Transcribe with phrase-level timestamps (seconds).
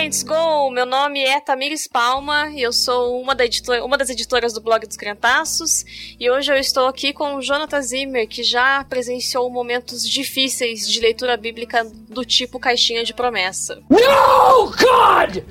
[0.00, 0.70] Crentes, go!
[0.70, 4.60] Meu nome é Tamires Palma e eu sou uma, da editora, uma das editoras do
[4.62, 5.84] blog dos Crentaços.
[6.18, 11.00] E hoje eu estou aqui com o Jonathan Zimmer, que já presenciou momentos difíceis de
[11.00, 13.82] leitura bíblica do tipo caixinha de promessa.
[13.90, 15.44] No, God!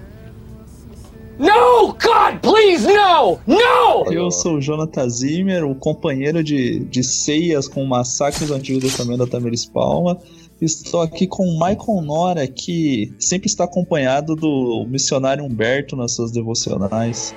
[1.38, 3.40] No, God, please, no!
[3.46, 4.12] No!
[4.12, 9.20] Eu sou o Jonathan Zimmer, o companheiro de, de ceias com massacres do Antigo Testamento
[9.20, 10.20] da Tamires Palma.
[10.62, 16.32] Estou aqui com o Michael Nora, que sempre está acompanhado do missionário Humberto nas suas
[16.32, 17.34] devocionais.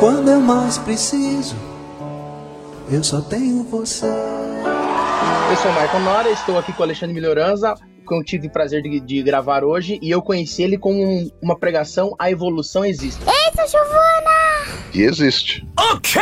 [0.00, 1.54] Quando eu mais preciso,
[2.90, 4.06] eu só tenho você.
[4.06, 8.50] Eu sou o Michael Nora, estou aqui com o Alexandre Melhoranza, que eu tive o
[8.50, 12.84] prazer de, de gravar hoje, e eu conheci ele com um, uma pregação A Evolução
[12.84, 13.22] Existe.
[13.22, 14.36] Eita, Giovana!
[14.92, 15.64] E existe.
[15.78, 16.20] Ok!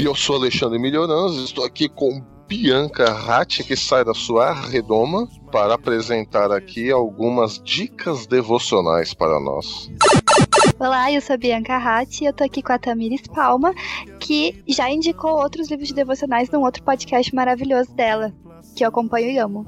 [0.00, 5.28] E eu sou Alexandre Melhoranza, estou aqui com Bianca Ratti, que sai da sua redoma,
[5.50, 9.90] para apresentar aqui algumas dicas devocionais para nós.
[10.78, 13.74] Olá, eu sou a Bianca Ratti e eu tô aqui com a Tamires Palma,
[14.20, 18.32] que já indicou outros livros de devocionais num outro podcast maravilhoso dela,
[18.76, 19.66] que eu acompanho e amo.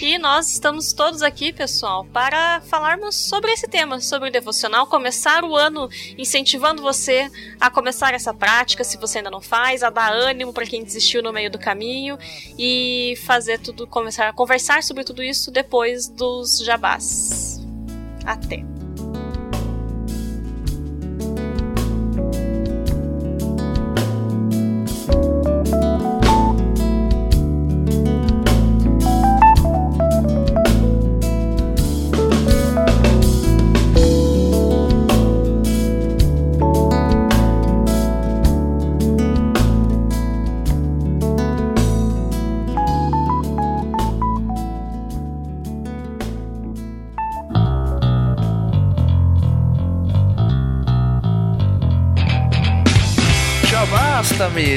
[0.00, 5.44] E nós estamos todos aqui, pessoal, para falarmos sobre esse tema, sobre o devocional, começar
[5.44, 7.28] o ano incentivando você
[7.60, 11.20] a começar essa prática, se você ainda não faz, a dar ânimo para quem desistiu
[11.20, 12.16] no meio do caminho
[12.56, 17.60] e fazer tudo, começar a conversar sobre tudo isso depois dos jabás.
[18.24, 18.77] Até.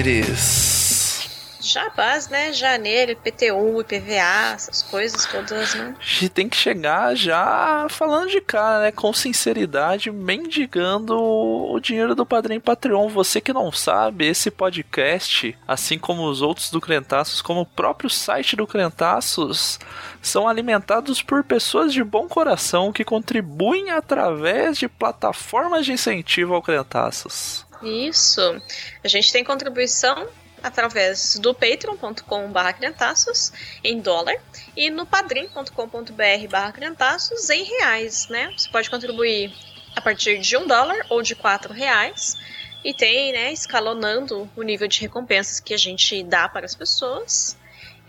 [0.02, 1.30] Tamires.
[1.62, 2.52] Jabás, né?
[2.52, 5.96] Janeiro, IPTU, IPVA, essas coisas todas, né?
[6.00, 8.92] A gente tem que chegar já falando de cara, né?
[8.92, 13.10] Com sinceridade, mendigando o dinheiro do Padrinho Patreon.
[13.10, 18.10] Você que não sabe, esse podcast, assim como os outros do Crentaços, como o próprio
[18.10, 19.80] site do Crentaços,
[20.20, 26.62] são alimentados por pessoas de bom coração que contribuem através de plataformas de incentivo ao
[26.64, 27.70] Crentaços.
[27.84, 28.42] Isso.
[29.04, 30.28] A gente tem contribuição
[30.62, 33.52] através do patreon.com.br crentaços
[33.84, 34.36] em dólar
[34.76, 38.54] e no padrim.com.br barra crentaços em reais, né?
[38.56, 39.54] Você pode contribuir
[39.96, 42.38] a partir de um dólar ou de quatro reais
[42.84, 47.58] e tem, né, escalonando o nível de recompensas que a gente dá para as pessoas.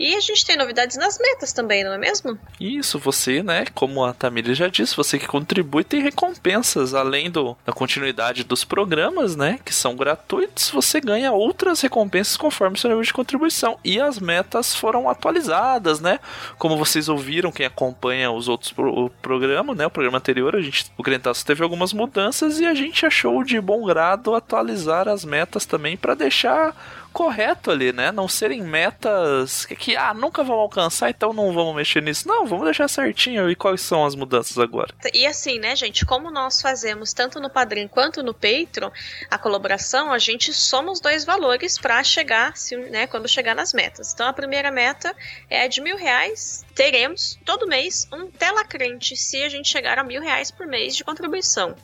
[0.03, 2.37] E a gente tem novidades nas metas também, não é mesmo?
[2.59, 7.57] Isso, você, né, como a Tamires já disse, você que contribui tem recompensas, além do,
[7.65, 13.05] da continuidade dos programas, né, que são gratuitos, você ganha outras recompensas conforme seu nível
[13.05, 13.79] de contribuição.
[13.85, 16.19] E as metas foram atualizadas, né,
[16.59, 20.61] como vocês ouviram, quem acompanha os outros pro, o programa, né, o programa anterior, a
[20.61, 25.25] gente, o Crentaço teve algumas mudanças e a gente achou de bom grado atualizar as
[25.25, 26.75] metas também para deixar
[27.13, 28.11] correto ali, né?
[28.11, 32.27] Não serem metas que, que, ah, nunca vão alcançar, então não vamos mexer nisso.
[32.27, 33.51] Não, vamos deixar certinho.
[33.51, 34.95] E quais são as mudanças agora?
[35.13, 38.91] E assim, né, gente, como nós fazemos tanto no Padrim quanto no Patreon
[39.31, 42.55] a colaboração, a gente soma os dois valores para chegar,
[42.91, 44.13] né, quando chegar nas metas.
[44.13, 45.15] Então a primeira meta
[45.49, 46.65] é de mil reais.
[46.75, 50.97] Teremos todo mês um tela crente se a gente chegar a mil reais por mês
[50.97, 51.77] de contribuição.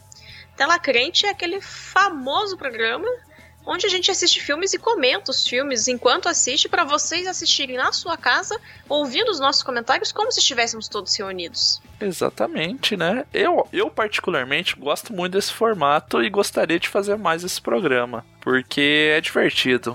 [0.59, 3.07] Tela Crente é aquele famoso programa
[3.69, 7.93] onde a gente assiste filmes e comenta os filmes enquanto assiste para vocês assistirem na
[7.93, 8.59] sua casa,
[8.89, 11.81] ouvindo os nossos comentários como se estivéssemos todos reunidos.
[12.01, 13.27] Exatamente, né?
[13.33, 19.13] Eu, eu particularmente gosto muito desse formato e gostaria de fazer mais esse programa, porque
[19.15, 19.95] é divertido.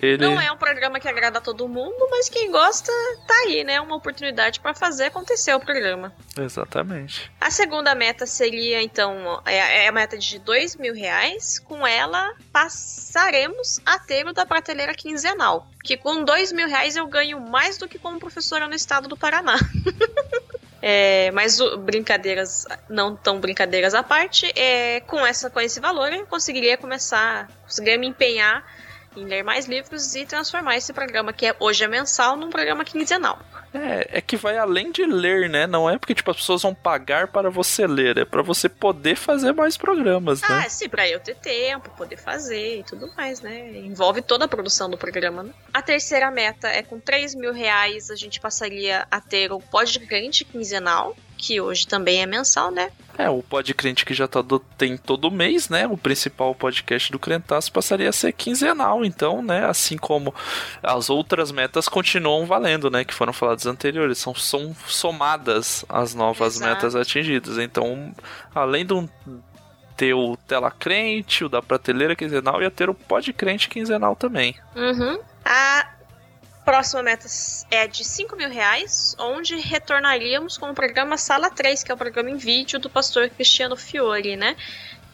[0.00, 0.24] Ele...
[0.24, 2.92] Não é um programa que agrada a todo mundo, mas quem gosta
[3.26, 3.80] tá aí, né?
[3.80, 6.12] Uma oportunidade para fazer acontecer o programa.
[6.36, 7.30] Exatamente.
[7.40, 11.58] A segunda meta seria, então, é, é a meta de dois mil reais.
[11.58, 15.68] Com ela, passaremos a ter o da prateleira quinzenal.
[15.82, 19.16] Que com dois mil reais eu ganho mais do que como professora no estado do
[19.16, 19.56] Paraná.
[20.80, 26.24] É, mas brincadeiras não tão brincadeiras à parte, é, com essa com esse valor eu
[26.26, 28.64] conseguiria começar, conseguiria me empenhar
[29.18, 32.84] em ler mais livros e transformar esse programa, que é, hoje é mensal, num programa
[32.84, 33.38] quinzenal.
[33.72, 35.66] É, é que vai além de ler, né?
[35.66, 39.16] Não é porque tipo, as pessoas vão pagar para você ler, é para você poder
[39.16, 40.62] fazer mais programas, né?
[40.64, 43.78] Ah, sim, pra eu ter tempo, poder fazer e tudo mais, né?
[43.78, 45.52] Envolve toda a produção do programa, né?
[45.72, 50.44] A terceira meta é com 3 mil reais a gente passaria a ter o podcast
[50.44, 52.90] quinzenal que hoje também é mensal, né?
[53.18, 55.88] É, o Podcrente que já tá do, tem todo mês, né?
[55.88, 59.66] O principal podcast do Crentaço passaria a ser quinzenal, então, né?
[59.66, 60.32] Assim como
[60.80, 63.04] as outras metas continuam valendo, né?
[63.04, 66.70] Que foram faladas anteriores, são, são somadas as novas Exato.
[66.70, 67.58] metas atingidas.
[67.58, 68.14] Então,
[68.54, 69.10] além do
[69.96, 74.54] ter o Tela Crente, o da prateleira quinzenal, ia ter o Podcrente quinzenal também.
[74.76, 75.18] Uhum.
[75.44, 75.97] A
[76.68, 77.26] próxima meta
[77.70, 81.96] é de 5 mil reais, onde retornaríamos com o programa Sala 3, que é o
[81.96, 84.54] programa em vídeo do pastor Cristiano Fiore, né?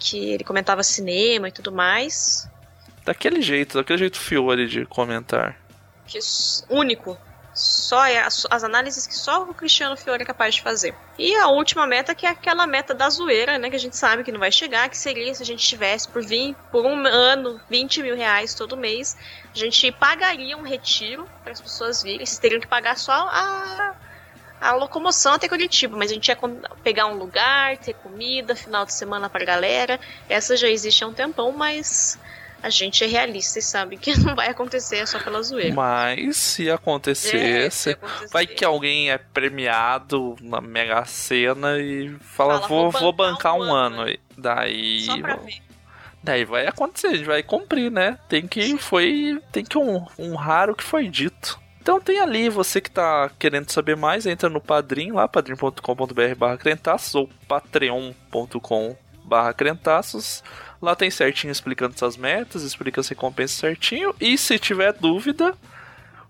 [0.01, 2.51] Que ele comentava cinema e tudo mais.
[3.05, 5.57] Daquele jeito, daquele jeito Fiore de comentar.
[6.09, 6.19] Que
[6.69, 7.17] único.
[7.55, 10.93] Só é as, análises que só o Cristiano Fiore é capaz de fazer.
[11.17, 13.71] E a última meta, que é aquela meta da zoeira, né?
[13.71, 16.25] Que a gente sabe que não vai chegar, que seria se a gente tivesse por,
[16.25, 19.17] 20, por um ano 20 mil reais todo mês.
[19.55, 22.27] A gente pagaria um retiro para as pessoas virem.
[22.27, 23.95] Vocês teriam que pagar só a,
[24.61, 26.39] a locomoção até Curitiba, mas a gente ia
[26.83, 30.01] pegar um lugar, ter comida, final de semana pra galera.
[30.29, 32.19] Essa já existe há um tempão, mas
[32.65, 35.75] a gente é realista e sabe que não vai acontecer só pela zoeira.
[35.75, 38.29] Mas se acontecer, É, se acontecer.
[38.33, 43.59] vai que alguém é premiado na Mega Sena e fala, Fala, vou, vou bancar um
[43.59, 44.03] um ano, ano.
[44.09, 44.19] aí.
[44.37, 45.63] Daí, Só pra ver.
[46.23, 48.19] daí vai acontecer, a gente vai cumprir, né?
[48.29, 51.63] Tem que foi, tem que hon- honrar o que foi dito.
[51.81, 56.57] Então tem ali, você que tá querendo saber mais, entra no Padrim lá, padrim.com.br barra
[56.57, 60.43] crentaços ou patreon.com barra crentaços.
[60.85, 64.15] Lá tem certinho explicando suas metas, explica as recompensas certinho.
[64.21, 65.55] E se tiver dúvida,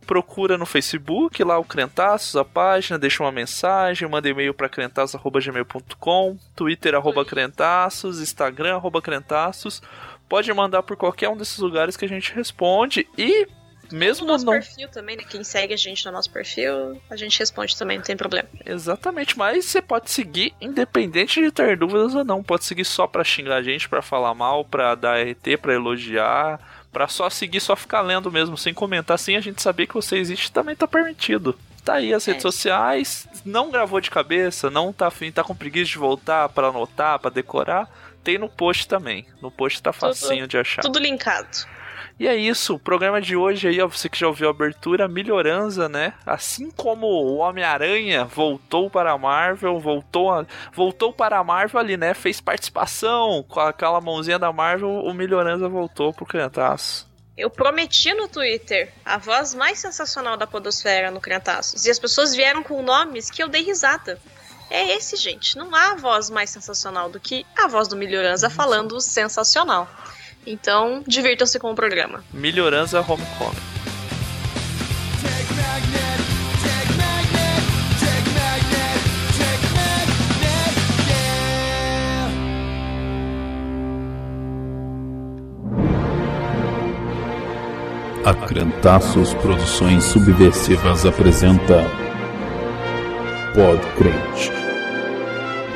[0.07, 6.39] procura no Facebook, lá o Crentaços, a página, deixa uma mensagem, manda e-mail para crentaços.gmail.com,
[6.55, 9.83] Twitter, arroba Crentaços, Instagram, arroba Crentaços.
[10.29, 13.09] Pode mandar por qualquer um desses lugares que a gente responde.
[13.19, 13.49] E
[13.93, 15.25] mesmo No nosso perfil também, né?
[15.29, 18.49] Quem segue a gente no nosso perfil, a gente responde também, não tem problema.
[18.65, 22.43] Exatamente, mas você pode seguir independente de ter dúvidas ou não.
[22.43, 26.61] Pode seguir só pra xingar a gente, pra falar mal, pra dar RT, pra elogiar,
[26.93, 30.17] pra só seguir, só ficar lendo mesmo, sem comentar, sem a gente saber que você
[30.17, 31.59] existe, também tá permitido.
[31.85, 32.31] Tá aí as É.
[32.31, 36.69] redes sociais, não gravou de cabeça, não tá afim, tá com preguiça de voltar pra
[36.69, 37.89] anotar, pra decorar,
[38.23, 39.27] tem no post também.
[39.43, 40.81] No post tá facinho de achar.
[40.81, 41.67] Tudo linkado.
[42.19, 45.09] E é isso, o programa de hoje aí, ó, você que já ouviu a abertura,
[45.09, 46.15] melhorança, né?
[46.25, 51.97] Assim como o Homem-Aranha voltou para a Marvel, voltou, a- voltou para a Marvel ali,
[51.97, 52.15] né?
[52.15, 57.13] Fez participação com aquela mãozinha da Marvel, o melhorança voltou pro Crentaço.
[57.37, 61.85] Eu prometi no Twitter a voz mais sensacional da podosfera no Crentaços.
[61.85, 64.21] E as pessoas vieram com nomes que eu dei risada.
[64.71, 65.59] É esse, gente.
[65.59, 69.89] Não há voz mais sensacional do que a voz do Melhorança falando sensacional.
[70.47, 72.23] Então, divirtam-se com o programa.
[72.33, 73.75] Melhorança Homecoming.
[88.25, 91.85] A Crentaços Produções Subversivas apresenta
[93.55, 94.51] Pod Crente,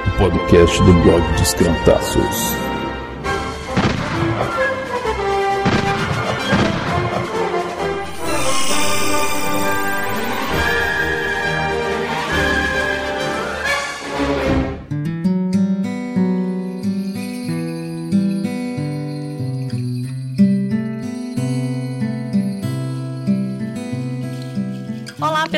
[0.07, 2.68] o podcast do blog dos Crentaços.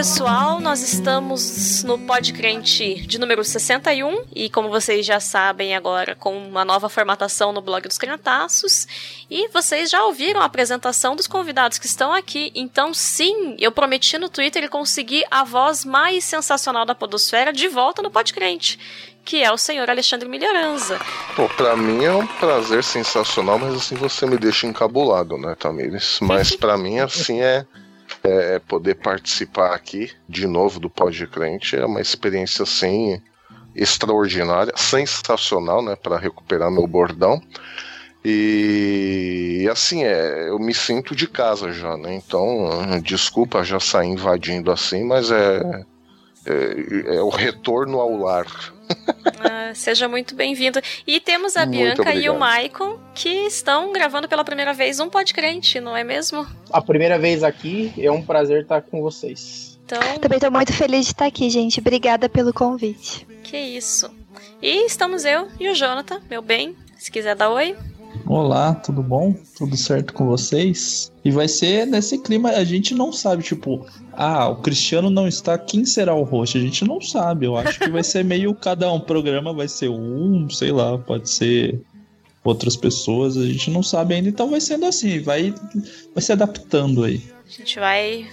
[0.01, 0.61] Pessoal.
[0.61, 6.65] Nós estamos no Podcrente de número 61 e, como vocês já sabem agora, com uma
[6.65, 8.89] nova formatação no blog dos Crentaços.
[9.31, 12.51] E vocês já ouviram a apresentação dos convidados que estão aqui.
[12.55, 18.01] Então, sim, eu prometi no Twitter conseguir a voz mais sensacional da podosfera de volta
[18.01, 18.79] no Podcrente,
[19.23, 20.99] que é o senhor Alexandre Milhoranza.
[21.37, 26.21] Pô, pra mim é um prazer sensacional, mas assim você me deixa encabulado, né, Tamires?
[26.23, 27.67] Mas pra mim, assim, é,
[28.23, 31.77] é poder participar aqui de novo do Pod Crente.
[31.77, 33.21] É uma experiência, assim,
[33.75, 37.41] extraordinária, sensacional, né, pra recuperar meu bordão.
[38.25, 42.15] E assim, é, eu me sinto de casa já, né?
[42.15, 42.69] Então,
[43.03, 45.85] desculpa já sair invadindo assim, mas é,
[46.45, 48.47] é, é o retorno ao lar.
[49.39, 50.81] Ah, seja muito bem-vindo.
[51.07, 52.39] E temos a Muito Bianca e o obrigado.
[52.39, 56.47] Maicon que estão gravando pela primeira vez um Podcrente, não é mesmo?
[56.71, 59.79] A primeira vez aqui, é um prazer estar com vocês.
[59.85, 61.81] Então, Também tô muito feliz de estar aqui, gente.
[61.81, 63.27] Obrigada pelo convite.
[63.43, 64.11] que isso.
[64.63, 66.77] E estamos eu e o Jonathan, meu bem.
[66.97, 67.75] Se quiser dar oi.
[68.27, 69.35] Olá, tudo bom?
[69.57, 71.13] Tudo certo com vocês?
[71.25, 75.59] E vai ser nesse clima, a gente não sabe, tipo, ah, o Cristiano não está,
[75.59, 76.57] quem será o host?
[76.57, 77.47] A gente não sabe.
[77.47, 81.31] Eu acho que vai ser meio cada um programa vai ser um, sei lá, pode
[81.31, 81.81] ser
[82.43, 85.55] outras pessoas, a gente não sabe ainda, então vai sendo assim, vai
[86.15, 87.23] vai se adaptando aí.
[87.47, 88.27] A gente vai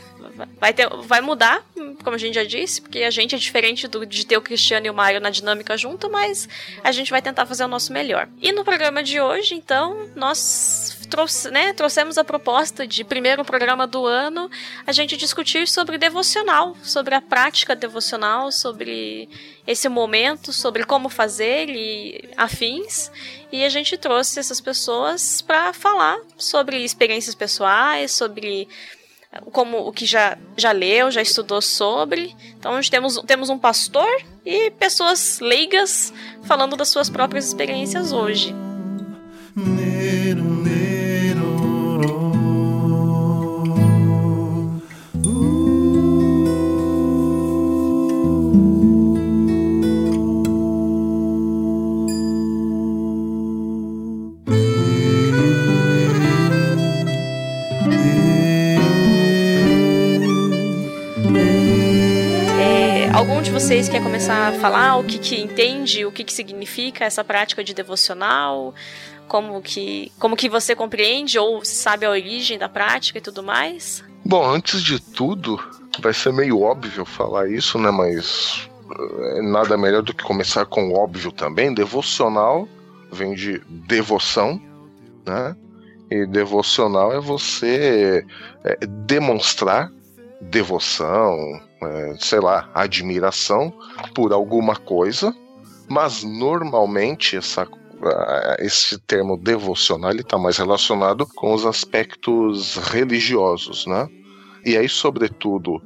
[0.60, 1.66] vai, ter, vai mudar,
[2.04, 4.86] como a gente já disse, porque a gente é diferente do, de ter o Cristiano
[4.86, 6.48] e o Mário na dinâmica junto, mas
[6.84, 8.28] a gente vai tentar fazer o nosso melhor.
[8.42, 13.88] E no programa de hoje, então, nós trouxe, né, trouxemos a proposta de primeiro programa
[13.88, 14.50] do ano
[14.86, 19.30] a gente discutir sobre devocional, sobre a prática devocional, sobre
[19.66, 23.12] esse momento, sobre como fazer e afins.
[23.52, 28.68] E a gente trouxe essas pessoas para falar sobre experiências pessoais, sobre
[29.52, 32.36] como o que já, já leu, já estudou sobre.
[32.58, 34.08] Então, nós temos, temos um pastor
[34.46, 36.14] e pessoas leigas
[36.44, 38.54] falando das suas próprias experiências hoje.
[39.58, 40.57] É,
[63.68, 67.62] vocês quer começar a falar o que, que entende, o que, que significa essa prática
[67.62, 68.74] de devocional?
[69.28, 74.06] Como que, como que você compreende ou sabe a origem da prática e tudo mais?
[74.24, 75.62] Bom, antes de tudo,
[76.00, 77.92] vai ser meio óbvio falar isso, né?
[77.92, 78.70] Mas
[79.36, 81.74] é nada melhor do que começar com o óbvio também.
[81.74, 82.70] Devocional
[83.12, 84.62] vem de devoção,
[85.26, 85.54] né?
[86.10, 88.26] E devocional é você
[88.64, 89.92] é, demonstrar
[90.40, 93.74] devoção, é, sei lá, admiração
[94.14, 95.36] por alguma coisa,
[95.90, 97.68] mas normalmente essa
[98.60, 104.08] esse termo devocional está mais relacionado com os aspectos religiosos, né?
[104.64, 105.82] E aí, sobretudo,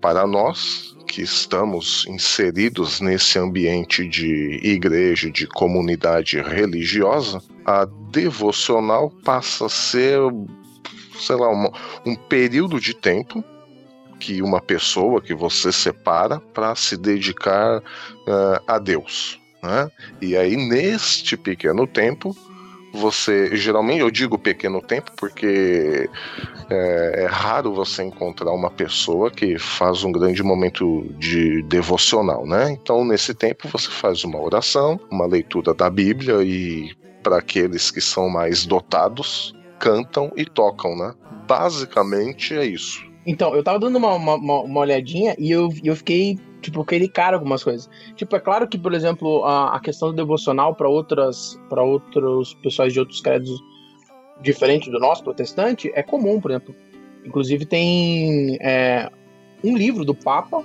[0.00, 9.66] para nós que estamos inseridos nesse ambiente de igreja, de comunidade religiosa, a devocional passa
[9.66, 10.18] a ser,
[11.18, 11.70] sei lá, um,
[12.04, 13.42] um período de tempo
[14.18, 19.40] que uma pessoa que você separa para se dedicar uh, a Deus.
[19.62, 19.90] Né?
[20.20, 22.34] E aí, neste pequeno tempo,
[22.96, 26.08] você geralmente eu digo pequeno tempo porque
[26.70, 32.70] é, é, raro você encontrar uma pessoa que faz um grande momento de devocional, né?
[32.70, 38.00] Então nesse tempo você faz uma oração, uma leitura da Bíblia e para aqueles que
[38.00, 41.12] são mais dotados cantam e tocam, né?
[41.46, 43.04] Basicamente é isso.
[43.26, 47.36] Então, eu tava dando uma, uma, uma olhadinha e eu, eu fiquei, tipo, aquele cara
[47.36, 47.90] algumas coisas.
[48.14, 52.54] Tipo, é claro que, por exemplo, a, a questão do devocional para outras, para outros
[52.62, 53.50] pessoas de outros credos
[54.40, 56.74] diferentes do nosso, protestante, é comum, por exemplo.
[57.24, 59.10] Inclusive tem é,
[59.64, 60.64] um livro do Papa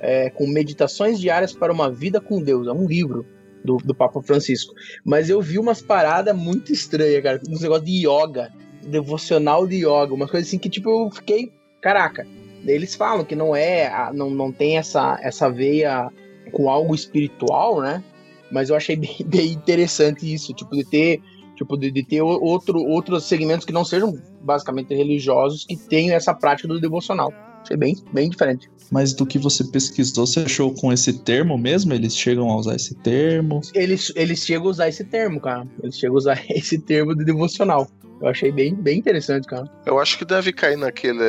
[0.00, 2.66] é, com meditações diárias para uma vida com Deus.
[2.66, 3.24] É um livro
[3.64, 4.74] do, do Papa Francisco.
[5.04, 7.40] Mas eu vi umas paradas muito estranhas, cara.
[7.48, 8.52] Uns negócios de yoga,
[8.84, 12.26] devocional de yoga, umas coisas assim que, tipo, eu fiquei caraca,
[12.64, 16.08] eles falam que não é, não, não tem essa, essa veia
[16.52, 18.02] com algo espiritual, né?
[18.50, 21.20] Mas eu achei bem, bem interessante isso, tipo, de ter,
[21.56, 26.32] tipo, de, de, ter outro, outros segmentos que não sejam basicamente religiosos, que tenham essa
[26.32, 27.32] prática do devocional.
[27.62, 28.70] Achei bem, bem diferente.
[28.90, 31.94] Mas do que você pesquisou, você achou com esse termo mesmo?
[31.94, 33.60] Eles chegam a usar esse termo?
[33.74, 35.66] Eles, eles chegam a usar esse termo, cara.
[35.82, 37.88] Eles chegam a usar esse termo de devocional.
[38.22, 39.68] Eu achei bem, bem interessante, cara.
[39.84, 41.24] Eu acho que deve cair naquele,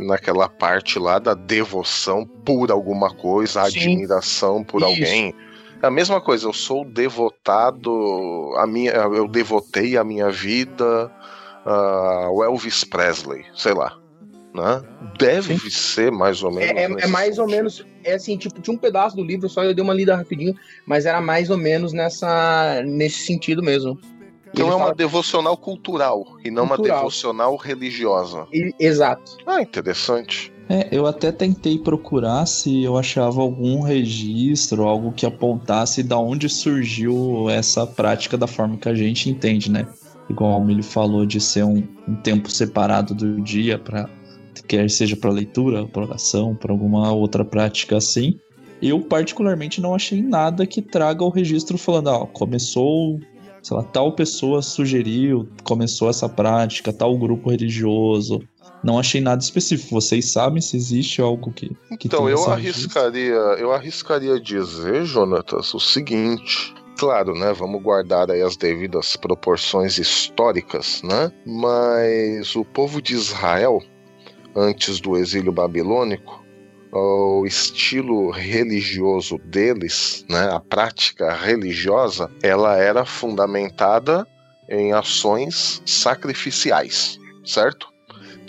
[0.00, 3.78] naquela parte lá da devoção por alguma coisa, Sim.
[3.78, 4.90] admiração por Isso.
[4.90, 5.34] alguém.
[5.82, 11.12] É a mesma coisa, eu sou devotado, a minha, eu devotei a minha vida
[11.66, 13.94] ao Elvis Presley, sei lá.
[14.54, 14.82] Né?
[15.18, 15.70] Deve Sim.
[15.70, 16.70] ser mais ou menos.
[16.70, 17.42] É, é, é mais sentido.
[17.42, 17.86] ou menos.
[18.04, 20.54] É assim, tipo, tinha um pedaço do livro, só eu dei uma lida rapidinho,
[20.86, 23.98] mas era mais ou menos nessa, nesse sentido mesmo.
[24.52, 24.94] Então é uma fala...
[24.94, 26.96] devocional cultural e não cultural.
[26.96, 28.46] uma devocional religiosa.
[28.52, 29.38] E, exato.
[29.46, 30.52] Ah, interessante.
[30.68, 36.48] É, eu até tentei procurar se eu achava algum registro, algo que apontasse da onde
[36.48, 39.86] surgiu essa prática da forma que a gente entende, né?
[40.30, 44.08] Igual ele falou de ser um, um tempo separado do dia para
[44.66, 48.38] quer seja para leitura, para oração, para alguma outra prática assim.
[48.80, 53.20] Eu particularmente não achei nada que traga o registro falando, ó, começou
[53.62, 58.42] sei lá, tal pessoa sugeriu, começou essa prática, tal grupo religioso.
[58.82, 59.94] Não achei nada específico.
[59.94, 61.68] Vocês sabem se existe algo que.
[61.98, 67.52] que então, eu arriscaria, eu arriscaria dizer, Jonatas, o seguinte: claro, né?
[67.52, 71.32] Vamos guardar aí as devidas proporções históricas, né?
[71.46, 73.80] Mas o povo de Israel,
[74.56, 76.41] antes do exílio babilônico,
[76.92, 84.26] o estilo religioso deles, né, a prática religiosa, ela era fundamentada
[84.68, 87.91] em ações sacrificiais, certo?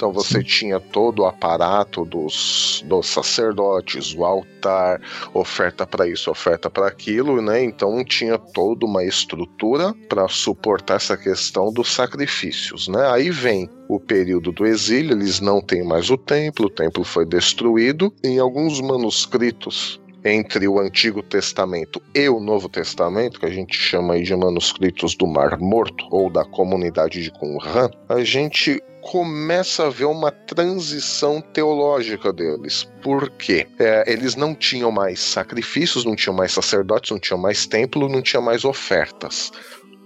[0.04, 0.44] Então você Sim.
[0.44, 5.00] tinha todo o aparato dos, dos sacerdotes, o altar,
[5.34, 7.64] oferta para isso, oferta para aquilo, né?
[7.64, 13.10] Então tinha toda uma estrutura para suportar essa questão dos sacrifícios, né?
[13.12, 17.26] Aí vem o período do exílio, eles não têm mais o templo, o templo foi
[17.26, 18.14] destruído.
[18.22, 24.22] Em alguns manuscritos entre o Antigo Testamento e o Novo Testamento, que a gente chama
[24.22, 30.06] de manuscritos do Mar Morto ou da comunidade de Qumran, a gente começa a ver
[30.06, 32.88] uma transição teológica deles.
[33.02, 33.68] Por quê?
[33.78, 38.22] É, eles não tinham mais sacrifícios, não tinham mais sacerdotes, não tinham mais templo, não
[38.22, 39.52] tinham mais ofertas.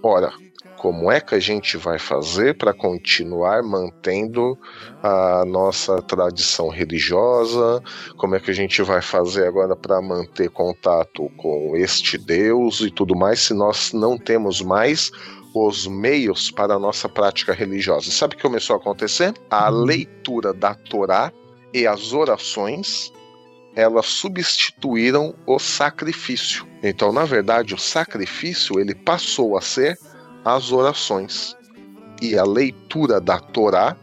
[0.02, 0.32] Ora,
[0.78, 4.56] como é que a gente vai fazer para continuar mantendo
[5.02, 7.82] a nossa tradição religiosa?
[8.16, 12.90] Como é que a gente vai fazer agora para manter contato com este Deus e
[12.90, 15.10] tudo mais se nós não temos mais
[15.54, 18.10] os meios para a nossa prática religiosa?
[18.10, 19.34] Sabe o que começou a acontecer?
[19.50, 19.84] A uhum.
[19.84, 21.32] leitura da Torá
[21.72, 23.12] e as orações
[23.78, 26.66] elas substituíram o sacrifício.
[26.82, 29.96] Então, na verdade, o sacrifício ele passou a ser
[30.44, 31.56] as orações
[32.20, 33.96] e a leitura da Torá,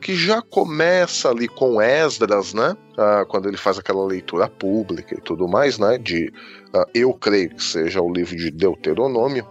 [0.00, 2.76] que já começa ali com Esdras, né?
[2.98, 5.96] Ah, quando ele faz aquela leitura pública e tudo mais, né?
[5.96, 6.30] De
[6.74, 9.46] ah, eu creio que seja o livro de Deuteronômio,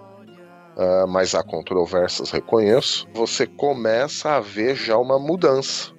[0.77, 3.07] ah, mas há controvérsias, reconheço.
[3.13, 5.91] Você começa a ver já uma mudança.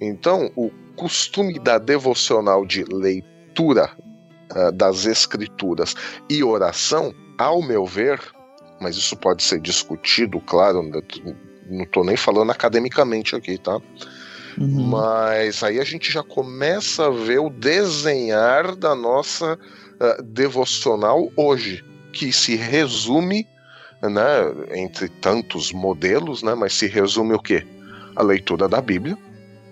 [0.00, 3.90] Então, o costume da devocional de leitura
[4.50, 5.94] ah, das escrituras
[6.28, 8.20] e oração, ao meu ver,
[8.80, 13.80] mas isso pode ser discutido, claro, não estou nem falando academicamente aqui, tá?
[14.58, 14.88] Uhum.
[14.88, 21.84] Mas aí a gente já começa a ver o desenhar da nossa uh, devocional hoje,
[22.12, 23.46] que se resume,
[24.02, 27.66] né, entre tantos modelos, né, mas se resume o quê?
[28.16, 29.16] A leitura da Bíblia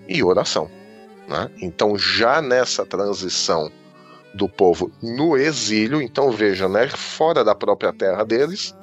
[0.07, 0.69] e oração.
[1.27, 1.49] Né?
[1.61, 3.71] Então, já nessa transição
[4.33, 8.75] do povo no exílio, então veja, né, fora da própria terra deles,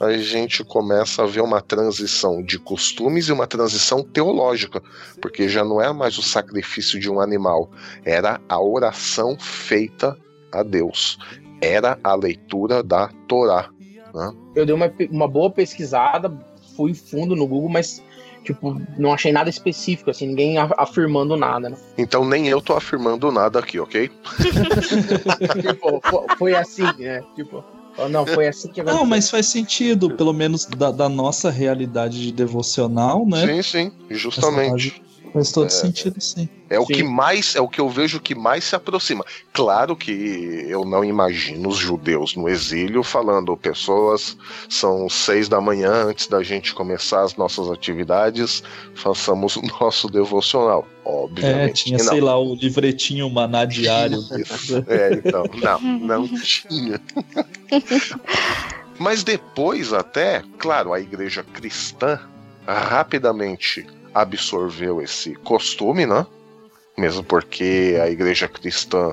[0.00, 4.80] a gente começa a ver uma transição de costumes e uma transição teológica,
[5.20, 7.70] porque já não é mais o sacrifício de um animal,
[8.04, 10.16] era a oração feita
[10.52, 11.18] a Deus,
[11.60, 13.70] era a leitura da Torá.
[14.18, 14.32] Né?
[14.56, 16.32] Eu dei uma, uma boa pesquisada,
[16.76, 18.02] fui fundo no Google, mas
[18.44, 21.76] tipo, não achei nada específico, assim, ninguém afirmando nada, né?
[21.96, 24.10] Então nem eu tô afirmando nada aqui, ok?
[25.60, 26.02] tipo,
[26.38, 27.22] foi assim, né?
[27.34, 27.62] Tipo,
[28.10, 32.32] não, foi assim que Não, mas faz sentido, pelo menos da, da nossa realidade de
[32.32, 33.46] devocional, né?
[33.46, 35.02] Sim, sim, justamente.
[35.32, 36.48] Faz todo é, sentido, sim.
[36.70, 36.94] É o sim.
[36.94, 39.24] que mais, é o que eu vejo que mais se aproxima.
[39.52, 40.10] Claro que
[40.68, 44.36] eu não imagino os judeus no exílio falando, pessoas,
[44.68, 48.62] são seis da manhã antes da gente começar as nossas atividades,
[48.94, 50.86] façamos o nosso devocional.
[51.04, 51.70] Obviamente.
[51.70, 54.18] É, tinha, sei lá, o livretinho maná diário.
[54.86, 57.00] é, então, não, não tinha.
[58.98, 62.20] Mas depois até, claro, a igreja cristã
[62.66, 66.26] rapidamente absorveu esse costume, né?
[66.96, 69.10] Mesmo porque a igreja cristã,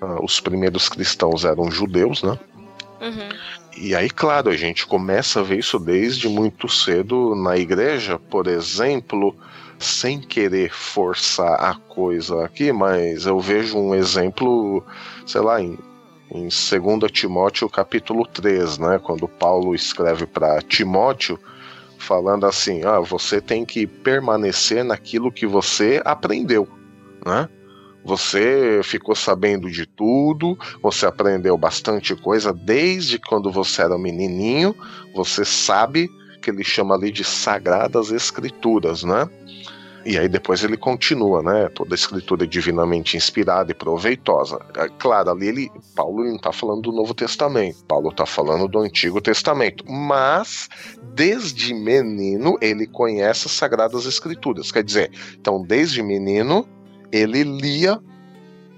[0.00, 2.38] uh, os primeiros cristãos eram judeus, né?
[3.00, 3.28] Uhum.
[3.76, 8.48] E aí, claro, a gente começa a ver isso desde muito cedo na igreja, por
[8.48, 9.36] exemplo,
[9.78, 14.84] sem querer forçar a coisa aqui, mas eu vejo um exemplo,
[15.24, 15.78] sei lá, em,
[16.32, 18.98] em 2 Timóteo capítulo 3, né?
[19.00, 21.38] Quando Paulo escreve para Timóteo
[22.08, 26.66] falando assim: ah, você tem que permanecer naquilo que você aprendeu,
[27.24, 27.46] né?
[28.04, 34.74] Você ficou sabendo de tudo, você aprendeu bastante coisa desde quando você era menininho,
[35.14, 36.08] você sabe
[36.40, 39.28] que ele chama ali de sagradas escrituras, né?
[40.04, 41.68] E aí depois ele continua, né?
[41.74, 44.58] Toda a escritura é divinamente inspirada e proveitosa.
[44.76, 48.78] É, claro, ali ele, Paulo não está falando do Novo Testamento, Paulo está falando do
[48.78, 49.84] Antigo Testamento.
[49.90, 50.68] Mas
[51.14, 54.72] desde menino ele conhece as Sagradas Escrituras.
[54.72, 56.66] Quer dizer, então desde menino
[57.12, 58.00] ele lia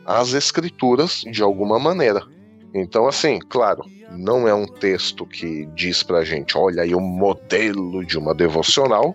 [0.06, 2.24] as Escrituras de alguma maneira.
[2.72, 8.04] Então, assim, claro, não é um texto que diz pra gente, olha aí o modelo
[8.04, 9.14] de uma devocional,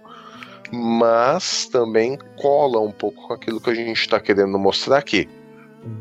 [0.75, 5.27] mas também cola um pouco com aquilo que a gente está querendo mostrar aqui.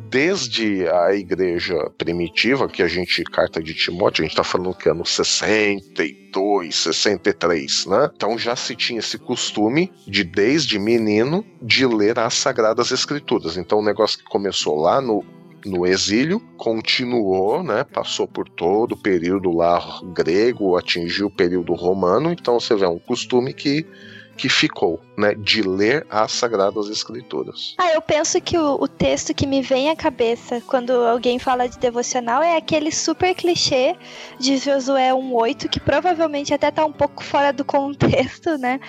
[0.08, 4.88] desde a igreja primitiva, que a gente, carta de Timóteo, a gente está falando que
[4.88, 8.10] é no 62, 63, né?
[8.16, 13.58] Então já se tinha esse costume de, desde menino, de ler as Sagradas Escrituras.
[13.58, 15.22] Então o negócio que começou lá no
[15.64, 17.84] no exílio, continuou, né?
[17.84, 22.88] Passou por todo o período lá grego, atingiu o período romano, então você vê é
[22.88, 23.86] um costume que
[24.36, 27.74] que ficou, né, de ler as Sagradas Escrituras.
[27.78, 31.68] Ah, eu penso que o, o, texto que me vem à cabeça quando alguém fala
[31.68, 33.96] de devocional é aquele super clichê
[34.38, 38.80] de Josué 1.8, que provavelmente até tá um pouco fora do contexto, né,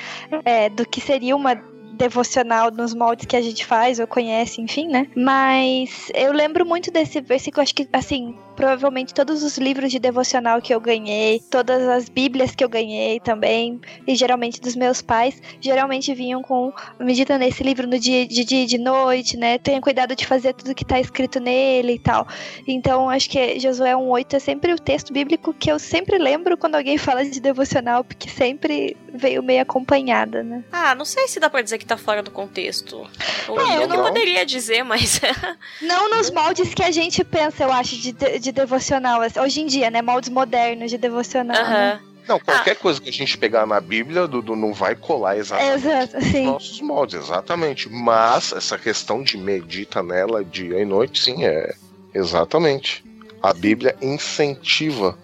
[0.44, 1.56] é, do que seria uma
[1.96, 5.08] devocional nos moldes que a gente faz ou conhece, enfim, né?
[5.16, 10.60] Mas eu lembro muito desse versículo, acho que, assim, provavelmente todos os livros de devocional
[10.60, 15.40] que eu ganhei, todas as bíblias que eu ganhei também, e geralmente dos meus pais,
[15.62, 19.60] geralmente vinham com medita nesse livro no dia de dia e de noite, né?
[19.60, 22.28] Tenha cuidado de fazer tudo que tá escrito nele e tal.
[22.68, 26.74] Então, acho que Josué 1:8 é sempre o texto bíblico que eu sempre lembro quando
[26.74, 30.64] alguém fala de devocional, porque sempre veio meio acompanhada, né?
[30.72, 33.08] Ah, não sei se dá para dizer que tá fora do contexto.
[33.48, 35.22] Ou é, eu não, não poderia dizer, mas
[35.82, 39.68] não nos moldes que a gente pensa, eu acho, de, de devocional, assim, hoje em
[39.68, 40.02] dia, né?
[40.02, 41.64] Moldes modernos de devocional.
[41.64, 41.70] Uhum.
[41.70, 42.02] Né?
[42.28, 42.76] Não, qualquer ah.
[42.76, 46.82] coisa que a gente pegar na Bíblia, Dudu, não vai colar exatamente Exato, nos nossos
[46.82, 47.88] moldes, exatamente.
[47.90, 51.76] Mas essa questão de medita nela dia e noite, sim, é
[52.14, 53.06] exatamente.
[53.44, 55.16] A Bíblia incentiva,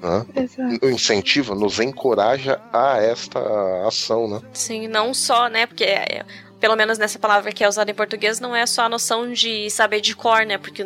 [0.00, 0.24] né?
[0.36, 0.86] Exato.
[0.86, 3.40] incentiva, nos encoraja a esta
[3.86, 4.40] ação, né?
[4.52, 5.66] Sim, não só, né?
[5.66, 6.24] Porque é,
[6.60, 9.68] pelo menos nessa palavra que é usada em português, não é só a noção de
[9.68, 10.58] saber de cor, né?
[10.58, 10.84] Porque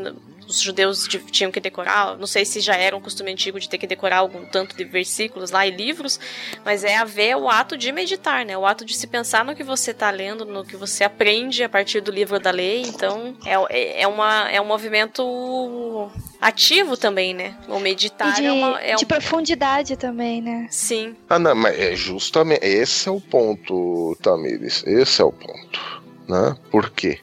[0.50, 3.78] os judeus tinham que decorar, não sei se já era um costume antigo de ter
[3.78, 6.18] que decorar algum tanto de versículos lá e livros,
[6.64, 8.58] mas é haver o ato de meditar, né?
[8.58, 11.68] O ato de se pensar no que você está lendo, no que você aprende a
[11.68, 12.82] partir do livro da lei.
[12.82, 16.10] Então, é, é, uma, é um movimento
[16.40, 17.56] ativo também, né?
[17.68, 19.08] O meditar de, é, uma, é de um...
[19.08, 20.66] profundidade também, né?
[20.70, 21.14] Sim.
[21.28, 24.84] Ah, não, mas é justamente esse é o ponto, Tamires.
[24.86, 26.56] Esse é o ponto, né?
[26.70, 27.20] Por quê?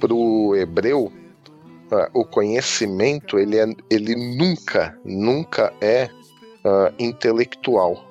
[0.00, 1.12] Pro hebreu,
[1.90, 6.08] uh, o conhecimento ele, é, ele nunca, nunca é
[6.64, 8.04] uh, intelectual.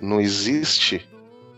[0.00, 1.06] Não existe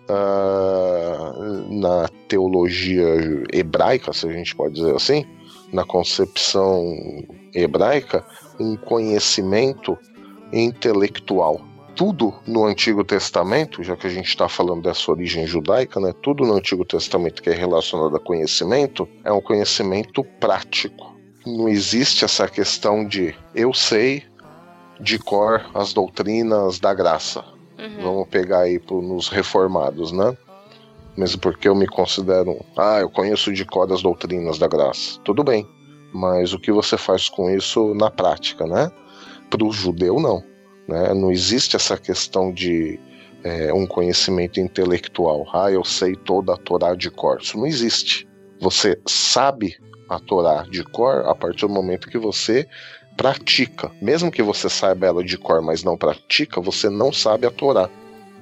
[0.09, 3.07] uh, na teologia
[3.53, 5.25] hebraica, se a gente pode dizer assim,
[5.73, 6.97] na concepção
[7.55, 8.25] hebraica,
[8.61, 9.99] um conhecimento
[10.53, 11.61] intelectual.
[11.95, 16.15] Tudo no Antigo Testamento, já que a gente está falando dessa origem judaica, né?
[16.23, 22.25] Tudo no Antigo Testamento que é relacionado a conhecimento é um conhecimento prático não existe
[22.25, 24.25] essa questão de eu sei
[25.01, 27.45] de cor as doutrinas da graça.
[27.79, 28.03] Uhum.
[28.03, 30.37] Vamos pegar aí pro, nos reformados, né?
[31.17, 35.19] Mesmo porque eu me considero, ah, eu conheço de cor as doutrinas da graça.
[35.25, 35.67] Tudo bem,
[36.13, 38.91] mas o que você faz com isso na prática, né?
[39.51, 40.43] Para o judeu, não.
[40.87, 41.15] Né?
[41.15, 42.99] Não existe essa questão de
[43.45, 45.47] é, um conhecimento intelectual.
[45.53, 47.39] Ah, eu sei toda a Torá de cor.
[47.41, 48.29] Isso não existe.
[48.61, 49.77] Você sabe
[50.09, 52.67] a Torá de cor a partir do momento que você
[53.17, 53.91] pratica.
[54.01, 57.91] Mesmo que você saiba ela de cor, mas não pratica, você não sabe a Torá.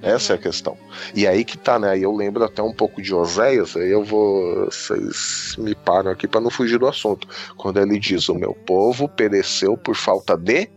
[0.03, 0.77] Essa é a questão.
[1.15, 1.99] E aí que tá, né?
[1.99, 4.67] Eu lembro até um pouco de Oséias, aí eu vou.
[4.67, 7.27] Vocês me param aqui para não fugir do assunto.
[7.57, 10.69] Quando ele diz: O meu povo pereceu por falta de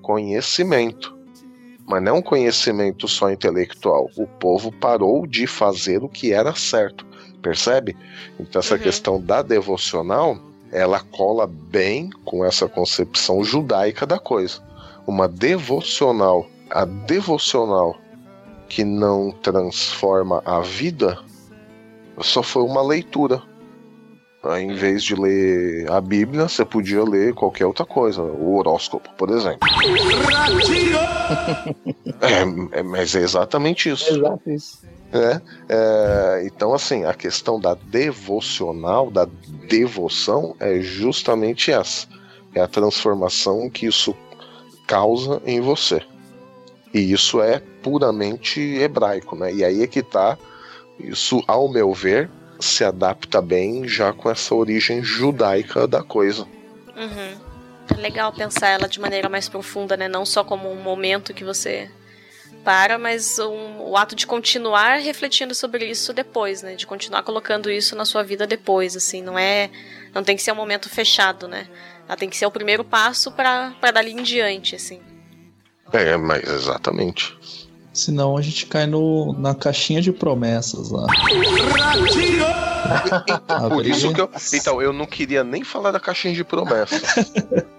[0.00, 1.18] conhecimento.
[1.86, 4.08] Mas não conhecimento só intelectual.
[4.16, 7.04] O povo parou de fazer o que era certo.
[7.42, 7.96] Percebe?
[8.38, 8.80] Então essa uhum.
[8.80, 10.38] questão da devocional,
[10.70, 14.60] ela cola bem com essa concepção judaica da coisa.
[15.06, 17.96] Uma devocional, a devocional
[18.68, 21.18] que não transforma a vida,
[22.20, 23.42] só foi uma leitura.
[24.58, 29.28] Em vez de ler a Bíblia, você podia ler qualquer outra coisa, o horóscopo, por
[29.28, 29.68] exemplo.
[32.22, 34.08] é, é, mas é exatamente isso.
[34.08, 34.78] É exato isso.
[35.12, 39.26] É, é, então, assim, a questão da devocional, da
[39.68, 42.06] devoção, é justamente essa.
[42.54, 44.14] É a transformação que isso
[44.86, 46.02] causa em você.
[46.92, 49.52] E isso é puramente hebraico, né?
[49.52, 50.36] E aí é que tá,
[50.98, 56.42] isso, ao meu ver, se adapta bem já com essa origem judaica da coisa.
[56.96, 57.50] Uhum.
[57.96, 60.08] É legal pensar ela de maneira mais profunda, né?
[60.08, 61.90] Não só como um momento que você
[62.64, 66.74] para, mas um, o ato de continuar refletindo sobre isso depois, né?
[66.74, 69.70] De continuar colocando isso na sua vida depois, assim, não é,
[70.14, 71.68] não tem que ser um momento fechado, né?
[72.06, 75.00] Ela tem que ser o primeiro passo para dali em diante, assim.
[75.92, 77.36] É, mas exatamente.
[78.00, 81.06] Senão a gente cai no, na caixinha de promessas lá.
[83.68, 84.30] Por isso que eu.
[84.54, 87.02] Então, eu não queria nem falar da caixinha de promessas.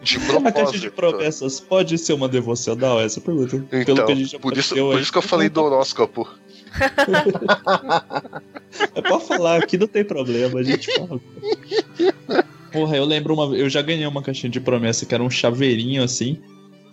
[0.04, 3.02] De A caixa de promessas pode ser uma devocional?
[3.02, 3.58] Essa é pergunta.
[3.68, 6.30] Pelo Então, que a gente por isso, por isso que eu falei do horóscopo.
[8.96, 11.20] É pra falar, aqui não tem problema, a gente fala.
[12.72, 16.02] Porra, eu lembro uma eu já ganhei uma caixinha de promessa que era um chaveirinho
[16.02, 16.42] assim.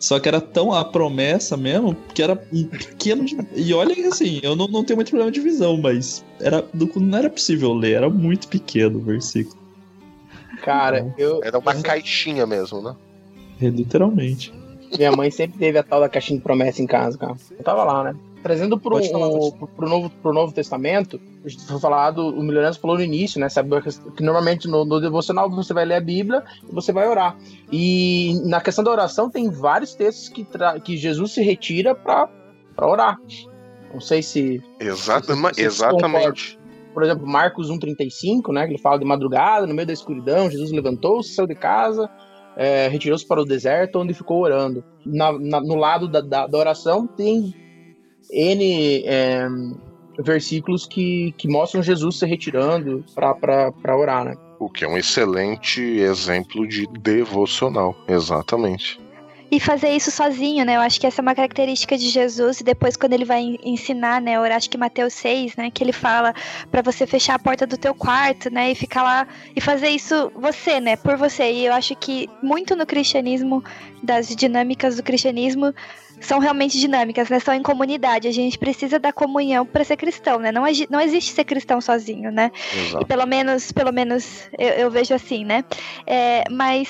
[0.00, 3.24] Só que era tão a promessa mesmo, que era um pequeno.
[3.24, 7.18] de- E olha assim, eu não, não tenho muito problema de visão, mas era, não
[7.18, 9.56] era possível ler, era muito pequeno o versículo.
[10.62, 11.40] Cara, eu.
[11.42, 12.94] Era uma caixinha mesmo, né?
[13.60, 14.52] É, literalmente.
[14.96, 17.34] Minha mãe sempre teve a tal da caixinha de promessa em casa, cara.
[17.50, 18.16] Eu tava lá, né?
[18.42, 18.78] Trazendo
[19.12, 19.50] falar, o-
[19.88, 23.48] novo, pro Novo Testamento, a gente foi falado, o Milionário falou no início, né?
[23.48, 23.68] Sabe
[24.16, 27.36] que normalmente no, no devocional você vai ler a Bíblia e você vai orar.
[27.72, 32.28] E na questão da oração tem vários textos que, tra- que Jesus se retira pra
[32.80, 33.18] orar.
[33.92, 34.62] Não sei se.
[34.78, 35.56] Exatamente.
[35.56, 36.58] Vocês exatamente.
[36.94, 38.66] Por exemplo, Marcos 1,35, né?
[38.66, 42.08] Que ele fala de madrugada, no meio da escuridão, Jesus levantou-se, saiu de casa,
[42.56, 44.82] é, retirou-se para o deserto, onde ficou orando.
[45.06, 47.54] Na- na- no lado da, da, da oração tem
[48.30, 49.46] N é,
[50.18, 54.36] versículos que, que mostram Jesus se retirando para orar, né?
[54.58, 57.94] O que é um excelente exemplo de devocional.
[58.08, 59.00] Exatamente.
[59.50, 60.76] E fazer isso sozinho, né?
[60.76, 62.60] Eu acho que essa é uma característica de Jesus.
[62.60, 64.34] E depois, quando ele vai en- ensinar, né?
[64.36, 65.70] Eu acho que Mateus 6, né?
[65.70, 66.34] Que ele fala
[66.70, 68.70] pra você fechar a porta do teu quarto, né?
[68.70, 70.96] E ficar lá e fazer isso você, né?
[70.96, 71.50] Por você.
[71.50, 73.64] E eu acho que muito no cristianismo,
[74.02, 75.74] das dinâmicas do cristianismo,
[76.20, 77.38] são realmente dinâmicas, né?
[77.40, 78.28] São em comunidade.
[78.28, 80.50] A gente precisa da comunhão pra ser cristão, né?
[80.52, 82.50] Não, não existe ser cristão sozinho, né?
[82.74, 83.06] E Exato.
[83.06, 85.64] pelo menos, pelo menos eu, eu vejo assim, né?
[86.06, 86.88] É, mas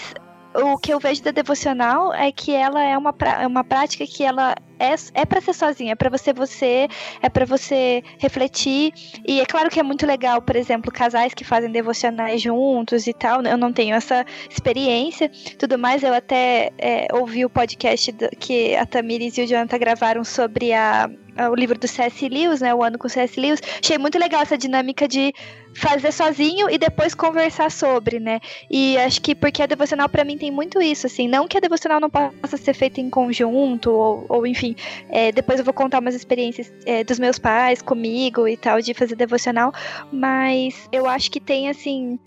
[0.64, 4.06] o que eu vejo da devocional é que ela é uma, pra- é uma prática
[4.06, 6.88] que ela é, é para ser sozinha, é para você você,
[7.22, 8.92] é para você refletir.
[9.26, 13.12] E é claro que é muito legal, por exemplo, casais que fazem devocionais juntos e
[13.12, 13.42] tal.
[13.42, 16.02] Eu não tenho essa experiência, tudo mais.
[16.02, 21.10] Eu até é, ouvi o podcast que a Tamires e o Jonathan gravaram sobre a,
[21.50, 22.28] o livro do C.S.
[22.28, 22.74] Lewis, né?
[22.74, 23.38] O ano com C.S.
[23.40, 23.60] Lewis.
[23.82, 25.32] Achei muito legal essa dinâmica de
[25.74, 28.40] fazer sozinho e depois conversar sobre, né?
[28.70, 31.60] E acho que porque a devocional pra mim tem muito isso, assim, não que a
[31.60, 34.67] devocional não possa ser feita em conjunto ou, ou enfim,
[35.10, 38.94] é, depois eu vou contar umas experiências é, dos meus pais comigo e tal de
[38.94, 39.72] fazer devocional,
[40.12, 42.18] mas eu acho que tem assim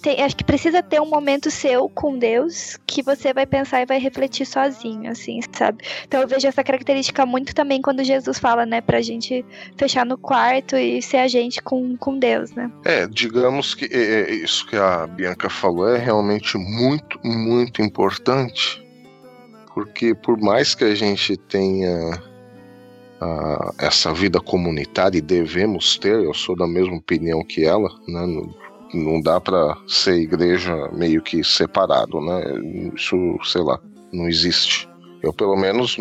[0.00, 3.86] tem- acho que precisa ter um momento seu com Deus que você vai pensar e
[3.86, 5.84] vai refletir sozinho, assim, sabe?
[6.06, 9.44] Então eu vejo essa característica muito também quando Jesus fala, né, pra gente
[9.76, 12.70] fechar no quarto e ser a gente com, com Deus, né?
[12.84, 18.82] É, digamos que é, é, isso que a Bianca falou é realmente muito, muito importante,
[19.78, 22.20] porque por mais que a gente tenha
[23.20, 28.26] ah, essa vida comunitária e devemos ter, eu sou da mesma opinião que ela, né?
[28.26, 28.54] Não,
[28.92, 32.42] não dá para ser igreja meio que separado, né?
[32.92, 33.78] Isso, sei lá,
[34.12, 34.88] não existe.
[35.22, 35.96] Eu, pelo menos,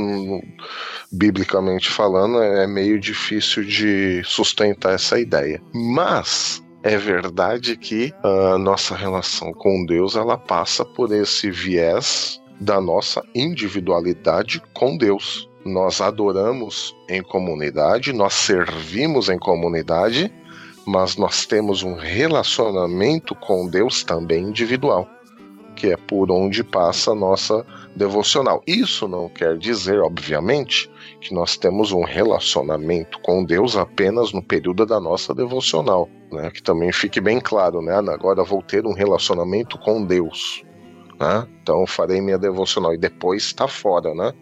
[1.12, 5.62] biblicamente falando, é meio difícil de sustentar essa ideia.
[5.72, 12.82] Mas é verdade que a nossa relação com Deus ela passa por esse viés da
[12.82, 15.50] nossa individualidade com Deus.
[15.66, 20.34] Nós adoramos em comunidade, nós servimos em comunidade,
[20.86, 25.08] mas nós temos um relacionamento com Deus também individual,
[25.76, 28.64] que é por onde passa a nossa devocional.
[28.66, 30.90] Isso não quer dizer, obviamente,
[31.20, 36.50] que nós temos um relacionamento com Deus apenas no período da nossa devocional, né?
[36.50, 37.96] Que também fique bem claro, né?
[37.96, 40.64] Agora vou ter um relacionamento com Deus,
[41.20, 41.48] né?
[41.62, 44.34] Então farei minha devocional e depois está fora, né?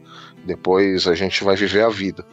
[0.46, 2.26] Depois a gente vai viver a vida.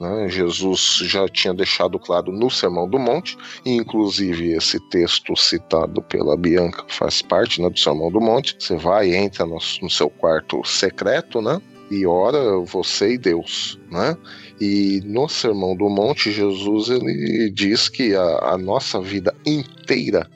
[0.00, 0.28] né?
[0.28, 6.36] Jesus já tinha deixado claro no Sermão do Monte, e inclusive esse texto citado pela
[6.36, 8.56] Bianca faz parte né, do Sermão do Monte.
[8.58, 11.60] Você vai, entra no, no seu quarto secreto, né?
[11.90, 14.16] E ora você e Deus, né?
[14.58, 20.28] E no Sermão do Monte, Jesus ele diz que a, a nossa vida inteira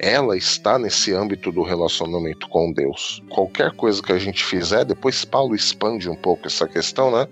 [0.00, 3.22] ela está nesse âmbito do relacionamento com Deus.
[3.28, 7.28] Qualquer coisa que a gente fizer, depois Paulo expande um pouco essa questão, né?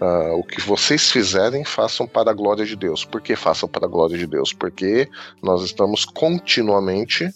[0.00, 3.04] Ah, o que vocês fizerem, façam para a glória de Deus.
[3.04, 4.52] Por que façam para a glória de Deus?
[4.52, 5.08] Porque
[5.40, 7.28] nós estamos continuamente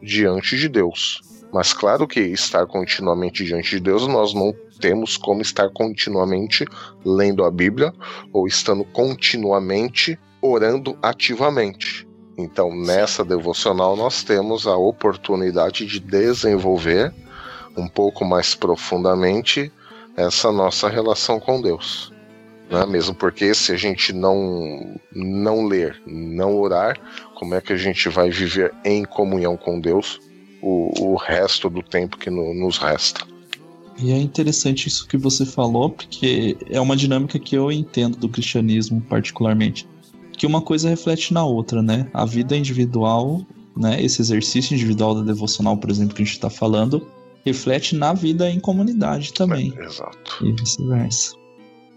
[0.00, 1.20] diante de Deus.
[1.52, 6.64] Mas claro que estar continuamente diante de Deus, nós não temos como estar continuamente
[7.04, 7.92] lendo a Bíblia
[8.32, 12.08] ou estando continuamente orando ativamente.
[12.42, 17.12] Então, nessa devocional, nós temos a oportunidade de desenvolver
[17.76, 19.70] um pouco mais profundamente
[20.16, 22.12] essa nossa relação com Deus.
[22.70, 22.86] Né?
[22.86, 26.98] Mesmo porque se a gente não, não ler, não orar,
[27.34, 30.20] como é que a gente vai viver em comunhão com Deus
[30.62, 33.26] o, o resto do tempo que no, nos resta?
[33.98, 38.28] E é interessante isso que você falou, porque é uma dinâmica que eu entendo do
[38.28, 39.86] cristianismo particularmente.
[40.40, 42.08] Que uma coisa reflete na outra, né?
[42.14, 43.42] A vida individual,
[43.76, 44.02] né?
[44.02, 47.06] Esse exercício individual da devocional, por exemplo, que a gente está falando,
[47.44, 49.70] reflete na vida em comunidade também.
[49.76, 50.42] É, exato.
[50.42, 51.34] E vice-versa.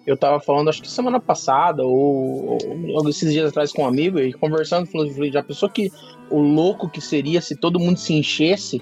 [0.06, 2.58] Eu tava falando, acho que semana passada, ou,
[2.94, 5.90] ou esses dias atrás com um amigo, e conversando, falando, já pensou que
[6.30, 8.82] o louco que seria se todo mundo se enchesse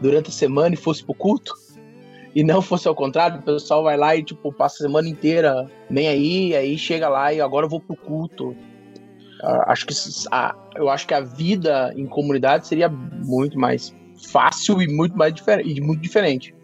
[0.00, 1.52] durante a semana e fosse pro culto?
[2.34, 5.70] e não fosse ao contrário, o pessoal vai lá e tipo passa a semana inteira
[5.88, 8.56] nem aí, aí chega lá e agora eu vou pro culto.
[9.44, 9.94] Uh, acho que
[10.30, 13.94] a, eu acho que a vida em comunidade seria muito mais
[14.30, 16.54] fácil e muito mais diferente, muito diferente.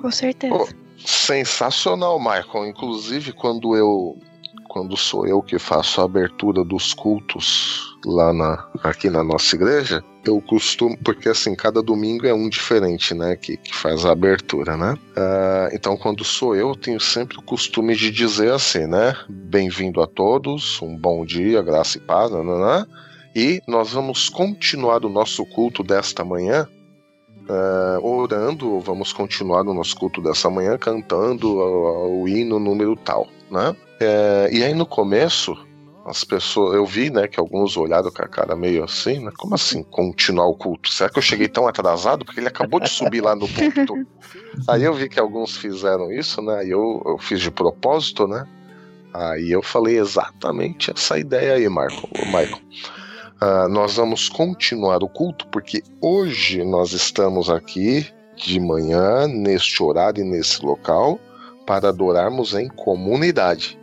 [0.00, 0.54] Com certeza.
[0.54, 0.66] Oh,
[0.98, 2.68] sensacional, Michael.
[2.68, 4.16] Inclusive quando eu
[4.72, 10.02] quando sou eu que faço a abertura dos cultos lá na, aqui na nossa igreja,
[10.24, 14.74] eu costumo, porque assim, cada domingo é um diferente, né, que, que faz a abertura,
[14.74, 14.94] né?
[14.94, 19.14] Uh, então, quando sou eu, tenho sempre o costume de dizer assim, né?
[19.28, 22.86] Bem-vindo a todos, um bom dia, graça e paz, né?
[23.36, 26.66] E nós vamos continuar o nosso culto desta manhã
[27.46, 33.28] uh, orando, vamos continuar o nosso culto dessa manhã cantando o, o hino número tal,
[33.50, 33.76] né?
[34.02, 35.56] É, e aí no começo,
[36.04, 39.30] as pessoas, eu vi, né, que alguns olharam com a cara meio assim, né?
[39.38, 40.90] Como assim continuar o culto?
[40.90, 42.24] Será que eu cheguei tão atrasado?
[42.24, 43.94] Porque ele acabou de subir lá no púlpito.
[44.68, 46.66] Aí eu vi que alguns fizeram isso, né?
[46.66, 48.44] E eu, eu fiz de propósito, né?
[49.14, 52.58] Aí eu falei exatamente essa ideia aí, Marco, Michael.
[53.40, 60.24] Uh, nós vamos continuar o culto porque hoje nós estamos aqui de manhã, neste horário
[60.24, 61.20] e nesse local,
[61.66, 63.78] para adorarmos em comunidade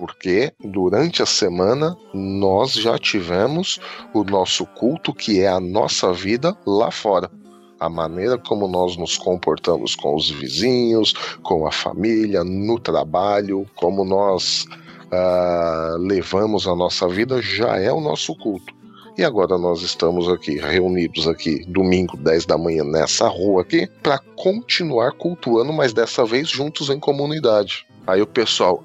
[0.00, 3.78] porque durante a semana nós já tivemos
[4.14, 7.30] o nosso culto, que é a nossa vida lá fora.
[7.78, 14.02] A maneira como nós nos comportamos com os vizinhos, com a família, no trabalho, como
[14.02, 14.64] nós
[15.12, 18.72] uh, levamos a nossa vida, já é o nosso culto.
[19.18, 24.18] E agora nós estamos aqui, reunidos aqui, domingo, 10 da manhã, nessa rua aqui, para
[24.34, 27.86] continuar cultuando, mas dessa vez juntos em comunidade.
[28.06, 28.82] Aí o pessoal,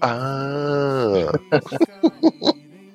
[0.00, 1.32] ah!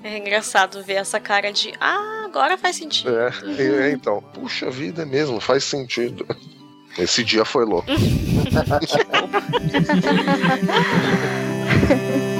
[0.03, 3.15] É engraçado ver essa cara de ah, agora faz sentido.
[3.17, 6.27] É, é então, puxa vida é mesmo, faz sentido.
[6.97, 7.87] Esse dia foi louco.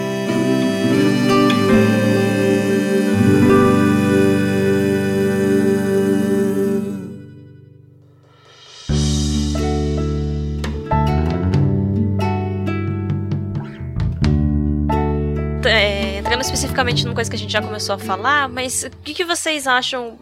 [16.74, 19.68] especificamente numa coisa que a gente já começou a falar, mas o que, que vocês
[19.68, 20.18] acham?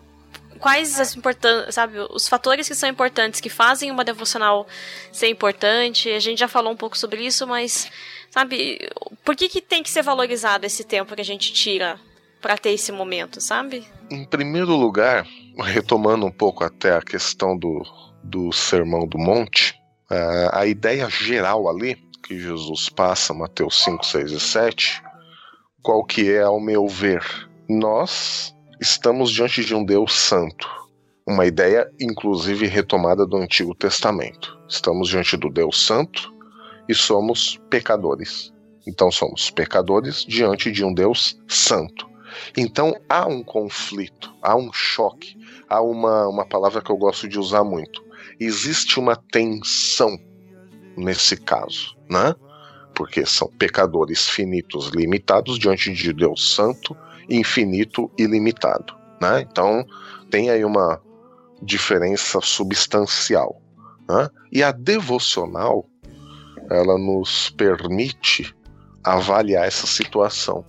[0.59, 4.67] Quais as importantes, sabe, os fatores que são importantes que fazem uma devocional
[5.11, 6.09] ser importante?
[6.09, 7.89] A gente já falou um pouco sobre isso, mas
[8.29, 8.77] sabe,
[9.23, 11.99] por que, que tem que ser valorizado esse tempo que a gente tira
[12.41, 13.87] para ter esse momento, sabe?
[14.11, 15.25] Em primeiro lugar,
[15.57, 17.81] retomando um pouco até a questão do,
[18.23, 19.73] do Sermão do Monte,
[20.11, 25.03] uh, a ideia geral ali que Jesus passa, Mateus 5, 6 e 7,
[25.81, 27.23] qual que é ao meu ver?
[27.67, 30.69] Nós estamos diante de um Deus santo.
[31.27, 34.59] Uma ideia, inclusive, retomada do Antigo Testamento.
[34.67, 36.33] Estamos diante do Deus Santo
[36.87, 38.51] e somos pecadores.
[38.87, 42.09] Então, somos pecadores diante de um Deus Santo.
[42.57, 45.35] Então, há um conflito, há um choque,
[45.67, 48.03] há uma, uma palavra que eu gosto de usar muito.
[48.39, 50.17] Existe uma tensão
[50.97, 52.33] nesse caso, né?
[52.93, 56.95] Porque são pecadores finitos limitados diante de Deus Santo,
[57.29, 58.93] infinito e limitado.
[59.21, 59.41] Né?
[59.49, 59.85] Então
[60.29, 61.01] tem aí uma
[61.61, 63.61] diferença substancial.
[64.09, 64.29] Né?
[64.51, 65.85] E a devocional
[66.69, 68.55] ela nos permite
[69.03, 70.63] avaliar essa situação.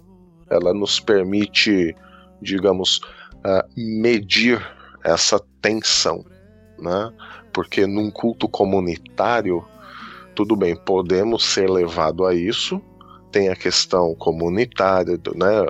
[0.51, 1.95] Ela nos permite,
[2.41, 2.99] digamos,
[3.37, 4.61] uh, medir
[5.05, 6.25] essa tensão,
[6.79, 7.13] né?
[7.53, 9.65] Porque num culto comunitário
[10.35, 12.81] tudo bem, podemos ser levados a isso.
[13.31, 15.67] Tem a questão comunitária, né,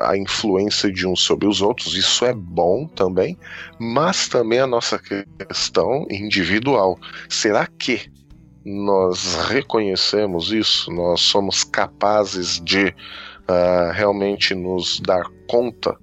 [0.00, 3.38] a influência de uns sobre os outros, isso é bom também,
[3.78, 6.98] mas também a nossa questão individual.
[7.28, 8.10] Será que
[8.64, 10.90] nós reconhecemos isso?
[10.90, 15.96] Nós somos capazes de uh, realmente nos dar conta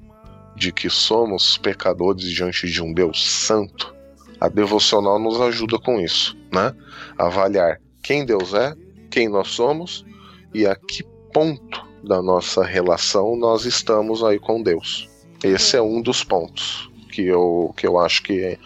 [0.56, 3.94] de que somos pecadores diante de um Deus santo?
[4.40, 6.74] A devocional nos ajuda com isso, né?
[7.18, 8.76] Avaliar quem Deus é,
[9.10, 10.06] quem nós somos
[10.54, 11.04] e a que
[11.34, 15.10] ponto da nossa relação nós estamos aí com Deus.
[15.44, 18.60] Esse é um dos pontos que eu, que eu acho que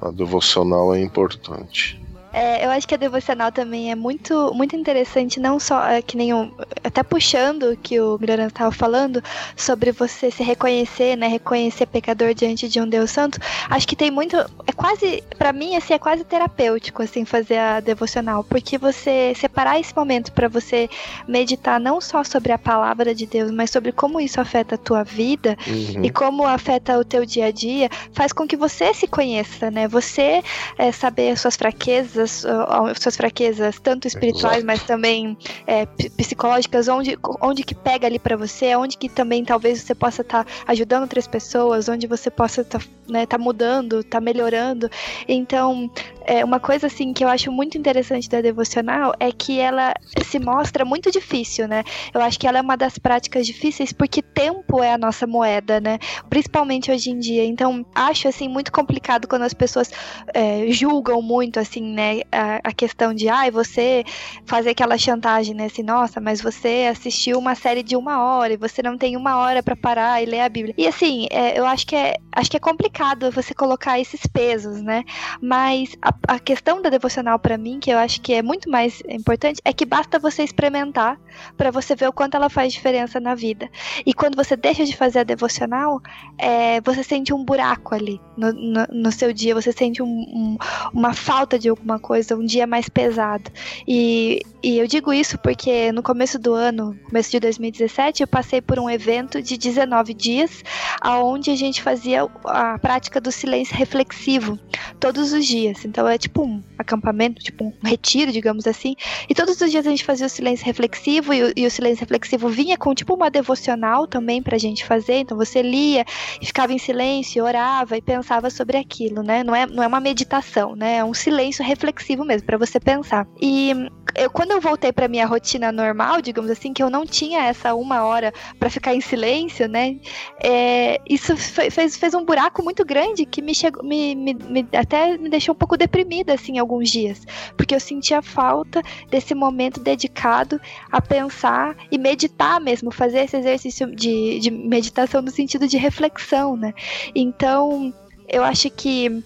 [0.00, 2.00] a devocional é importante.
[2.36, 6.18] É, eu acho que a devocional também é muito, muito interessante, não só é, que
[6.18, 6.52] nem um,
[6.84, 9.24] até puxando o que o Guilherme estava falando
[9.56, 13.38] sobre você se reconhecer, né, reconhecer pecador diante de um Deus Santo.
[13.70, 17.80] Acho que tem muito, é quase, para mim assim é quase terapêutico assim fazer a
[17.80, 20.90] devocional, porque você separar esse momento para você
[21.26, 25.02] meditar não só sobre a palavra de Deus, mas sobre como isso afeta a tua
[25.02, 26.04] vida uhum.
[26.04, 29.88] e como afeta o teu dia a dia, faz com que você se conheça, né?
[29.88, 30.42] Você
[30.76, 34.66] é, saber as suas fraquezas suas, suas fraquezas, tanto espirituais, Exato.
[34.66, 39.82] mas também é, psicológicas, onde, onde que pega ali para você, onde que também talvez
[39.82, 44.02] você possa estar tá ajudando outras pessoas, onde você possa estar tá, né, tá mudando,
[44.02, 44.90] tá melhorando.
[45.28, 45.90] Então,
[46.26, 50.38] é, uma coisa assim que eu acho muito interessante da devocional é que ela se
[50.38, 51.84] mostra muito difícil, né?
[52.12, 55.80] Eu acho que ela é uma das práticas difíceis porque tempo é a nossa moeda,
[55.80, 55.98] né?
[56.28, 57.44] Principalmente hoje em dia.
[57.44, 59.90] Então, acho assim muito complicado quando as pessoas
[60.34, 62.22] é, julgam muito assim, né?
[62.32, 64.04] A, a questão de, ai, ah, você
[64.44, 65.66] fazer aquela chantagem, né?
[65.66, 69.36] Assim, nossa, mas você assistiu uma série de uma hora e você não tem uma
[69.38, 70.74] hora para parar e ler a Bíblia.
[70.76, 74.82] E assim, é, eu acho que é, acho que é complicado você colocar esses pesos,
[74.82, 75.04] né?
[75.40, 79.02] Mas a a questão da devocional para mim, que eu acho que é muito mais
[79.08, 81.18] importante, é que basta você experimentar
[81.56, 83.68] para você ver o quanto ela faz diferença na vida.
[84.04, 86.00] E quando você deixa de fazer a devocional,
[86.38, 90.56] é, você sente um buraco ali no, no, no seu dia, você sente um, um,
[90.92, 93.50] uma falta de alguma coisa, um dia mais pesado.
[93.86, 98.60] E, e eu digo isso porque no começo do ano, começo de 2017, eu passei
[98.60, 100.62] por um evento de 19 dias,
[101.00, 104.58] aonde a gente fazia a prática do silêncio reflexivo
[104.98, 105.84] todos os dias.
[105.84, 108.94] Então é tipo um acampamento, tipo um retiro, digamos assim.
[109.28, 112.00] E todos os dias a gente fazia o silêncio reflexivo e o, e o silêncio
[112.00, 115.20] reflexivo vinha com tipo uma devocional também pra gente fazer.
[115.20, 116.04] Então você lia
[116.40, 119.42] e ficava em silêncio, orava e pensava sobre aquilo, né?
[119.42, 120.98] Não é, não é uma meditação, né?
[120.98, 123.26] É um silêncio reflexivo mesmo para você pensar.
[123.40, 123.72] E
[124.16, 127.74] eu, quando eu voltei para minha rotina normal, digamos assim, que eu não tinha essa
[127.74, 129.96] uma hora para ficar em silêncio, né?
[130.42, 135.18] É, isso fez, fez um buraco muito grande que me chegou, me, me, me, até
[135.18, 137.26] me deixou um pouco deprimida assim alguns dias,
[137.56, 140.60] porque eu sentia falta desse momento dedicado
[140.92, 146.56] a pensar e meditar mesmo, fazer esse exercício de, de meditação no sentido de reflexão,
[146.56, 146.74] né?
[147.14, 147.94] Então
[148.28, 149.22] eu acho que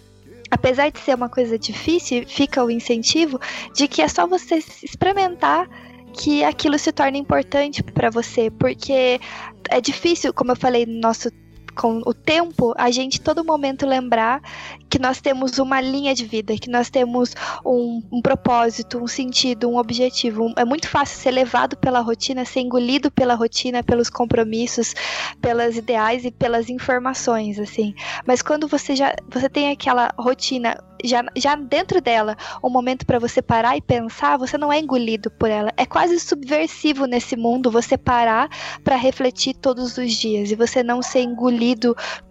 [0.51, 3.41] apesar de ser uma coisa difícil, fica o incentivo
[3.75, 5.69] de que é só você experimentar
[6.13, 9.21] que aquilo se torna importante para você, porque
[9.69, 11.31] é difícil, como eu falei no nosso
[11.75, 14.41] com o tempo, a gente todo momento lembrar
[14.89, 19.69] que nós temos uma linha de vida, que nós temos um, um propósito, um sentido,
[19.69, 20.53] um objetivo.
[20.57, 24.95] É muito fácil ser levado pela rotina, ser engolido pela rotina, pelos compromissos,
[25.41, 27.95] pelas ideais e pelas informações, assim.
[28.27, 33.19] Mas quando você já você tem aquela rotina já, já dentro dela um momento para
[33.19, 35.73] você parar e pensar, você não é engolido por ela.
[35.77, 38.49] É quase subversivo nesse mundo você parar
[38.83, 41.70] para refletir todos os dias e você não ser engolido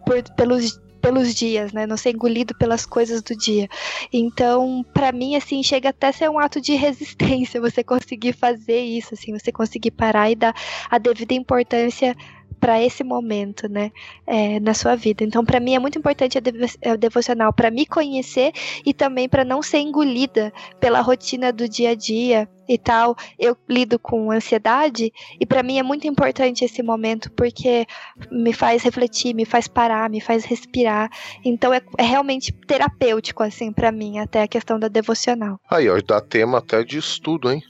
[0.06, 1.88] por, pelos pelos dias, né?
[1.88, 3.68] Não ser engolido pelas coisas do dia.
[4.12, 8.82] Então, para mim, assim, chega até a ser um ato de resistência você conseguir fazer
[8.82, 10.54] isso, assim, você conseguir parar e dar
[10.90, 12.16] a devida importância
[12.60, 13.92] para esse momento, né,
[14.28, 15.24] é, na sua vida.
[15.24, 18.52] Então, para mim é muito importante a, a devocional para me conhecer
[18.86, 23.16] e também para não ser engolida pela rotina do dia a dia e tal.
[23.38, 27.88] Eu lido com ansiedade e para mim é muito importante esse momento porque
[28.32, 31.10] me faz refletir, me faz parar, me faz respirar.
[31.44, 35.60] Então é, é realmente terapêutico assim para mim até a questão da devocional.
[35.70, 37.64] Aí, ó, dá tema até de estudo, hein?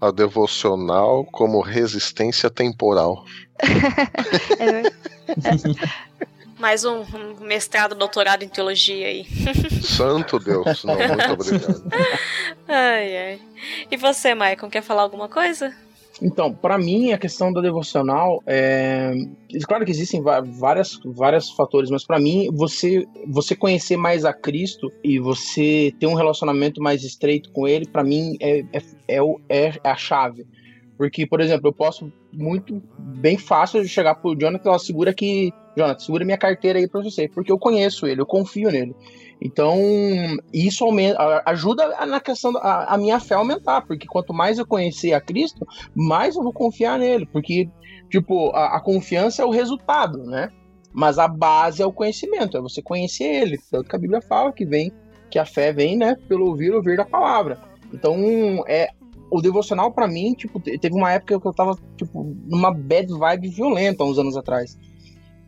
[0.00, 3.24] a devocional como resistência temporal.
[6.58, 9.24] Mais um, um, mestrado, doutorado em teologia aí.
[9.80, 11.84] Santo Deus, não, muito obrigado.
[12.66, 13.40] Ai, ai.
[13.88, 15.72] E você, Maicon, quer falar alguma coisa?
[16.20, 19.12] Então, para mim, a questão da devocional é.
[19.66, 24.92] Claro que existem várias, vários fatores, mas para mim, você, você conhecer mais a Cristo
[25.02, 29.80] e você ter um relacionamento mais estreito com Ele, para mim, é, é, é, é
[29.84, 30.46] a chave.
[30.98, 35.52] Porque, por exemplo, eu posso muito bem fácil chegar pro Jonathan e segura que.
[35.76, 37.28] Jonathan, segura minha carteira aí pra você.
[37.28, 38.94] Porque eu conheço ele, eu confio nele.
[39.40, 39.78] Então,
[40.52, 44.66] isso aumenta, ajuda na questão da a minha fé a aumentar, porque quanto mais eu
[44.66, 47.70] conhecer a Cristo, mais eu vou confiar nele, porque,
[48.10, 50.48] tipo, a, a confiança é o resultado, né?
[50.92, 53.58] Mas a base é o conhecimento, é você conhecer ele.
[53.70, 54.90] Tanto que a Bíblia fala que vem,
[55.30, 57.60] que a fé vem, né, pelo ouvir, ouvir da palavra.
[57.92, 58.16] Então,
[58.66, 58.88] é
[59.30, 63.12] o devocional pra mim, tipo, te- teve uma época que eu tava, tipo, numa bad
[63.12, 64.78] vibe violenta uns anos atrás.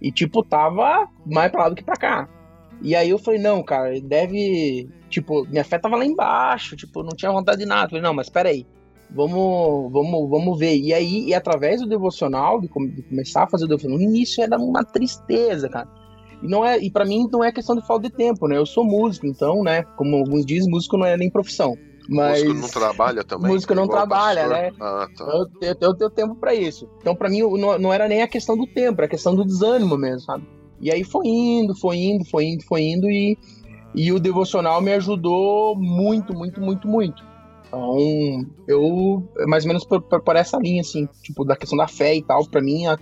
[0.00, 2.28] E, tipo, tava mais pra lá do que pra cá.
[2.82, 4.88] E aí eu falei, não, cara, deve.
[5.10, 7.84] Tipo, minha fé tava lá embaixo, tipo, não tinha vontade de nada.
[7.84, 8.66] Eu falei, não, mas peraí.
[9.10, 10.76] Vamos, vamos, vamos ver.
[10.76, 14.42] E aí, e através do devocional, de, de começar a fazer o devocional, no início
[14.42, 15.88] era uma tristeza, cara.
[16.42, 18.56] E não é, e para mim não é questão de falta de tempo, né?
[18.56, 21.76] Eu sou músico, então, né, como alguns dizem, músico não é nem profissão.
[22.10, 23.52] Mas Músico não trabalha também?
[23.52, 24.72] músico não trabalha, né?
[24.80, 25.24] Ah, tá.
[25.24, 26.88] eu, eu, eu tenho tempo pra isso.
[27.00, 29.44] Então, pra mim, não, não era nem a questão do tempo, era a questão do
[29.44, 30.44] desânimo mesmo, sabe?
[30.80, 33.38] E aí foi indo, foi indo, foi indo, foi indo e,
[33.94, 37.22] e o devocional me ajudou muito, muito, muito, muito.
[37.68, 42.16] Então, eu, mais ou menos por, por, essa linha, assim, tipo, da questão da fé
[42.16, 42.94] e tal, pra mim, a,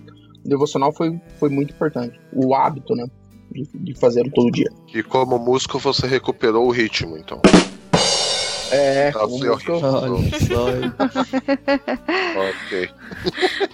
[0.45, 2.21] o devocional foi, foi muito importante.
[2.31, 3.07] O hábito, né,
[3.51, 4.71] de, de fazer todo dia.
[4.93, 7.41] E como músico você recuperou o ritmo, então.
[8.71, 9.77] É, Tá como só.
[12.37, 12.91] ok.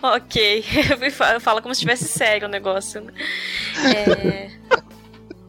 [0.03, 0.65] ok.
[1.41, 3.01] Fala como se estivesse sério o negócio.
[3.01, 3.13] né?
[3.95, 4.51] É,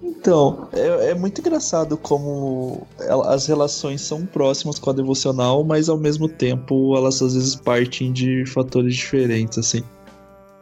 [0.04, 5.88] Então, é, é muito engraçado como ela- as relações são próximas com a devocional, mas
[5.90, 9.84] ao mesmo tempo elas às vezes partem de fatores diferentes, assim.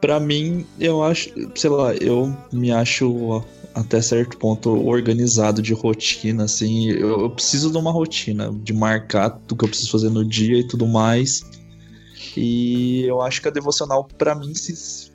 [0.01, 3.41] Pra mim, eu acho, sei lá, eu me acho
[3.73, 6.89] até certo ponto organizado de rotina, assim.
[6.91, 10.59] Eu, eu preciso de uma rotina, de marcar tudo que eu preciso fazer no dia
[10.59, 11.43] e tudo mais.
[12.37, 14.53] E eu acho que a devocional, pra mim,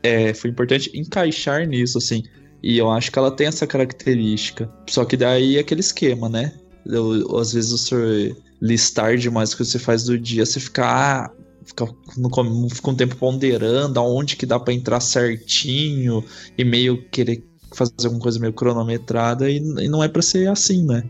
[0.03, 2.23] é, foi importante encaixar nisso, assim.
[2.63, 4.71] E eu acho que ela tem essa característica.
[4.89, 6.53] Só que daí é aquele esquema, né?
[6.87, 11.31] Eu- às vezes você listar demais o que você faz do dia, você fica, ah,
[11.65, 11.87] fica,
[12.31, 16.25] com- fica um tempo ponderando aonde que dá pra entrar certinho
[16.57, 17.45] e meio querer
[17.75, 21.05] fazer alguma coisa meio cronometrada e, e não é pra ser assim, né?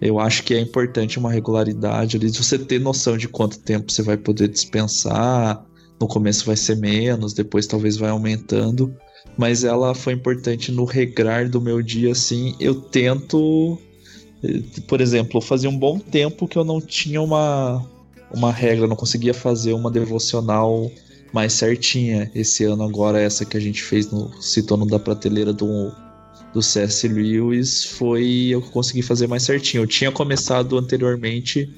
[0.00, 3.90] Eu acho que é importante uma regularidade ali, de você ter noção de quanto tempo
[3.90, 5.64] você vai poder dispensar.
[6.00, 8.94] No começo vai ser menos, depois talvez vai aumentando
[9.38, 12.56] mas ela foi importante no regrar do meu dia, assim.
[12.58, 13.78] Eu tento,
[14.42, 17.86] eh, por exemplo, fazia um bom tempo que eu não tinha uma,
[18.34, 20.90] uma regra, não conseguia fazer uma devocional
[21.32, 22.30] mais certinha.
[22.34, 25.92] Esse ano agora, essa que a gente fez no citou no da prateleira do,
[26.52, 27.06] do C.S.
[27.08, 29.82] Lewis, foi eu que consegui fazer mais certinho.
[29.82, 31.68] Eu tinha começado anteriormente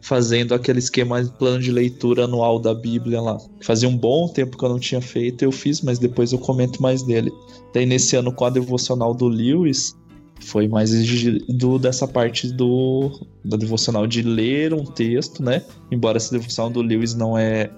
[0.00, 3.38] fazendo aquele esquema de plano de leitura anual da Bíblia lá.
[3.60, 6.80] Fazia um bom tempo que eu não tinha feito, eu fiz, mas depois eu comento
[6.80, 7.32] mais dele.
[7.74, 9.96] Daí nesse ano com a devocional do Lewis,
[10.40, 13.10] foi mais exigido dessa parte do
[13.44, 15.64] da devocional de ler um texto, né?
[15.90, 17.68] Embora essa devocional do Lewis não é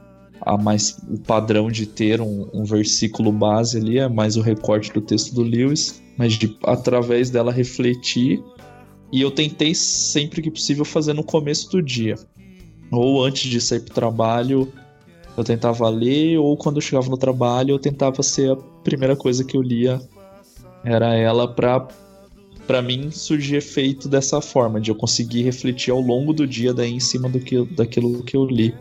[0.41, 4.93] a mais o padrão de ter um, um versículo base ali, é mais o recorte
[4.93, 8.43] do texto do Lewis, mas de através dela refletir
[9.11, 12.17] e eu tentei sempre que possível fazer no começo do dia.
[12.91, 14.71] Ou antes de sair pro trabalho,
[15.37, 19.45] eu tentava ler, ou quando eu chegava no trabalho, eu tentava ser a primeira coisa
[19.45, 20.01] que eu lia.
[20.85, 21.89] Era ela pra,
[22.67, 26.93] pra mim surgir efeito dessa forma, de eu conseguir refletir ao longo do dia daí
[26.93, 28.75] em cima do que, daquilo que eu li.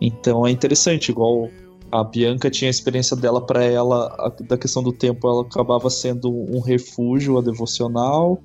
[0.00, 1.48] Então é interessante, igual
[1.90, 5.88] a Bianca tinha a experiência dela para ela, a, da questão do tempo, ela acabava
[5.88, 8.40] sendo um refúgio, a devocional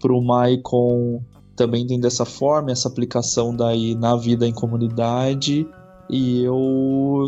[0.00, 1.22] pro Maicon
[1.54, 5.68] também tem dessa forma, essa aplicação daí na vida em comunidade.
[6.08, 7.26] E eu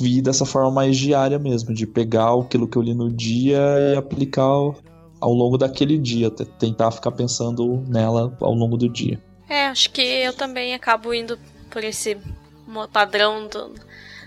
[0.00, 3.60] vi dessa forma mais diária mesmo, de pegar aquilo que eu li no dia
[3.92, 9.22] e aplicar ao, longo daquele dia, tentar ficar pensando nela ao longo do dia.
[9.48, 11.38] É, acho que eu também acabo indo
[11.70, 12.16] por esse
[12.92, 13.74] padrão do,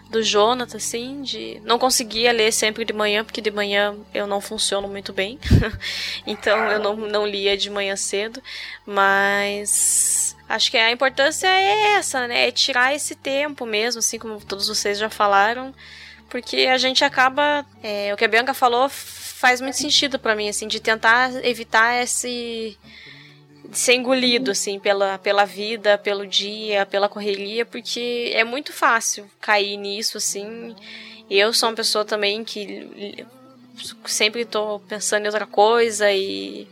[0.10, 4.40] do Jonathan, assim, de não conseguia ler sempre de manhã, porque de manhã eu não
[4.40, 5.38] funciono muito bem.
[6.26, 8.42] então eu não, não lia de manhã cedo.
[8.86, 12.48] Mas acho que a importância é essa, né?
[12.48, 15.74] É tirar esse tempo mesmo, assim como todos vocês já falaram.
[16.30, 17.66] Porque a gente acaba.
[17.82, 22.02] é, o que a Bianca falou faz muito sentido pra mim, assim, de tentar evitar
[22.02, 22.78] esse
[23.72, 29.78] ser engolido assim pela, pela vida, pelo dia, pela correria, porque é muito fácil cair
[29.78, 30.76] nisso assim.
[31.30, 33.26] Eu sou uma pessoa também que
[34.06, 36.68] sempre estou pensando em outra coisa e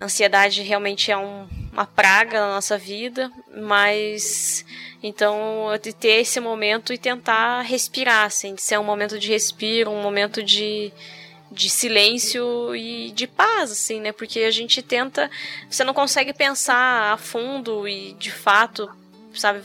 [0.00, 4.64] ansiedade realmente é um, uma praga na nossa vida, mas
[5.02, 9.90] então de ter esse momento e tentar respirar, assim, de ser um momento de respiro,
[9.90, 10.92] um momento de
[11.50, 14.12] de silêncio e de paz, assim, né?
[14.12, 15.30] Porque a gente tenta.
[15.68, 18.88] Você não consegue pensar a fundo e de fato,
[19.34, 19.62] sabe,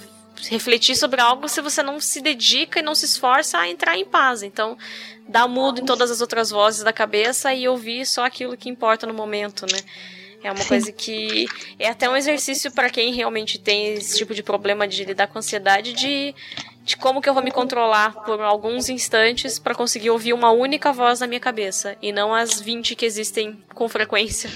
[0.49, 4.05] refletir sobre algo se você não se dedica e não se esforça a entrar em
[4.05, 4.43] paz.
[4.43, 4.77] Então,
[5.27, 9.05] dá mudo em todas as outras vozes da cabeça e ouvir só aquilo que importa
[9.07, 9.79] no momento, né?
[10.43, 11.47] É uma coisa que
[11.79, 15.39] é até um exercício para quem realmente tem esse tipo de problema de lidar com
[15.39, 16.35] ansiedade, de,
[16.85, 20.93] de como que eu vou me controlar por alguns instantes para conseguir ouvir uma única
[20.93, 24.51] voz na minha cabeça e não as 20 que existem com frequência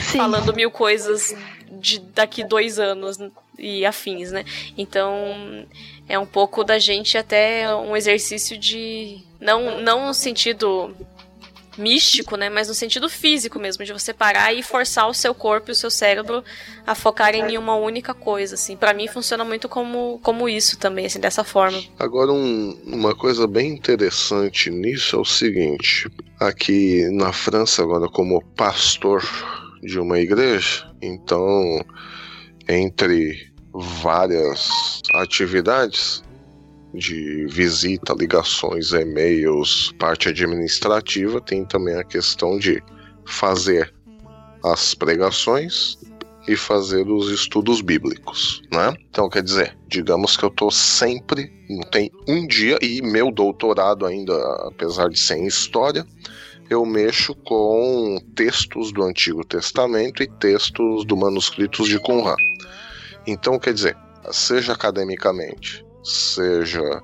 [0.00, 0.18] Sim.
[0.18, 1.34] falando mil coisas
[1.72, 3.18] de daqui dois anos
[3.58, 4.44] e afins, né?
[4.78, 5.66] Então
[6.08, 10.94] é um pouco da gente até um exercício de não não no sentido
[11.76, 12.48] místico, né?
[12.48, 15.74] Mas no sentido físico mesmo, de você parar e forçar o seu corpo e o
[15.74, 16.44] seu cérebro
[16.86, 18.76] a focar em uma única coisa, assim.
[18.76, 21.82] Para mim funciona muito como, como isso também, assim, dessa forma.
[21.98, 26.08] Agora, um, uma coisa bem interessante nisso é o seguinte:
[26.38, 29.22] aqui na França, agora, como pastor
[29.82, 31.84] de uma igreja, então,
[32.68, 34.68] entre várias
[35.14, 36.22] atividades,
[36.94, 42.82] de visita, ligações, e-mails, parte administrativa, tem também a questão de
[43.24, 43.92] fazer
[44.64, 45.98] as pregações
[46.46, 48.94] e fazer os estudos bíblicos, né?
[49.08, 54.04] Então, quer dizer, digamos que eu tô sempre, não tem um dia, e meu doutorado
[54.04, 54.34] ainda,
[54.66, 56.04] apesar de ser em história,
[56.68, 62.36] eu mexo com textos do Antigo Testamento e textos do manuscritos de Qumran.
[63.26, 63.96] Então, quer dizer,
[64.30, 67.02] seja academicamente, seja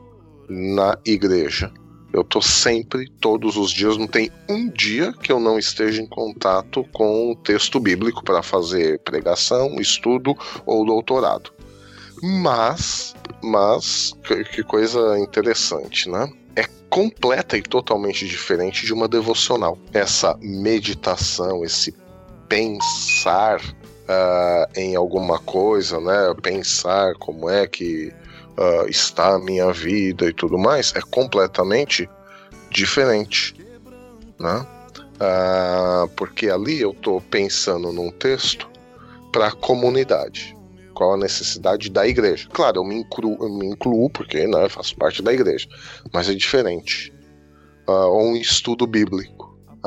[0.48, 1.72] na igreja.
[2.12, 6.06] Eu tô sempre, todos os dias, não tem um dia que eu não esteja em
[6.06, 10.34] contato com o texto bíblico para fazer pregação, estudo
[10.64, 11.52] ou doutorado.
[12.22, 16.32] Mas, mas, que, que coisa interessante, né?
[16.56, 19.78] É completa e totalmente diferente de uma devocional.
[19.92, 21.94] Essa meditação, esse
[22.48, 26.34] pensar uh, em alguma coisa, né?
[26.42, 28.12] Pensar como é que
[28.58, 32.08] uh, está a minha vida e tudo mais, é completamente
[32.70, 33.54] diferente,
[34.38, 34.66] né?
[35.20, 38.68] Uh, porque ali eu estou pensando num texto
[39.32, 40.56] para a comunidade.
[40.94, 42.48] Qual a necessidade da igreja?
[42.52, 45.68] Claro, eu me incluo, eu me incluo porque né, faço parte da igreja,
[46.12, 47.12] mas é diferente.
[47.88, 49.37] Uh, ou um estudo bíblico.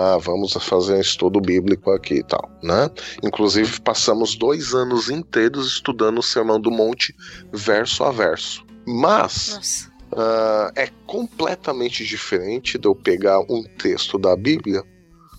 [0.03, 2.89] Ah, vamos fazer um estudo bíblico aqui e tal, né?
[3.21, 7.15] Inclusive passamos dois anos inteiros estudando o Sermão do Monte
[7.53, 8.65] verso a verso.
[8.87, 14.83] Mas uh, é completamente diferente de eu pegar um texto da Bíblia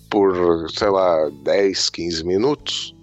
[0.08, 2.94] por, sei lá, 10, 15 minutos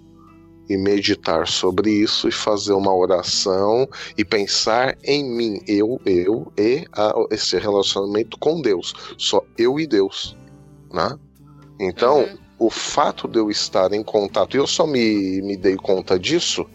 [0.66, 3.86] e meditar sobre isso e fazer uma oração
[4.16, 9.86] e pensar em mim, eu, eu e a, esse relacionamento com Deus, só eu e
[9.86, 10.34] Deus,
[10.90, 11.18] né?
[11.80, 12.38] Então, uhum.
[12.58, 16.66] o fato de eu estar em contato, eu só me, me dei conta disso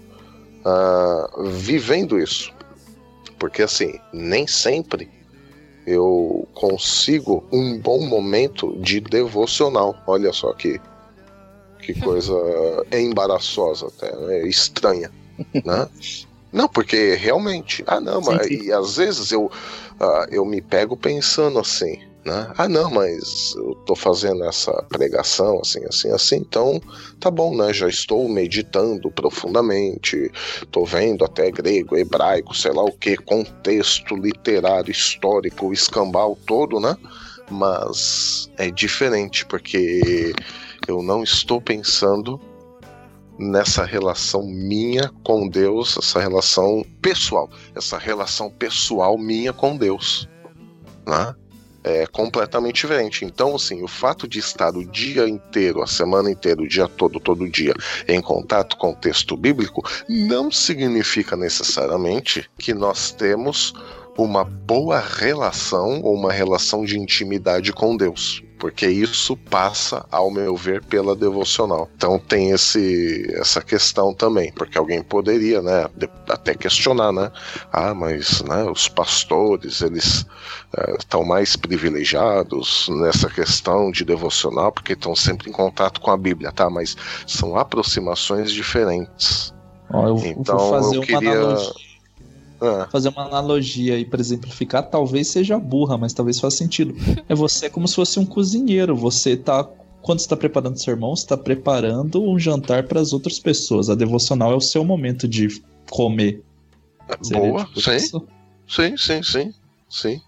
[0.66, 2.51] uh, vivendo isso.
[3.38, 5.08] Porque assim, nem sempre
[5.86, 9.95] eu consigo um bom momento de devocional.
[10.08, 10.82] Olha só que,
[11.80, 12.34] que coisa
[12.89, 14.47] é embaraçosa até, né?
[14.47, 15.12] estranha,
[15.64, 15.88] né?
[16.51, 21.60] Não, porque realmente, ah não, mas e às vezes eu, uh, eu me pego pensando
[21.60, 22.51] assim, né?
[22.57, 26.82] Ah, não, mas eu tô fazendo essa pregação assim, assim, assim, então
[27.19, 27.71] tá bom, né?
[27.71, 30.32] Já estou meditando profundamente,
[30.71, 36.97] tô vendo até grego, hebraico, sei lá o que, contexto literário, histórico, escambau todo, né?
[37.49, 40.34] Mas é diferente porque
[40.88, 42.41] eu não estou pensando
[43.38, 50.28] nessa relação minha com Deus, essa relação pessoal, essa relação pessoal minha com Deus,
[51.05, 51.36] né?
[51.86, 53.23] É completamente diferente.
[53.23, 57.19] Então, assim, o fato de estar o dia inteiro, a semana inteira, o dia todo,
[57.19, 57.75] todo dia,
[58.07, 63.71] em contato com o texto bíblico, não significa necessariamente que nós temos
[64.18, 70.55] uma boa relação ou uma relação de intimidade com Deus porque isso passa, ao meu
[70.55, 71.89] ver, pela devocional.
[71.95, 75.88] Então tem esse, essa questão também, porque alguém poderia, né,
[76.30, 77.32] até questionar, né,
[77.72, 80.26] ah, mas né, os pastores eles
[80.97, 86.18] estão é, mais privilegiados nessa questão de devocional porque estão sempre em contato com a
[86.18, 86.70] Bíblia, tá?
[86.70, 86.95] Mas
[87.28, 89.53] são aproximações diferentes.
[89.91, 91.95] Ó, eu, então fazer eu queria analogia
[92.62, 92.89] é.
[92.89, 96.95] Fazer uma analogia aí para exemplificar, talvez seja burra, mas talvez faça sentido.
[97.28, 98.95] É você como se fosse um cozinheiro.
[98.95, 99.68] Você tá.
[100.01, 103.89] Quando está preparando seu irmão, está preparando um jantar para as outras pessoas.
[103.89, 106.43] A devocional é o seu momento de comer.
[107.22, 107.95] Seria Boa, tipo sim.
[107.95, 108.28] Isso?
[108.68, 109.53] Sim, sim, sim,
[109.89, 110.22] sim.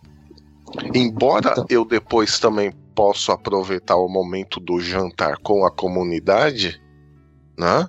[0.93, 1.65] Embora então.
[1.69, 6.81] eu depois também possa aproveitar o momento do jantar com a comunidade,
[7.57, 7.87] né?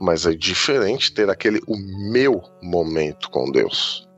[0.00, 4.08] Mas é diferente ter aquele o meu momento com Deus.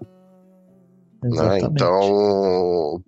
[1.22, 1.60] Né?
[1.60, 3.02] Então,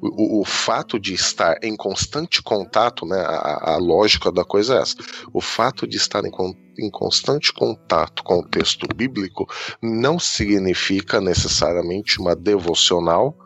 [0.00, 4.82] O, o, fato de estar em constante contato, né, a, a, lógica da coisa é
[4.82, 4.96] essa.
[5.32, 6.30] O fato de estar em,
[6.78, 9.48] em constante contato com o texto bíblico
[9.82, 13.36] não significa necessariamente uma devocional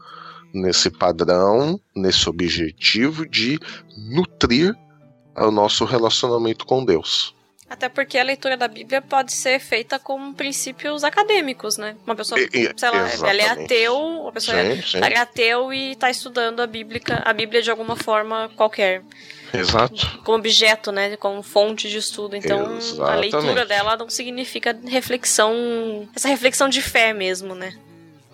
[0.52, 3.58] nesse padrão, nesse objetivo de
[3.96, 4.74] nutrir
[5.36, 7.34] o nosso relacionamento com Deus.
[7.70, 11.96] Até porque a leitura da Bíblia pode ser feita com princípios acadêmicos, né?
[12.06, 14.98] Uma pessoa, e, sei lá, ela é ateu, uma pessoa sim, sim.
[14.98, 19.02] é ateu e está estudando a Bíblia, a Bíblia de alguma forma qualquer.
[19.52, 20.20] Exato.
[20.24, 21.16] Como objeto, né?
[21.16, 22.36] Como fonte de estudo.
[22.36, 23.34] Então, Exatamente.
[23.34, 27.74] a leitura dela não significa reflexão, essa reflexão de fé mesmo, né?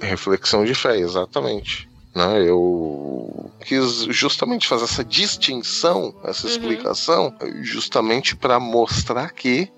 [0.01, 1.89] Reflexão de fé, exatamente.
[2.15, 2.49] Né?
[2.49, 6.53] Eu quis justamente fazer essa distinção, essa uhum.
[6.53, 9.69] explicação, justamente para mostrar que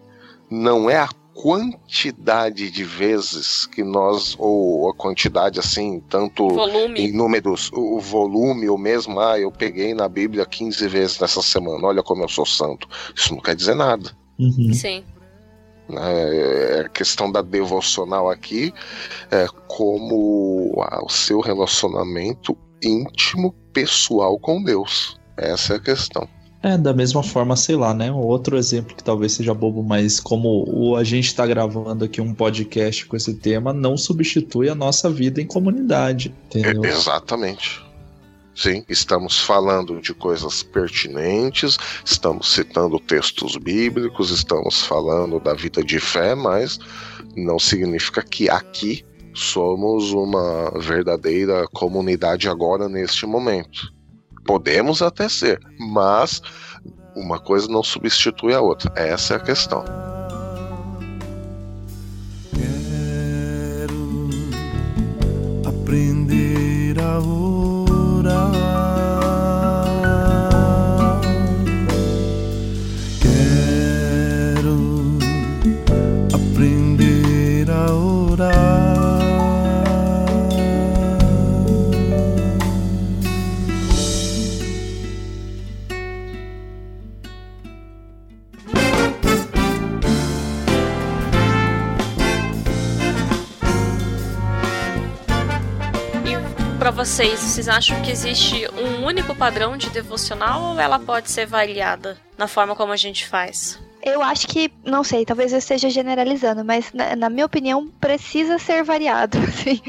[0.51, 6.99] não é a quantidade de vezes que nós, ou a quantidade assim, tanto volume.
[6.99, 11.87] em números, o volume, ou mesmo, ah, eu peguei na Bíblia 15 vezes nessa semana,
[11.87, 12.89] olha como eu sou santo.
[13.15, 14.11] Isso não quer dizer nada.
[14.39, 14.73] Uhum.
[14.73, 15.05] Sim.
[15.89, 16.79] Né?
[16.79, 18.73] É a questão da devocional aqui
[19.31, 25.19] é como o seu relacionamento íntimo, pessoal com Deus.
[25.37, 26.29] Essa é a questão.
[26.63, 28.11] É, da mesma forma, sei lá, né?
[28.11, 32.35] Outro exemplo que talvez seja bobo, mas como o, a gente está gravando aqui um
[32.35, 36.35] podcast com esse tema, não substitui a nossa vida em comunidade.
[36.47, 36.85] Entendeu?
[36.85, 37.86] É, exatamente.
[38.57, 46.01] Sim, estamos falando de coisas pertinentes, estamos citando textos bíblicos, estamos falando da vida de
[46.01, 46.79] fé, mas
[47.37, 49.05] não significa que aqui
[49.35, 53.93] somos uma verdadeira comunidade agora neste momento.
[54.47, 56.41] Podemos até ser, mas
[57.15, 58.91] uma coisa não substitui a outra.
[58.97, 59.85] Essa é a questão.
[62.55, 64.09] Quero
[65.69, 67.76] aprender a Quero
[96.87, 101.45] para vocês, vocês acham que existe um único padrão de devocional ou ela pode ser
[101.45, 103.77] variada na forma como a gente faz?
[104.01, 108.57] Eu acho que, não sei, talvez eu esteja generalizando, mas na, na minha opinião precisa
[108.61, 109.83] ser variado, assim.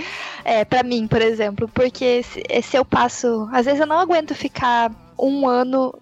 [0.43, 4.33] É, para mim, por exemplo, porque se, se eu passo, às vezes eu não aguento
[4.33, 5.93] ficar um ano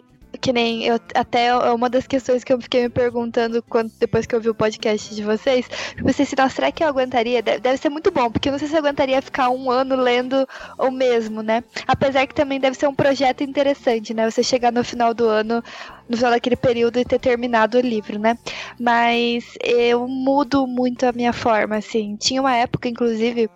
[0.46, 4.28] que nem eu até é uma das questões que eu fiquei me perguntando quando, depois
[4.28, 7.42] que eu vi o podcast de vocês, pensei assim, nossa, será que eu aguentaria?
[7.42, 9.96] Deve, deve, ser muito bom, porque eu não sei se eu aguentaria ficar um ano
[9.96, 11.64] lendo o mesmo, né?
[11.88, 14.30] Apesar que também deve ser um projeto interessante, né?
[14.30, 15.64] Você chegar no final do ano,
[16.08, 18.38] no final daquele período e ter terminado o livro, né?
[18.80, 22.16] Mas eu mudo muito a minha forma, assim.
[22.18, 23.50] Tinha uma época, inclusive,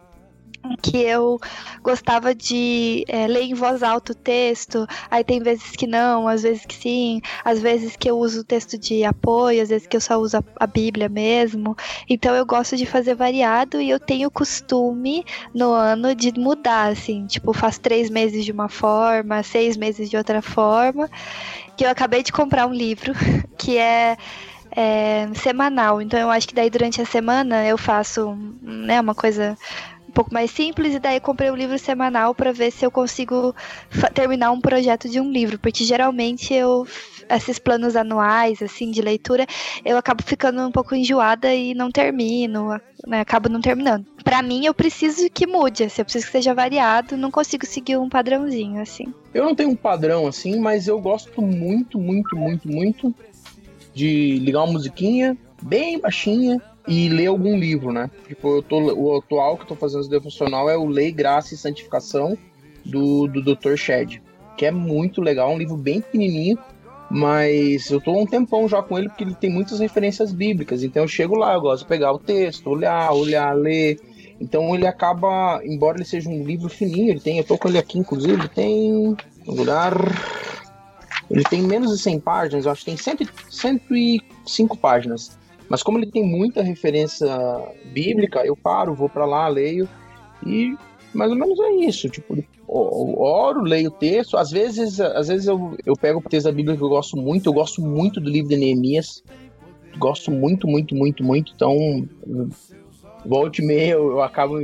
[0.82, 1.40] que eu
[1.82, 6.44] gostava de é, ler em voz alta o texto, aí tem vezes que não, às
[6.44, 9.96] vezes que sim, às vezes que eu uso o texto de apoio, às vezes que
[9.96, 11.76] eu só uso a, a Bíblia mesmo.
[12.10, 17.26] Então eu gosto de fazer variado e eu tenho costume no ano de mudar, assim,
[17.26, 21.10] tipo, faço três meses de uma forma, seis meses de outra forma.
[21.76, 23.14] Que eu acabei de comprar um livro
[23.58, 24.18] que é
[24.72, 26.02] é, semanal.
[26.02, 29.58] Então eu acho que daí durante a semana eu faço né, uma coisa
[30.10, 33.56] um pouco mais simples e daí comprei um livro semanal para ver se eu consigo
[34.14, 36.86] terminar um projeto de um livro, porque geralmente eu
[37.30, 39.46] esses planos anuais assim de leitura,
[39.86, 44.04] eu acabo ficando um pouco enjoada e não termino, né, acabo não terminando.
[44.24, 47.98] Para mim eu preciso que mude, assim, eu preciso que seja variado, não consigo seguir
[47.98, 49.14] um padrãozinho assim.
[49.32, 53.14] Eu não tenho um padrão assim, mas eu gosto muito, muito, muito, muito
[53.94, 56.60] de ligar uma musiquinha bem baixinha
[56.90, 58.10] e ler algum livro, né?
[58.28, 61.54] Tipo, eu tô, o atual que eu tô fazendo esse devocional é o Lei, Graça
[61.54, 62.36] e Santificação
[62.84, 63.76] do, do Dr.
[63.76, 64.20] Shed,
[64.58, 66.58] que é muito legal, um livro bem pequenininho,
[67.12, 71.04] mas eu tô um tempão já com ele porque ele tem muitas referências bíblicas, então
[71.04, 74.00] eu chego lá, eu gosto de pegar o texto, olhar, olhar, ler.
[74.42, 77.78] Então ele acaba, embora ele seja um livro fininho, ele tem, eu tô com ele
[77.78, 79.16] aqui inclusive, tem
[79.46, 79.94] lugar
[81.30, 85.38] ele tem menos de 100 páginas, eu acho que tem 100, 105 páginas.
[85.70, 87.28] Mas como ele tem muita referência
[87.94, 89.88] bíblica, eu paro, vou para lá, leio
[90.46, 90.76] e
[91.14, 92.10] mais ou menos é isso.
[92.10, 94.38] Tipo, oro, leio o texto.
[94.38, 97.48] Às vezes, às vezes eu, eu pego o texto da Bíblia que eu gosto muito.
[97.48, 99.24] Eu gosto muito do livro de Neemias.
[99.98, 101.52] Gosto muito, muito, muito, muito.
[101.56, 102.08] Então,
[103.26, 104.60] volte meia eu, eu acabo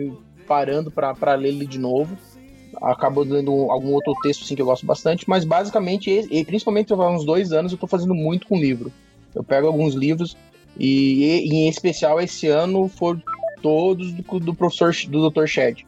[0.47, 2.15] parando para ler ele de novo.
[2.81, 7.09] acabo lendo algum outro texto assim, que eu gosto bastante, mas basicamente, e principalmente há
[7.09, 8.91] uns dois anos, eu tô fazendo muito com livro.
[9.33, 10.37] Eu pego alguns livros
[10.77, 13.21] e, e em especial esse ano foram
[13.61, 15.45] todos do, do professor do Dr.
[15.47, 15.85] Shed.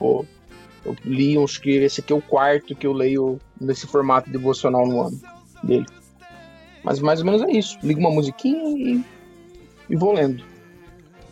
[0.00, 0.26] Eu,
[0.84, 4.86] eu li, acho que esse aqui é o quarto que eu leio nesse formato devocional
[4.86, 5.20] no ano
[5.62, 5.86] dele.
[6.82, 7.78] Mas mais ou menos é isso.
[7.82, 9.04] Ligo uma musiquinha e,
[9.88, 10.42] e vou lendo.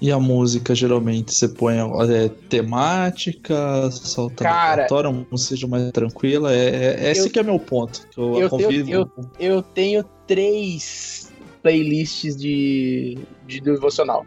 [0.01, 6.55] E a música, geralmente, você põe é, temática, solta Cara, uma música mais tranquila.
[6.55, 8.07] É, é, esse eu- que é meu ponto.
[8.09, 11.28] Que eu, eu, eu, eu tenho três
[11.63, 14.25] playlists de, de devocional.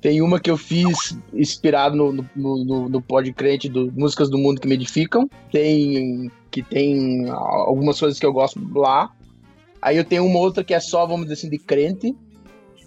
[0.00, 4.60] Tem uma que eu fiz inspirado no, no, no, no podcrente do Músicas do Mundo
[4.60, 5.28] que Me Edificam.
[5.50, 9.10] Tem que tem algumas coisas que eu gosto lá.
[9.80, 12.14] Aí eu tenho uma outra que é só, vamos dizer assim, de crente.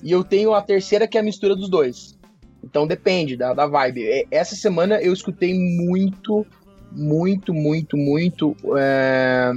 [0.03, 2.17] E eu tenho a terceira que é a mistura dos dois.
[2.63, 4.01] Então depende da, da vibe.
[4.01, 6.45] E- Essa semana eu escutei muito,
[6.91, 9.53] muito, muito, muito é,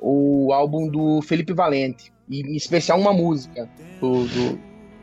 [0.00, 2.10] o álbum do Felipe Valente.
[2.30, 3.68] Em especial uma música
[4.00, 4.58] do, do-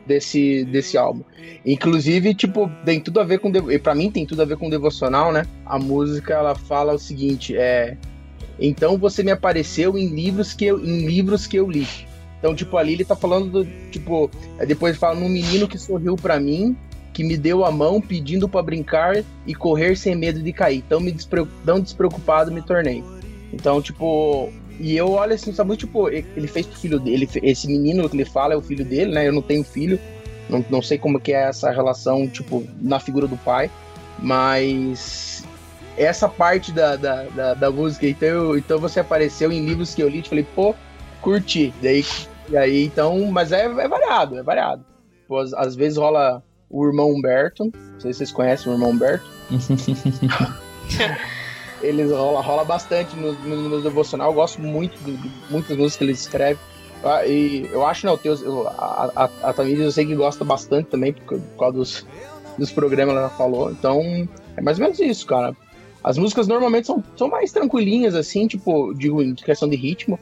[0.06, 1.22] desse, desse álbum.
[1.66, 3.50] Inclusive, tipo, tem tudo a ver com.
[3.70, 5.44] e Pra mim tem tudo a ver com devocional, né?
[5.66, 7.96] A música ela fala o seguinte: é.
[8.58, 11.86] Então você me apareceu em livros que eu, em livros que eu li.
[12.38, 13.90] Então, tipo, ali ele tá falando do.
[13.90, 14.30] Tipo,
[14.66, 16.74] depois ele fala num menino que sorriu pra mim,
[17.12, 20.78] que me deu a mão pedindo pra brincar e correr sem medo de cair.
[20.78, 21.46] Então, me despre...
[21.64, 23.04] tão despreocupado me tornei.
[23.52, 24.50] Então, tipo.
[24.80, 27.28] E eu olho assim, sabe, muito, tipo, ele fez pro filho dele.
[27.42, 29.26] Esse menino que ele fala é o filho dele, né?
[29.26, 29.98] Eu não tenho filho.
[30.48, 33.70] Não, não sei como que é essa relação, tipo, na figura do pai.
[34.20, 35.42] Mas
[35.96, 40.02] essa parte da, da, da, da música, então, eu- então você apareceu em livros que
[40.02, 40.74] eu li, e falei, pô,
[41.20, 41.72] curti.
[41.82, 42.04] Daí,
[42.48, 44.84] e aí, então, mas é, é variado, é variado.
[45.26, 48.90] Pô, às, às vezes rola o irmão Humberto, não sei se vocês conhecem o irmão
[48.90, 49.26] Humberto.
[51.80, 55.96] Eles rola, rola bastante no, no, no devocional, eu gosto muito de, de muitas músicas
[55.96, 56.58] que ele escreve.
[57.04, 60.14] Ah, E eu acho, não, o Teus, eu- a, a, a Tamires eu sei que
[60.16, 62.06] gosta bastante também, por, por causa dos,
[62.58, 63.70] dos programas ela falou.
[63.70, 64.00] Então,
[64.56, 65.56] é mais ou menos isso, cara.
[66.02, 70.18] As músicas normalmente são, são mais tranquilinhas, assim, tipo, digo, em questão de ritmo.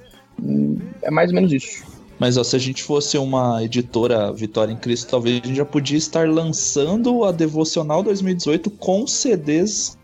[1.03, 1.85] É mais ou menos isso.
[2.19, 5.65] Mas ó, se a gente fosse uma editora Vitória em Cristo, talvez a gente já
[5.67, 9.99] podia estar lançando a Devocional 2018 com CDs,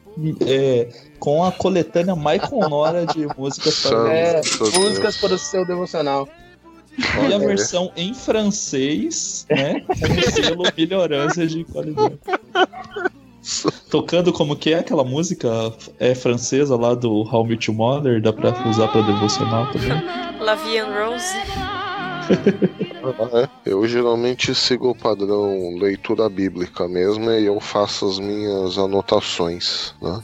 [0.46, 0.88] é,
[1.18, 4.40] com a coletânea Michael Nora de músicas para É,
[4.74, 6.28] músicas para o seu devocional.
[7.28, 9.80] E a versão em francês, né?
[9.88, 12.18] Com selo melhorança de qualidade.
[13.90, 15.48] Tocando como que é aquela música
[15.98, 19.90] é francesa lá do How Met Your Mother, dá pra usar pra devocional também.
[20.40, 21.81] La Vie en Rose.
[23.02, 23.70] Ah, é.
[23.70, 30.22] Eu geralmente sigo o padrão leitura bíblica mesmo e eu faço as minhas anotações, né?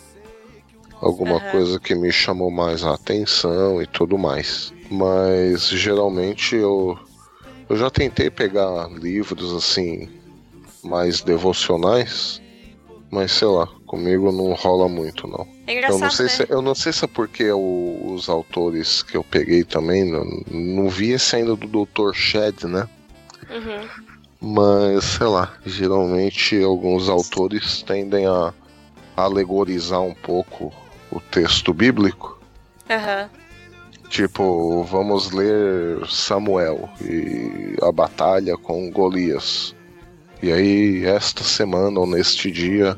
[1.00, 1.50] Alguma Aham.
[1.50, 4.72] coisa que me chamou mais a atenção e tudo mais.
[4.90, 6.98] Mas geralmente eu,
[7.68, 10.08] eu já tentei pegar livros assim
[10.82, 12.40] mais devocionais,
[13.10, 15.57] mas sei lá, comigo não rola muito não.
[15.68, 16.30] É Eu não, engraçado, sei né?
[16.32, 20.24] se, eu não sei se é porque o- os autores que eu peguei também, não,
[20.50, 22.14] não vi esse ainda do Dr.
[22.14, 22.88] Shed, né?
[23.50, 23.86] Uhum.
[24.40, 28.54] Mas, sei lá, geralmente alguns autores tendem a
[29.16, 30.72] alegorizar um pouco
[31.10, 32.40] o texto bíblico.
[32.88, 33.28] Aham.
[34.08, 39.74] Tipo, vamos ler Samuel e a batalha com Golias.
[40.42, 42.96] E aí, esta semana ou neste dia,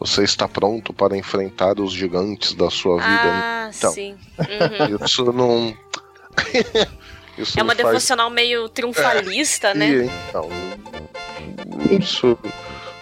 [0.00, 3.06] você está pronto para enfrentar os gigantes da sua vida.
[3.06, 4.16] Ah, Então, sim.
[4.38, 5.04] Uhum.
[5.04, 5.76] Isso não.
[7.38, 9.90] isso É uma faz devocional meio triunfalista, né?
[9.90, 10.48] E, então,
[11.90, 12.38] isso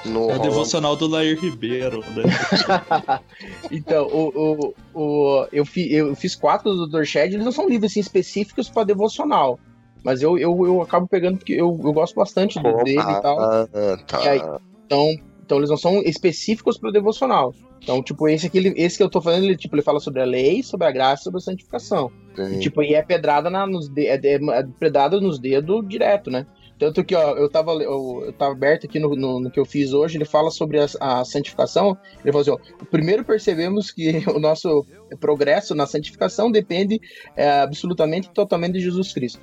[0.04, 2.24] não É a devocional do Lair Ribeiro, né?
[3.70, 7.04] Então, o, o, o, eu, fi, eu fiz quatro do Dr.
[7.04, 9.58] Shed, eles não são livros assim, específicos para devocional.
[10.02, 13.38] Mas eu, eu, eu acabo pegando porque eu, eu gosto bastante do- dele e tal.
[13.40, 13.68] Ah,
[14.06, 14.24] tá.
[14.24, 14.42] E aí,
[14.86, 15.04] então,
[15.48, 17.54] então eles não são específicos para devocional.
[17.82, 20.24] Então, tipo, esse aqui, esse que eu tô falando, ele, tipo, ele fala sobre a
[20.26, 22.12] lei, sobre a graça e sobre a santificação.
[22.56, 26.46] E, tipo, e é pedrada na, nos de, é, é- pedrada nos dedos direto, né?
[26.78, 29.64] Tanto que, ó, eu tava, eu, eu tava aberto aqui no, no, no que eu
[29.64, 31.96] fiz hoje, ele fala sobre a, a santificação.
[32.22, 32.58] Ele fala assim, ó,
[32.90, 34.84] primeiro percebemos que o nosso
[35.18, 37.00] progresso na santificação depende
[37.34, 39.40] é, absolutamente e totalmente de Jesus Cristo.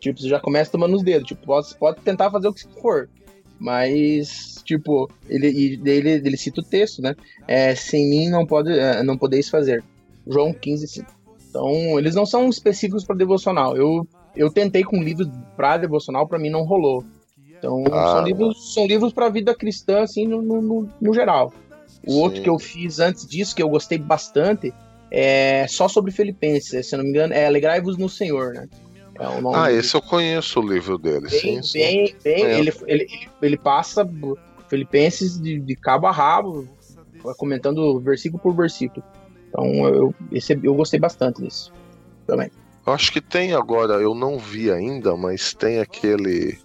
[0.00, 1.28] Tipo, você já começa tomando os dedos.
[1.28, 3.10] Tipo, pode, pode tentar fazer o que for.
[3.62, 7.14] Mas, tipo, ele, e daí ele, cita o texto, né?
[7.46, 9.84] É, sem mim não, pode, é, não podeis fazer.
[10.26, 11.06] João 15, 5.
[11.48, 13.76] Então, eles não são específicos para devocional.
[13.76, 14.04] Eu,
[14.34, 17.04] eu tentei com livros para devocional, para mim não rolou.
[17.56, 18.16] Então, Ah.
[18.16, 21.52] são livros, são livros para vida cristã, assim, no, no, no- geral.
[22.04, 22.42] O outro Sim.
[22.42, 24.74] que eu fiz antes disso, que eu gostei bastante,
[25.08, 28.68] é só sobre Filipenses, se eu não me engano, é Alegrai-vos no Senhor, né?
[29.18, 31.78] É Ah, do- esse eu conheço o livro dele, bem, sim, sim.
[31.78, 32.58] bem, bem É.
[32.58, 33.06] ele, ele,
[33.40, 34.04] ele, passa
[34.68, 36.66] Filipenses de, de cabo a rabo,
[37.36, 39.04] comentando versículo por versículo.
[39.48, 41.72] Então eu, esse, eu gostei bastante disso
[42.26, 42.50] também.
[42.86, 46.58] Eu acho que tem agora, eu não vi ainda, mas tem aquele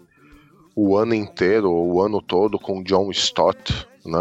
[0.76, 4.20] o ano inteiro, ou o ano todo com John Stott, né?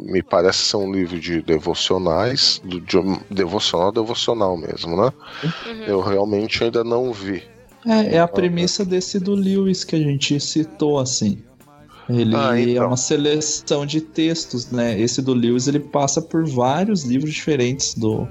[0.00, 5.12] Me parece ser um livro de devocionais, do John, devocional, devocional mesmo, né?
[5.86, 7.42] Eu realmente ainda não vi.
[7.86, 11.38] É, é a premissa desse do Lewis que a gente citou, assim.
[12.08, 12.82] Ele Ah, então.
[12.82, 14.98] é uma seleção de textos, né?
[14.98, 18.28] Esse do Lewis ele passa por vários livros diferentes do,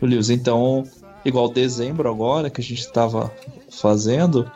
[0.00, 0.30] do Lewis.
[0.30, 0.84] Então,
[1.24, 3.32] igual dezembro agora que a gente estava
[3.70, 4.50] fazendo,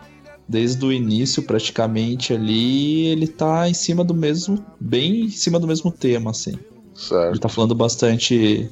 [0.50, 5.66] desde o início praticamente ali, ele tá em cima do mesmo, bem em cima do
[5.66, 6.58] mesmo tema, assim.
[6.92, 7.30] Certo.
[7.30, 8.68] Ele tá falando bastante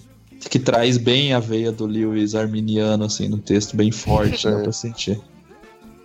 [0.51, 4.73] que traz bem a veia do Lewis arminiano, assim, no texto bem forte, dá pra
[4.73, 5.21] sentir.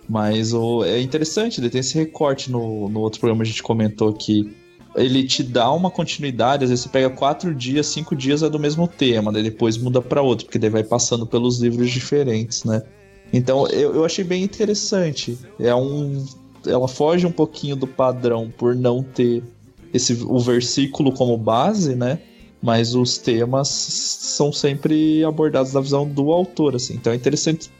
[0.08, 4.12] Mas o, é interessante, ele tem esse recorte no, no outro programa a gente comentou
[4.12, 4.54] que
[4.94, 8.60] ele te dá uma continuidade, às vezes você pega quatro dias, cinco dias é do
[8.60, 12.80] mesmo tema, daí depois muda pra outro, porque daí vai passando pelos livros diferentes, né?
[13.34, 15.36] Então eu, eu achei bem interessante.
[15.58, 16.24] É um.
[16.64, 19.42] Ela foge um pouquinho do padrão por não ter
[19.92, 22.20] esse, o versículo como base, né?
[22.62, 26.94] Mas os temas são sempre abordados da visão do autor, assim.
[26.94, 27.70] Então é interessante.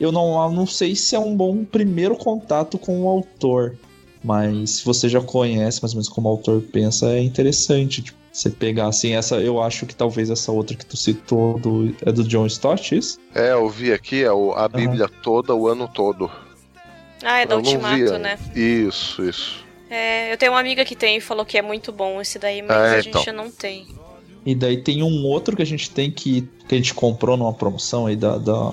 [0.00, 3.76] Eu não, eu não sei se é um bom primeiro contato com o autor,
[4.22, 8.02] mas se você já conhece mais ou menos como o autor pensa, é interessante.
[8.02, 9.36] Tipo, você pegar assim, essa.
[9.36, 13.18] Eu acho que talvez essa outra que tu citou do, é do John Stott, isso?
[13.34, 16.30] É, eu vi aqui é o- a Bíblia toda, o ano todo.
[17.22, 18.18] Ah, é Eu vi Ultimato, ainda.
[18.18, 18.38] né?
[18.54, 19.64] Isso, isso.
[19.90, 22.62] É, eu tenho uma amiga que tem e falou que é muito bom esse daí,
[22.62, 23.32] mas É, a gente então.
[23.34, 23.86] não tem.
[24.46, 27.52] E daí tem um outro que a gente tem que, que a gente comprou numa
[27.52, 28.72] promoção aí da, da-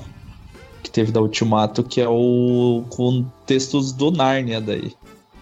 [0.84, 4.92] que teve da Ultimato, que é o com textos do Nárnia daí.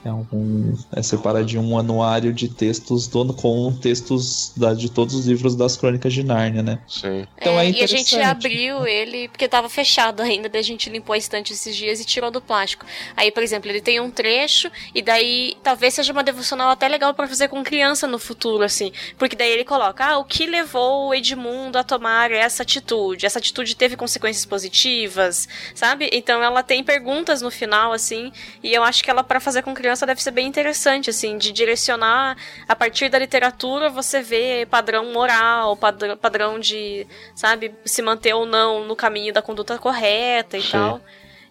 [0.06, 5.26] É um é separadinho um anuário de textos do, com textos da, de todos os
[5.26, 6.80] livros das Crônicas de Nárnia, né?
[6.88, 7.26] Sim.
[7.38, 11.14] Então é, e a gente abriu ele porque tava fechado ainda, daí a gente limpou
[11.14, 12.86] a estante esses dias e tirou do plástico.
[13.16, 17.14] Aí, por exemplo, ele tem um trecho e daí talvez seja uma devocional até legal
[17.14, 18.92] pra fazer com criança no futuro, assim.
[19.18, 23.26] Porque daí ele coloca, ah, o que levou o Edmundo a tomar essa atitude?
[23.26, 26.10] Essa atitude teve consequências positivas, sabe?
[26.12, 28.32] Então ela tem perguntas no final, assim,
[28.62, 31.52] e eu acho que ela pra fazer com criança deve ser bem interessante, assim, de
[31.52, 32.36] direcionar
[32.68, 38.46] a partir da literatura você vê padrão moral, padrão, padrão de, sabe, se manter ou
[38.46, 40.72] não no caminho da conduta correta e Sim.
[40.72, 41.02] tal.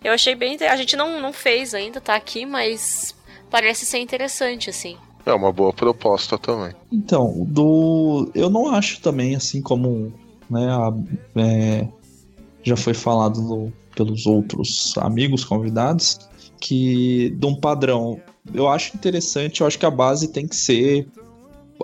[0.03, 0.57] Eu achei bem.
[0.68, 3.14] A gente não, não fez ainda, tá aqui, mas
[3.51, 4.97] parece ser interessante, assim.
[5.24, 6.72] É uma boa proposta também.
[6.90, 8.28] Então, do.
[8.34, 10.12] Eu não acho também, assim como
[10.51, 10.93] né, a-
[11.40, 11.86] é,
[12.64, 16.18] já foi falado no- pelos outros amigos convidados,
[16.61, 18.20] que de um padrão.
[18.53, 21.07] Eu acho interessante, eu acho que a base tem que ser,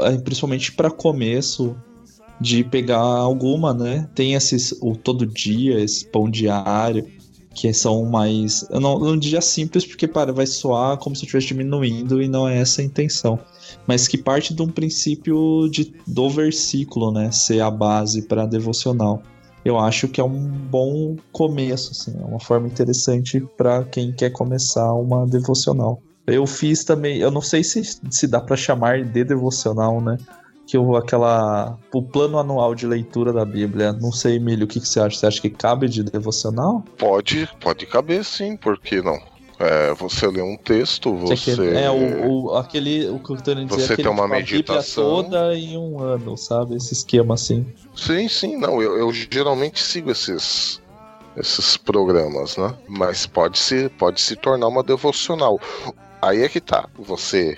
[0.00, 1.76] eh, principalmente para começo,
[2.40, 4.08] de pegar alguma, né?
[4.14, 7.06] Tem esses, o todo dia, esse pão diário,
[7.54, 8.64] que são mais.
[8.70, 12.28] Eu não, não diria simples, porque para, vai soar como se eu estivesse diminuindo e
[12.28, 13.38] não é essa a intenção
[13.86, 17.30] mas que parte de um princípio de, do versículo, né?
[17.30, 19.22] Ser a base para devocional.
[19.64, 24.30] Eu acho que é um bom começo, assim, é uma forma interessante para quem quer
[24.30, 26.00] começar uma devocional.
[26.32, 30.16] Eu fiz também, eu não sei se, se dá para chamar de devocional, né?
[30.66, 31.78] Que eu, aquela.
[31.92, 33.92] O plano anual de leitura da Bíblia.
[33.94, 35.16] Não sei, Emílio, o que, que você acha?
[35.18, 36.84] Você acha que cabe de devocional?
[36.98, 39.18] Pode, pode caber sim, por que não?
[39.58, 43.08] É, você lê um texto, Você É, o, o- aquele.
[43.08, 45.04] O que eu tô querendo dizer Você é tem uma tipo, meditação.
[45.24, 46.76] toda em um ano, sabe?
[46.76, 47.66] Esse esquema assim.
[47.96, 48.80] Sim, sim, não.
[48.80, 50.80] Eu, eu geralmente sigo esses,
[51.36, 52.72] esses programas, né?
[52.86, 55.58] Mas pode se, pode se tornar uma devocional.
[56.20, 56.88] Aí é que tá.
[56.96, 57.56] Você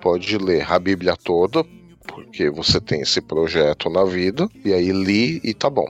[0.00, 1.64] pode ler a Bíblia toda,
[2.06, 5.88] porque você tem esse projeto na vida, e aí li e tá bom.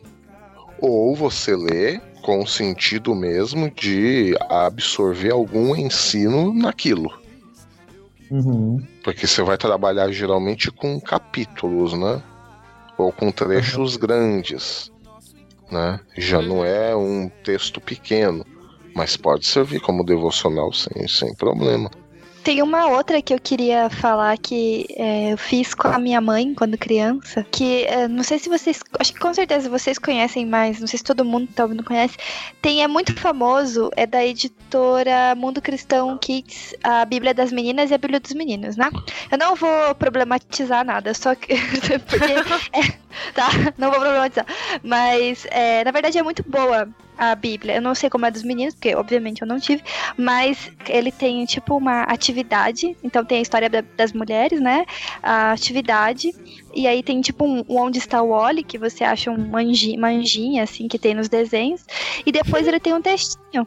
[0.80, 7.10] Ou você lê com o sentido mesmo de absorver algum ensino naquilo.
[8.30, 8.82] Uhum.
[9.02, 12.22] Porque você vai trabalhar geralmente com capítulos, né?
[12.96, 14.92] Ou com trechos grandes,
[15.70, 15.98] né?
[16.16, 18.44] Já não é um texto pequeno,
[18.98, 21.88] mas pode servir como devocional sem, sem problema.
[22.42, 26.52] Tem uma outra que eu queria falar que é, eu fiz com a minha mãe
[26.54, 30.80] quando criança, que é, não sei se vocês, acho que com certeza vocês conhecem mais,
[30.80, 32.16] não sei se todo mundo tá ouvindo conhece.
[32.60, 37.94] Tem, é muito famoso, é da editora Mundo Cristão Kids, a Bíblia das Meninas e
[37.94, 38.90] a Bíblia dos Meninos, né?
[39.30, 41.54] Eu não vou problematizar nada, só que.
[42.08, 42.32] porque.
[42.72, 44.46] é, tá, não vou problematizar.
[44.82, 46.88] Mas, é, na verdade, é muito boa
[47.18, 47.74] a Bíblia.
[47.74, 49.82] Eu não sei como é dos meninos, porque obviamente eu não tive,
[50.16, 52.96] mas ele tem tipo uma atividade.
[53.02, 54.86] Então tem a história da, das mulheres, né?
[55.22, 56.32] A atividade.
[56.72, 60.08] E aí tem tipo um, Onde está o Oli, que você acha um manji, uma
[60.08, 61.84] anjinha, assim, que tem nos desenhos.
[62.24, 63.66] E depois ele tem um textinho.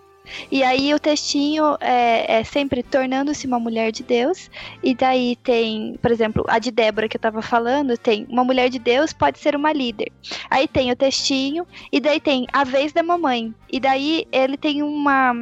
[0.51, 4.49] E aí o textinho é, é sempre tornando-se uma mulher de Deus.
[4.83, 8.69] E daí tem, por exemplo, a de Débora que eu tava falando, tem uma mulher
[8.69, 10.11] de Deus pode ser uma líder.
[10.49, 13.53] Aí tem o textinho, e daí tem a vez da mamãe.
[13.71, 15.33] E daí ele tem uma,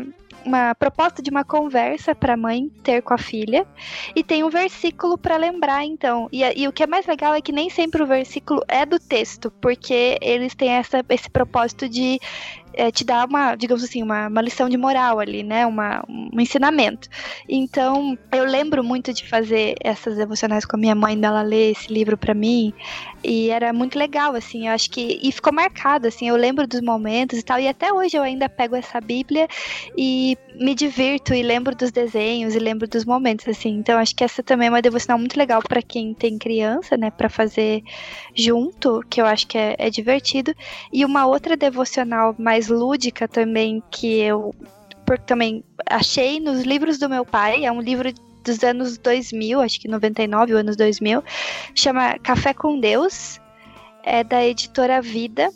[0.46, 3.66] uma proposta de uma conversa para a mãe ter com a filha
[4.16, 7.42] e tem um versículo para lembrar então e, e, o que é mais legal é
[7.42, 12.20] que nem sempre o versículo é do texto porque eles têm essa, esse propósito de
[12.74, 15.66] é, te dá uma, digamos assim, uma, uma lição de moral ali, né?
[15.66, 17.10] Uma, um ensinamento.
[17.48, 21.92] Então, eu lembro muito de fazer essas devocionais com a minha mãe, dela ler esse
[21.92, 22.74] livro para mim.
[23.24, 25.20] E era muito legal, assim, eu acho que.
[25.22, 27.60] E ficou marcado, assim, eu lembro dos momentos e tal.
[27.60, 29.48] E até hoje eu ainda pego essa Bíblia
[29.98, 33.70] e me divirto e lembro dos desenhos e lembro dos momentos, assim.
[33.70, 37.10] Então acho que essa também é uma devocional muito legal para quem tem criança, né?
[37.10, 37.84] para fazer
[38.34, 40.56] junto, que eu acho que é, é divertido.
[40.92, 44.54] E uma outra devocional mais lúdica também, que eu
[45.26, 49.88] também achei nos livros do meu pai, é um livro dos anos 2000, acho que
[49.88, 51.24] 99 ou anos 2000,
[51.76, 53.40] chama Café com Deus,
[54.04, 55.50] é da editora Vida.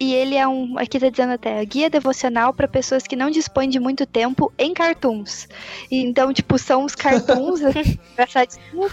[0.00, 3.68] E ele é um, aqui tá dizendo até, guia devocional para pessoas que não dispõem
[3.68, 5.48] de muito tempo em cartoons.
[5.90, 7.60] E, então, tipo, são os cartoons
[8.12, 8.92] engraçadinhos.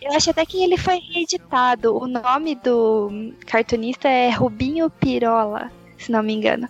[0.00, 1.96] Eu acho até que ele foi reeditado.
[1.96, 6.68] O nome do cartunista é Rubinho Pirola se não me engano.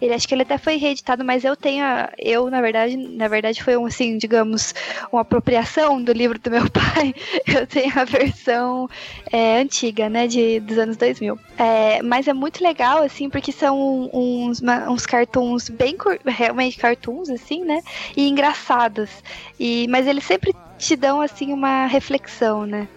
[0.00, 3.28] Ele acho que ele até foi reeditado, mas eu tenho a, eu na verdade, na
[3.28, 4.74] verdade foi um assim, digamos,
[5.12, 7.14] uma apropriação do livro do meu pai.
[7.46, 8.88] Eu tenho a versão
[9.32, 11.38] é, antiga, né, de dos anos 2000.
[11.58, 17.64] É, mas é muito legal assim, porque são uns uns cartoons bem realmente cartoons assim,
[17.64, 17.82] né,
[18.16, 19.10] e engraçados.
[19.58, 22.88] E mas eles sempre te dão assim uma reflexão, né?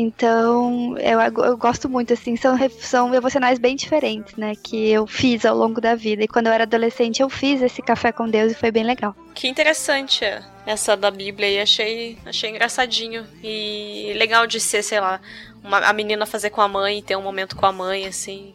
[0.00, 4.52] Então, eu, eu gosto muito, assim, são, são devocionais bem diferentes, né?
[4.62, 6.22] Que eu fiz ao longo da vida.
[6.22, 9.16] E quando eu era adolescente, eu fiz esse café com Deus e foi bem legal.
[9.34, 10.24] Que interessante
[10.64, 13.26] essa da Bíblia e achei, achei engraçadinho.
[13.42, 15.20] E legal de ser, sei lá,
[15.64, 18.54] uma, a menina fazer com a mãe, ter um momento com a mãe, assim.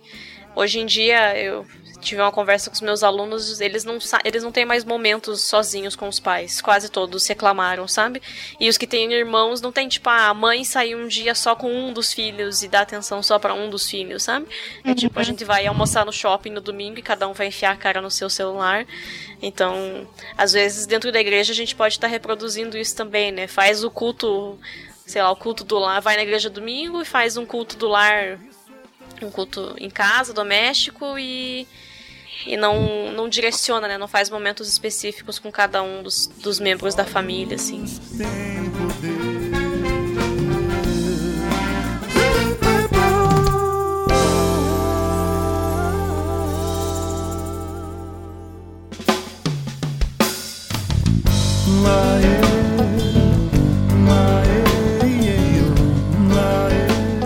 [0.56, 1.66] Hoje em dia, eu
[2.04, 5.96] tive uma conversa com os meus alunos, eles não, eles não têm mais momentos sozinhos
[5.96, 6.62] com os pais.
[6.62, 8.22] Quase todos reclamaram, sabe?
[8.60, 11.56] E os que têm irmãos não tem, tipo, ah, a mãe saiu um dia só
[11.56, 14.48] com um dos filhos e dá atenção só para um dos filhos, sabe?
[14.84, 14.96] É uhum.
[14.96, 17.78] tipo, a gente vai almoçar no shopping no domingo e cada um vai enfiar a
[17.78, 18.86] cara no seu celular.
[19.42, 23.48] Então, às vezes, dentro da igreja a gente pode estar tá reproduzindo isso também, né?
[23.48, 24.60] Faz o culto
[25.06, 27.88] sei lá, o culto do lar, vai na igreja domingo e faz um culto do
[27.88, 28.40] lar,
[29.22, 31.68] um culto em casa, doméstico e
[32.46, 33.98] e não, não direciona, né?
[33.98, 37.86] Não faz momentos específicos com cada um dos, dos membros da família, assim.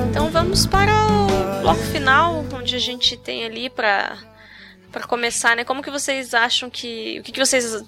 [0.10, 4.37] Então vamos para o bloco final, onde a gente tem ali para
[4.98, 5.64] para começar, né?
[5.64, 7.20] Como que vocês acham que.
[7.20, 7.84] O que, que vocês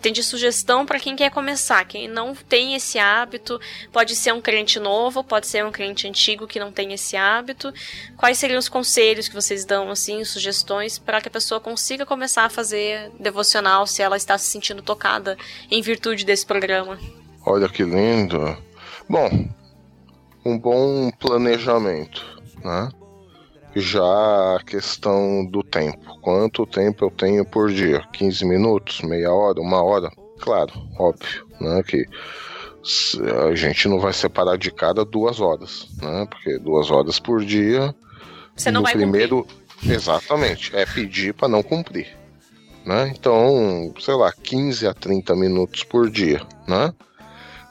[0.00, 1.84] têm de sugestão para quem quer começar?
[1.84, 3.60] Quem não tem esse hábito,
[3.92, 7.74] pode ser um crente novo, pode ser um crente antigo que não tem esse hábito.
[8.16, 12.44] Quais seriam os conselhos que vocês dão, assim, sugestões, para que a pessoa consiga começar
[12.44, 15.36] a fazer devocional se ela está se sentindo tocada
[15.68, 16.96] em virtude desse programa?
[17.44, 18.56] Olha que lindo.
[19.08, 19.48] Bom,
[20.44, 22.24] um bom planejamento,
[22.64, 22.88] né?
[23.78, 26.18] Já a questão do tempo.
[26.22, 28.02] Quanto tempo eu tenho por dia?
[28.10, 29.02] 15 minutos?
[29.02, 29.60] Meia hora?
[29.60, 30.10] Uma hora?
[30.40, 31.82] Claro, óbvio, né?
[31.82, 32.06] Que
[33.50, 36.26] a gente não vai separar de cada duas horas, né?
[36.30, 37.94] Porque duas horas por dia.
[38.54, 39.92] Você não no vai primeiro, cumprir.
[39.92, 42.16] exatamente, é pedir para não cumprir,
[42.84, 43.12] né?
[43.14, 46.94] Então, sei lá, 15 a 30 minutos por dia, né?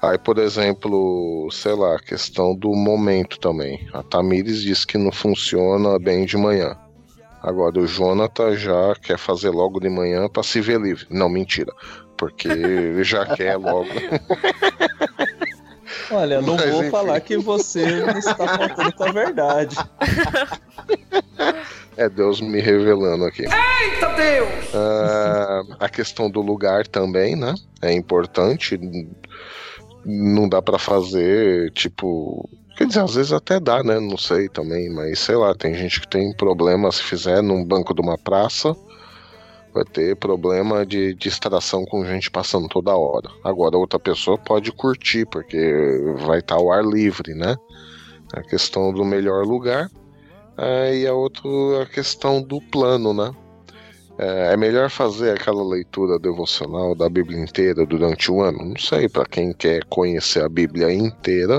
[0.06, 3.88] Aí, por exemplo, sei lá, a questão do momento também.
[3.92, 6.78] A Tamires diz que não funciona bem de manhã.
[7.42, 11.06] Agora o Jonathan já quer fazer logo de manhã para se ver livre.
[11.10, 11.72] Não, mentira.
[12.18, 13.90] Porque ele já quer logo.
[16.12, 16.92] Olha, não Mas, vou enfim.
[16.92, 17.84] falar que você
[18.18, 19.76] está faltando com a verdade.
[21.98, 23.44] É Deus me revelando aqui.
[23.44, 24.76] Eita Deus!
[24.76, 27.56] Ah, a questão do lugar também, né?
[27.82, 28.78] É importante.
[30.06, 32.48] Não dá pra fazer, tipo.
[32.78, 34.00] Quer dizer, às vezes até dá, né?
[34.00, 37.94] Não sei também, mas sei lá, tem gente que tem problema se fizer num banco
[37.94, 38.76] de uma praça.
[39.74, 43.30] Vai ter problema de distração com gente passando toda hora.
[43.44, 47.56] Agora, outra pessoa pode curtir, porque vai estar ao ar livre, né?
[48.34, 49.90] A questão do melhor lugar.
[50.58, 51.50] Ah, e a outra
[51.82, 53.34] a questão do plano, né?
[54.18, 58.60] É, é melhor fazer aquela leitura devocional da Bíblia inteira durante o ano?
[58.70, 61.58] Não sei, para quem quer conhecer a Bíblia inteira,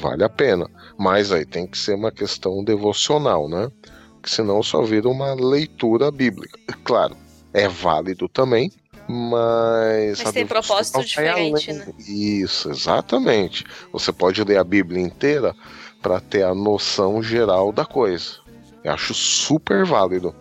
[0.00, 0.68] vale a pena.
[0.98, 3.70] Mas aí tem que ser uma questão devocional, né?
[4.14, 6.58] Porque senão só vira uma leitura bíblica.
[6.84, 7.16] Claro,
[7.52, 8.70] é válido também,
[9.08, 10.22] mas.
[10.22, 11.86] Mas tem propósito diferente, né?
[12.08, 13.64] Isso, exatamente.
[13.92, 15.54] Você pode ler a Bíblia inteira
[16.02, 18.38] para ter a noção geral da coisa.
[18.82, 20.34] Eu acho super válido.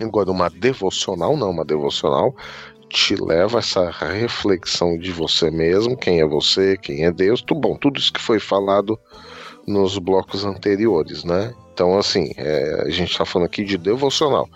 [0.00, 2.34] Agora, uma devocional, não, uma devocional
[2.88, 7.60] te leva a essa reflexão de você mesmo, quem é você, quem é Deus, tudo
[7.60, 8.98] bom, tudo isso que foi falado
[9.66, 11.54] nos blocos anteriores, né?
[11.72, 14.48] Então, assim, é, a gente está falando aqui de devocional.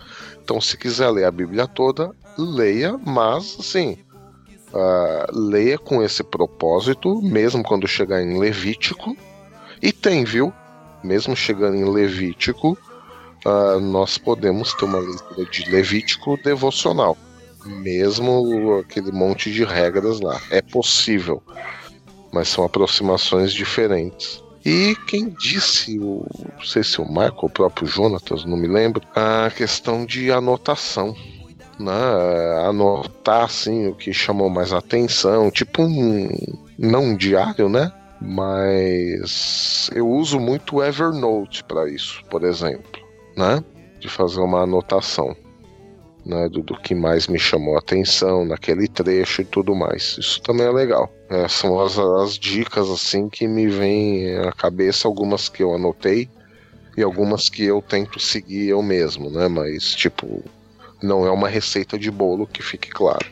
[0.43, 3.97] Então, se quiser ler a Bíblia toda, leia, mas, assim,
[4.73, 9.15] ah, leia com esse propósito, mesmo quando chegar em Levítico.
[9.81, 10.53] E tem, viu?
[11.03, 12.77] Mesmo chegando em Levítico,
[13.45, 17.17] ah, nós podemos ter uma leitura de Levítico devocional.
[17.65, 20.39] Mesmo aquele monte de regras lá.
[20.49, 21.41] É possível.
[22.31, 24.43] Mas são aproximações diferentes.
[24.65, 26.25] E quem disse, o,
[26.57, 31.15] não sei se o Michael, o próprio Jonatas, não me lembro, a questão de anotação.
[31.79, 31.93] Né?
[32.65, 36.27] Anotar assim o que chamou mais atenção, tipo um.
[36.77, 37.91] Não diário, né?
[38.19, 43.06] Mas eu uso muito Evernote para isso, por exemplo,
[43.37, 43.63] né?
[43.99, 45.35] De fazer uma anotação.
[46.25, 50.17] Né, do, do que mais me chamou a atenção naquele trecho e tudo mais.
[50.17, 51.09] Isso também é legal.
[51.29, 56.29] É, são as, as dicas assim que me vêm à cabeça, algumas que eu anotei
[56.97, 59.47] e algumas que eu tento seguir eu mesmo, né?
[59.47, 60.43] Mas tipo,
[61.01, 63.25] não é uma receita de bolo que fique claro.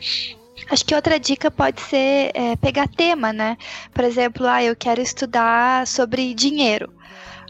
[0.70, 3.56] Acho que outra dica pode ser é, pegar tema, né?
[3.92, 6.92] Por exemplo, ah, eu quero estudar sobre dinheiro.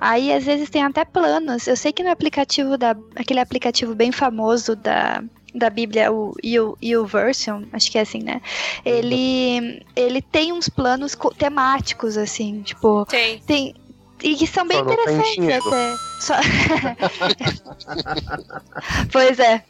[0.01, 1.66] Aí às vezes tem até planos.
[1.66, 2.97] Eu sei que no aplicativo da.
[3.14, 5.23] aquele aplicativo bem famoso da,
[5.55, 6.35] da Bíblia, o
[6.82, 8.40] YouVersion, acho que é assim, né?
[8.85, 13.06] Ele, ele tem uns planos co- temáticos, assim, tipo.
[13.06, 13.39] Tem.
[13.40, 13.74] Tem.
[14.23, 15.94] E que são bem Só interessantes até.
[16.20, 16.35] Só...
[19.12, 19.62] pois é.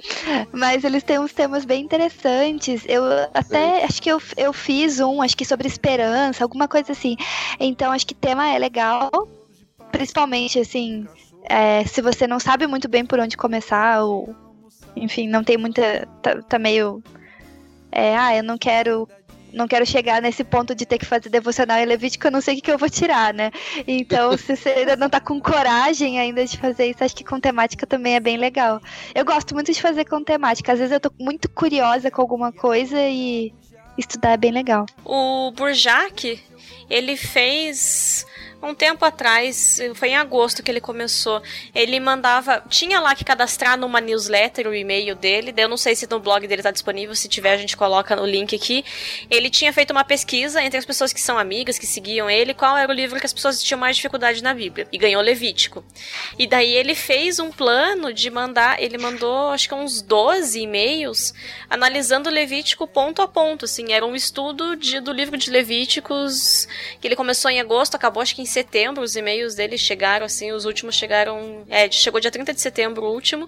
[0.53, 2.83] Mas eles têm uns temas bem interessantes.
[2.87, 3.03] Eu
[3.35, 7.17] até acho que eu, eu fiz um, acho que sobre esperança, alguma coisa assim.
[7.59, 9.11] Então acho que tema é legal.
[9.93, 11.07] Principalmente, assim,
[11.49, 14.35] é, se você não sabe muito bem por onde começar, ou
[14.97, 16.09] enfim, não tem muita.
[16.23, 17.03] tá, tá meio.
[17.93, 19.09] É, ah, eu não quero.
[19.53, 22.55] Não quero chegar nesse ponto de ter que fazer devocional em Levítico, eu não sei
[22.55, 23.51] o que, que eu vou tirar, né?
[23.87, 27.41] Então, se você ainda não tá com coragem ainda de fazer isso, acho que com
[27.41, 28.83] temática também é bem legal.
[29.15, 30.73] Eu gosto muito de fazer com temática.
[30.73, 33.55] Às vezes eu tô muito curiosa com alguma coisa e
[33.97, 34.85] estudar é bem legal.
[35.05, 36.39] O Burjac,
[36.91, 38.27] ele fez
[38.63, 41.43] um tempo atrás, foi em agosto que ele começou.
[41.75, 45.55] Ele mandava, tinha lá que cadastrar numa newsletter o e-mail dele.
[45.57, 48.25] Eu não sei se no blog dele tá disponível, se tiver a gente coloca no
[48.25, 48.85] link aqui.
[49.31, 52.77] Ele tinha feito uma pesquisa entre as pessoas que são amigas, que seguiam ele, qual
[52.77, 54.89] era o livro que as pessoas tinham mais dificuldade na Bíblia.
[54.93, 55.85] E ganhou Levítico.
[56.39, 61.35] E daí ele fez um plano de mandar, ele mandou acho que uns 12 e-mails
[61.69, 66.67] analisando Levítico ponto a ponto, assim, era um estudo de, do livro de Levíticos
[67.01, 70.51] que ele começou em agosto, acabou acho que em setembro, os e-mails dele chegaram, assim,
[70.51, 73.47] os últimos chegaram, é, chegou dia 30 de setembro o último,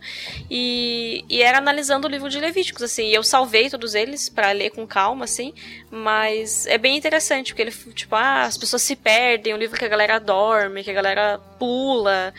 [0.51, 4.52] e, e era analisando o livro de Levíticos, assim, e eu salvei todos eles para
[4.52, 5.55] ler com calma, assim,
[5.90, 9.85] mas é bem interessante, porque ele, tipo, ah, as pessoas se perdem, o livro que
[9.85, 12.35] a galera dorme, que a galera pula,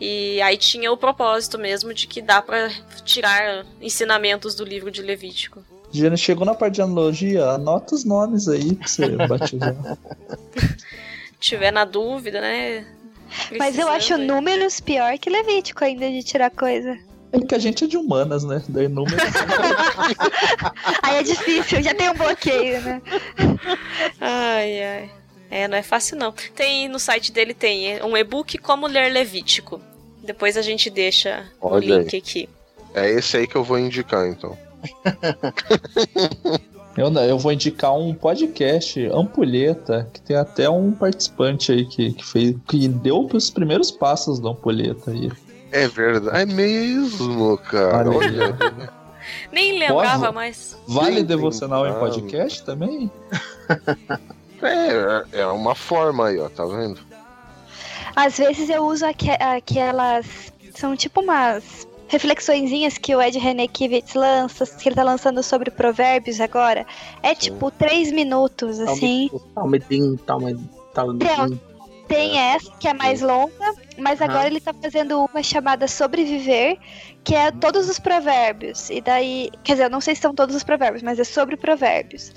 [0.00, 2.70] e aí tinha o propósito mesmo de que dá para
[3.04, 5.62] tirar ensinamentos do livro de Levítico.
[5.92, 9.98] Diana, chegou na parte de analogia, anota os nomes aí pra você batizar.
[11.44, 12.86] Tiver na dúvida, né?
[13.58, 16.98] Mas eu acho Precisando, números pior que Levítico ainda de tirar coisa.
[17.32, 18.64] É que a gente é de humanas, né?
[18.66, 19.14] Daí número.
[21.02, 23.02] Aí é difícil, já tem um bloqueio, né?
[24.18, 25.10] Ai, ai.
[25.50, 26.32] É, não é fácil não.
[26.32, 29.82] Tem no site dele tem um e-book como ler Levítico.
[30.22, 32.22] Depois a gente deixa o Olha link aí.
[32.22, 32.48] aqui.
[32.94, 34.56] É esse aí que eu vou indicar, então.
[36.96, 42.24] Eu, eu vou indicar um podcast, Ampulheta, que tem até um participante aí que, que
[42.24, 42.56] fez.
[42.68, 45.30] que deu os primeiros passos da Ampulheta aí.
[45.72, 46.42] É verdade.
[46.42, 48.08] É mesmo, cara.
[48.10, 48.56] Olha.
[49.50, 50.34] Nem lembrava Pode?
[50.34, 50.76] mais.
[50.86, 53.10] Vale Sim, devocional em podcast também?
[54.62, 56.98] É, é uma forma aí, ó, tá vendo?
[58.16, 60.50] Às vezes eu uso aque- aquelas.
[60.74, 65.70] São tipo umas reflexõezinhas que o Ed René Kivitz lança, que ele tá lançando sobre
[65.70, 66.86] provérbios agora.
[67.22, 69.30] É tipo três minutos, assim.
[69.54, 71.60] Talmedim, talmedim, talmedim.
[72.06, 76.78] Tem essa que é mais longa, mas agora ele tá fazendo uma chamada Sobreviver,
[77.24, 78.90] que é todos os provérbios.
[78.90, 81.56] E daí, quer dizer, eu não sei se são todos os provérbios, mas é sobre
[81.56, 82.32] provérbios.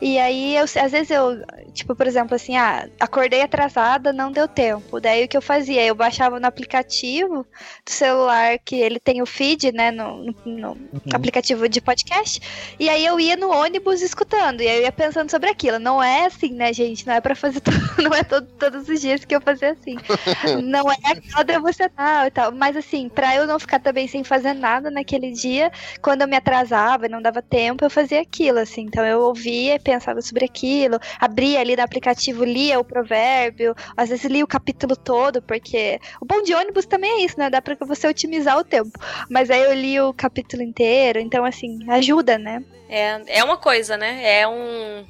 [0.00, 1.40] E aí, eu, às vezes eu,
[1.72, 4.98] tipo, por exemplo, assim, ah, acordei atrasada, não deu tempo.
[5.00, 5.84] Daí o que eu fazia?
[5.84, 7.46] Eu baixava no aplicativo
[7.86, 10.76] do celular, que ele tem o feed, né, no, no- no
[11.14, 12.74] aplicativo de podcast.
[12.80, 15.78] E aí eu ia no ônibus escutando, e aí eu ia pensando sobre aquilo.
[15.78, 17.06] Não é assim, né, gente?
[17.06, 17.62] Não é pra fazer,
[18.02, 19.96] não é todo- todos os dias que eu fazia assim.
[20.64, 22.50] não é aquela devocional e tal.
[22.50, 26.36] Mas assim, pra eu não ficar também sem fazer nada naquele dia, quando eu me
[26.36, 28.82] atrasava e não dava tempo, eu fazia aquilo, assim.
[28.82, 34.08] Então eu ouvia e pensava sobre aquilo, abria ali no aplicativo, lia o provérbio, às
[34.08, 37.50] vezes lia o capítulo todo, porque o bom de ônibus também é isso, né?
[37.50, 38.98] Dá pra você otimizar o tempo.
[39.28, 42.64] Mas aí eu li o capítulo inteiro, então assim, ajuda, né?
[42.88, 44.40] É, é uma coisa, né?
[44.40, 45.04] É um,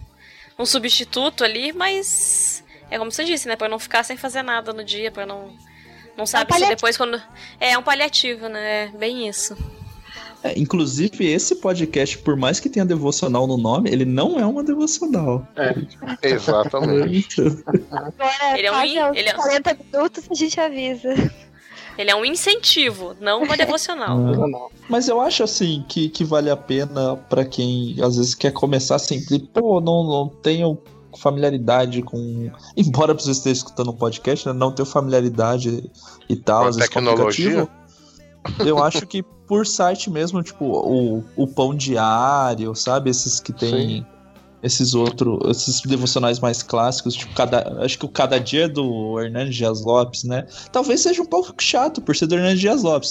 [0.58, 3.54] um substituto ali, mas é como você disse, né?
[3.54, 5.56] Pra não ficar sem fazer nada no dia, pra não.
[6.16, 6.76] Não sabe se paliativo.
[6.76, 7.20] depois quando.
[7.60, 8.84] É um paliativo, né?
[8.84, 9.56] É bem isso.
[10.44, 14.64] É, inclusive, esse podcast, por mais que tenha devocional no nome, ele não é uma
[14.64, 15.46] devocional.
[16.20, 17.40] Exatamente.
[17.92, 21.08] Agora, Ele é um in- ele é- 40 minutos a gente avisa.
[21.98, 24.18] Ele é um incentivo, não uma devocional.
[24.18, 24.68] Ah.
[24.88, 28.98] Mas eu acho assim que, que vale a pena pra quem às vezes quer começar
[28.98, 30.78] sempre, pô, não, não tenho
[31.18, 32.50] familiaridade com.
[32.76, 35.90] Embora você esteja escutando um podcast, né, não tenho familiaridade
[36.28, 37.62] e tal, Com às vezes tecnologia?
[37.62, 38.68] aplicativo.
[38.68, 43.10] Eu acho que por site mesmo, tipo, o, o Pão Diário, sabe?
[43.10, 44.06] Esses que tem.
[44.62, 49.18] Esses outros, esses devocionais mais clássicos, tipo, cada, acho que o Cada Dia é do
[49.18, 50.46] Hernani Dias Lopes, né?
[50.70, 53.08] Talvez seja um pouco chato por ser do Hernani Dias Lopes.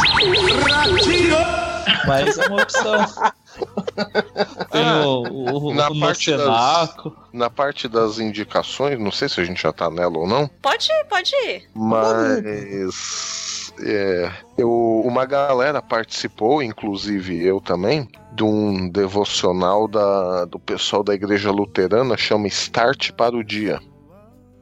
[2.08, 2.94] Mas é uma opção.
[4.72, 6.96] Tem o, o, Na o parte, das,
[7.34, 10.88] na parte das indicações, não sei se a gente já tá nela ou não, Pode
[10.92, 11.70] ir, pode ir.
[11.76, 21.04] mas é, eu, uma galera participou, inclusive eu também, de um devocional da, do pessoal
[21.04, 23.80] da igreja luterana, chama Start para o Dia.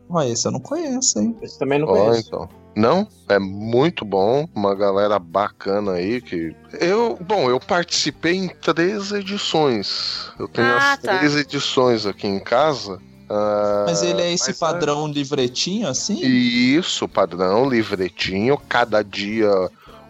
[0.10, 1.38] Ó, esse eu não conheço, hein?
[1.42, 2.28] Esse também não Ó, conheço.
[2.28, 2.50] então.
[2.76, 9.12] Não, é muito bom, uma galera bacana aí que eu, bom, eu participei em três
[9.12, 10.32] edições.
[10.40, 11.18] Eu tenho Ah, as tá.
[11.18, 13.00] três edições aqui em casa.
[13.30, 16.20] Ah, Mas ele é esse mas padrão livretinho assim?
[16.22, 19.52] Isso, padrão, livretinho, cada dia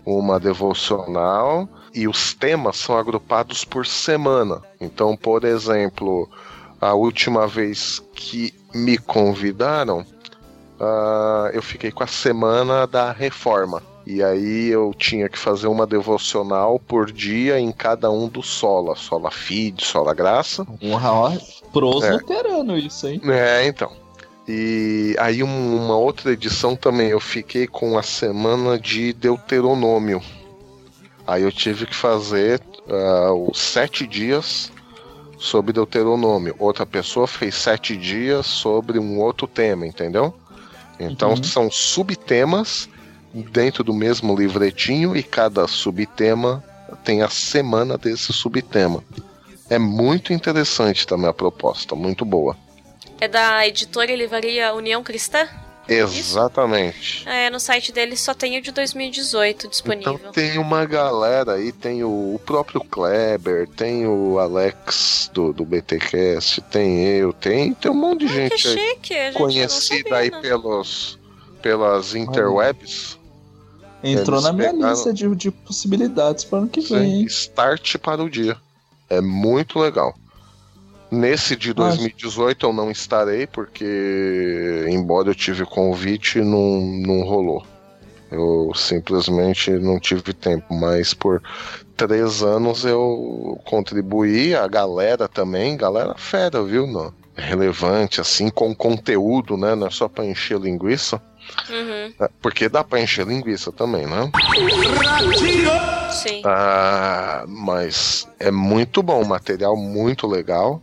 [0.05, 4.61] uma devocional e os temas são agrupados por semana.
[4.79, 6.29] Então, por exemplo,
[6.79, 10.05] a última vez que me convidaram,
[10.79, 13.81] ah, eu fiquei com a semana da reforma.
[14.05, 18.95] E aí eu tinha que fazer uma devocional por dia em cada um dos sola.
[18.95, 20.65] Sola Fide, Sola Graça.
[20.83, 21.37] Uau,
[21.71, 22.13] pros É.
[22.13, 23.21] luterano isso, hein?
[23.25, 23.91] É, então.
[24.47, 30.21] E aí um- uma outra edição também, eu fiquei com a semana de Deuteronômio.
[31.27, 32.59] Aí eu tive que fazer
[32.91, 34.71] ah, os sete dias
[35.37, 36.55] sobre Deuteronômio.
[36.57, 40.33] Outra pessoa fez sete dias sobre um outro tema, entendeu?
[40.99, 41.43] Então Uhum.
[41.43, 42.89] são subtemas
[43.33, 46.63] dentro do mesmo livretinho e cada subtema
[47.03, 49.03] tem a semana desse subtema.
[49.69, 52.57] É muito interessante também a proposta, muito boa.
[53.21, 55.47] É da editora e livraria União Cristã?
[55.89, 57.27] Exatamente.
[57.27, 60.13] É, no site deles só tem o de 2018 disponível.
[60.15, 65.65] Então tem uma galera aí, tem o, o próprio Kleber, tem o Alex do, do
[65.65, 70.31] BTcast, tem eu, tem, tem um monte de que gente aí chique, gente conhecida aí
[70.31, 71.17] pelos,
[71.61, 73.17] pelas interwebs.
[74.01, 77.25] Entrou Eles na minha pegaram- lista de, de possibilidades para ano que vem, Sim?
[77.25, 78.55] Start para o dia.
[79.09, 80.15] É muito legal.
[81.11, 87.65] Nesse de 2018 eu não estarei, porque embora eu tive convite, não, não rolou.
[88.31, 91.41] Eu simplesmente não tive tempo, mas por
[91.97, 96.85] três anos eu contribuí, a galera também, galera fera, viu?
[96.85, 97.11] Não?
[97.35, 99.73] Relevante, assim, com conteúdo, né?
[99.73, 101.19] Não é só pra encher linguiça.
[101.69, 102.13] Uhum.
[102.19, 104.29] É, Porque dá pra encher linguiça também, né?
[106.11, 106.41] Sim.
[106.45, 110.81] Ah, mas é muito bom, material muito legal.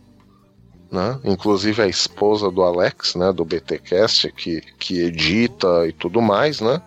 [0.91, 1.19] Né?
[1.23, 6.81] Inclusive a esposa do Alex, né, do BTcast, que, que edita e tudo mais, né?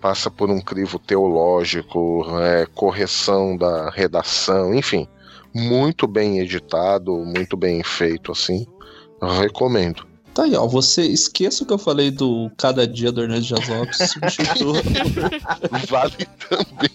[0.00, 5.06] Passa por um crivo teológico, é, correção da redação, enfim,
[5.54, 8.66] muito bem editado, muito bem feito, assim.
[9.20, 10.06] Recomendo.
[10.32, 10.66] Tá aí, ó.
[10.66, 13.98] Você esqueça o que eu falei do Cada Dia do Ernesto Dias Lopes.
[14.10, 14.80] substitua.
[15.88, 16.90] Vale também.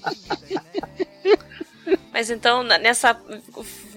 [2.15, 3.19] Mas então, nessa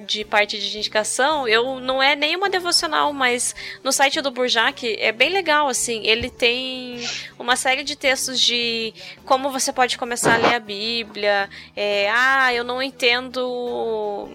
[0.05, 3.55] de parte de indicação, eu não é nenhuma devocional, mas
[3.85, 6.05] no site do Burjac é bem legal, assim.
[6.05, 6.99] Ele tem
[7.39, 8.93] uma série de textos de
[9.25, 11.49] como você pode começar a ler a Bíblia.
[11.77, 14.29] É, ah, eu não entendo.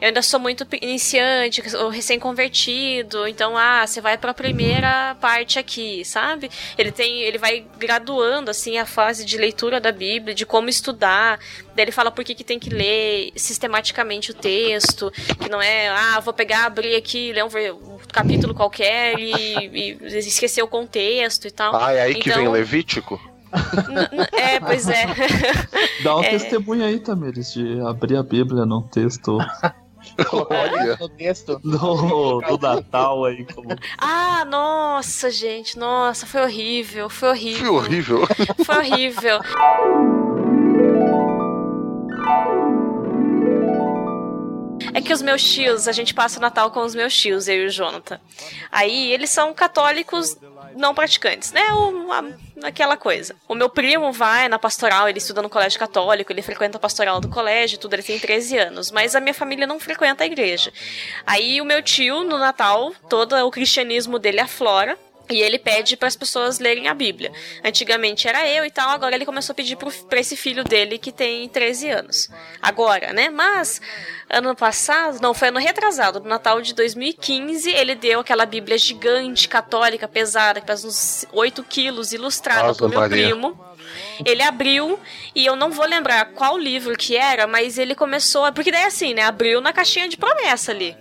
[0.00, 5.58] Eu ainda sou muito iniciante, ou recém-convertido, então, ah, você vai para a primeira parte
[5.58, 6.50] aqui, sabe?
[6.76, 11.38] Ele tem, ele vai graduando assim a fase de leitura da Bíblia, de como estudar.
[11.74, 15.10] Daí ele fala por que, que tem que ler sistematicamente o texto,
[15.42, 17.48] que não é, ah, vou pegar, abrir aqui, ler um,
[17.94, 21.74] um capítulo qualquer e, e esquecer o contexto e tal.
[21.74, 23.18] Ah, é aí que Então, vem Levítico?
[23.88, 25.06] n- n- É, pois é.
[26.02, 26.30] Dá um É.
[26.30, 29.38] testemunho aí, Tamires, de abrir a Bíblia num texto
[30.50, 30.96] Olha.
[30.98, 31.58] no texto.
[31.62, 33.44] do, do Natal aí.
[33.44, 33.68] Como...
[33.98, 37.62] Ah, nossa, gente, nossa, foi horrível, foi horrível.
[37.62, 38.28] Que horrível.
[38.64, 39.40] Foi horrível.
[44.96, 47.64] É que os meus tios, a gente passa o Natal com os meus tios, eu
[47.64, 48.18] e o Jonathan.
[48.72, 50.36] Aí eles são católicos
[50.74, 51.70] não praticantes, né?
[51.74, 52.24] O- a-
[52.66, 53.36] aquela coisa.
[53.46, 57.20] O meu primo vai na pastoral, ele estuda no colégio católico, ele frequenta a pastoral
[57.20, 58.90] do colégio, tudo, ele tem 13 anos.
[58.90, 60.72] Mas a minha família não frequenta a igreja.
[61.26, 64.98] Aí o meu tio, no Natal, todo o cristianismo dele aflora.
[65.28, 67.32] E ele pede para as pessoas lerem a Bíblia.
[67.64, 71.10] Antigamente era eu e tal, agora ele começou a pedir para esse filho dele que
[71.10, 72.28] tem 13 anos.
[72.62, 73.28] Agora, né?
[73.28, 73.80] Mas
[74.30, 79.48] ano passado, não, foi ano retrasado, no Natal de 2015, ele deu aquela Bíblia gigante,
[79.48, 83.28] católica, pesada, que pesa uns 8 quilos, ilustrada Ave pro meu Maria.
[83.28, 83.64] primo.
[84.24, 84.98] Ele abriu,
[85.34, 88.44] e eu não vou lembrar qual livro que era, mas ele começou.
[88.44, 89.22] a- Porque daí assim, né?
[89.22, 90.96] Abriu na caixinha de promessa ali.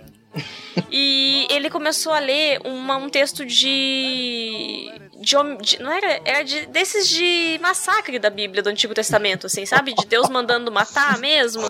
[0.91, 6.21] E ele começou a ler uma- um texto de, de, de- Não era.
[6.25, 9.93] Era de, desses de massacre da Bíblia do Antigo Testamento, assim, sabe?
[9.93, 11.63] De Deus mandando matar mesmo.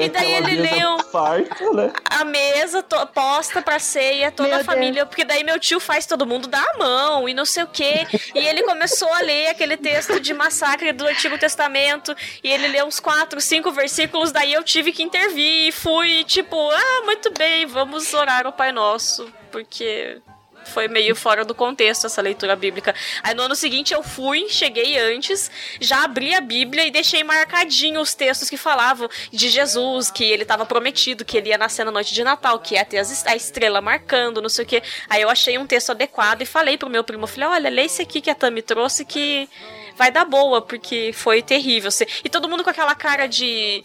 [0.00, 1.92] E daí ele leu Farta, né?
[2.08, 6.06] a mesa to- posta pra ceia, toda Meu a família, porque daí meu tio faz
[6.06, 8.06] todo mundo dar a mão e não sei o quê.
[8.34, 12.86] E ele começou a ler aquele texto de massacre do Antigo Testamento, e ele leu
[12.86, 17.66] uns quatro, cinco versículos, daí eu tive que intervir e fui tipo, ah, muito bem,
[17.66, 20.20] vamos orar ao Pai Nosso, porque
[20.64, 22.94] foi meio fora do contexto essa leitura bíblica.
[23.22, 25.50] Aí no ano seguinte eu fui, cheguei antes,
[25.80, 30.42] já abri a Bíblia e deixei marcadinho os textos que falavam de Jesus, que ele
[30.42, 33.34] estava prometido, que ele ia nascer na noite de Natal, que ia ter as a
[33.34, 34.82] estrela marcando, não sei o quê.
[35.08, 38.02] Aí eu achei um texto adequado e falei pro meu primo, falei, olha, lê esse
[38.02, 39.48] aqui que a Tami trouxe que
[39.96, 41.90] vai dar boa, porque foi terrível.
[42.24, 43.84] E todo mundo com aquela cara de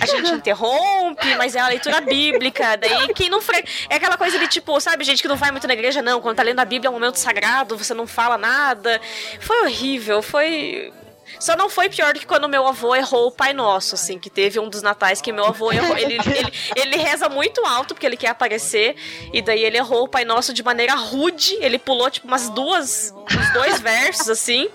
[0.00, 2.76] a gente interrompe, mas é a leitura bíblica.
[2.76, 3.64] Daí quem não fre...
[3.88, 6.20] É aquela coisa de tipo, sabe, gente que não vai muito na igreja, não.
[6.20, 9.00] Quando tá lendo a Bíblia é um momento sagrado, você não fala nada.
[9.40, 10.92] Foi horrível, foi.
[11.38, 14.30] Só não foi pior do que quando meu avô errou o Pai Nosso, assim, que
[14.30, 15.96] teve um dos natais que meu avô errou.
[15.96, 18.96] Ele, ele, ele reza muito alto porque ele quer aparecer,
[19.32, 21.56] e daí ele errou o Pai Nosso de maneira rude.
[21.60, 24.68] Ele pulou, tipo, umas duas, uns dois versos, assim.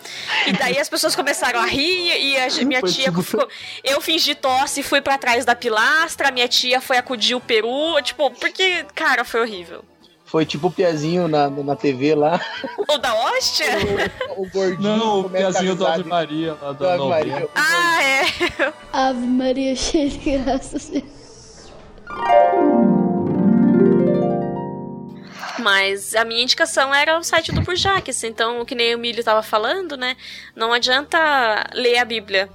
[0.47, 3.47] E daí as pessoas começaram a rir, e a minha tia ficou.
[3.83, 8.29] Eu fingi tosse, fui pra trás da pilastra, minha tia foi acudir o peru, tipo,
[8.31, 9.83] porque, cara, foi horrível.
[10.31, 12.39] Foi tipo o Piazinho na, na TV lá.
[12.87, 13.65] O da hóstia?
[14.37, 14.97] O, o gordinho.
[14.97, 17.05] Não, o piazinho do Ave Maria lá do da Ave.
[17.05, 17.49] Maria.
[17.53, 18.25] Ah, é.
[18.93, 20.89] Ave Maria cheia de graças.
[25.59, 29.23] Mas a minha indicação era o site do Burjac, assim, então, que nem o Milho
[29.23, 30.15] tava falando, né?
[30.55, 31.17] Não adianta
[31.73, 32.49] ler a Bíblia.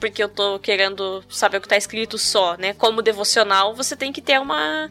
[0.00, 2.72] Porque eu tô querendo saber o que tá escrito só, né?
[2.72, 4.90] Como devocional, você tem que ter uma,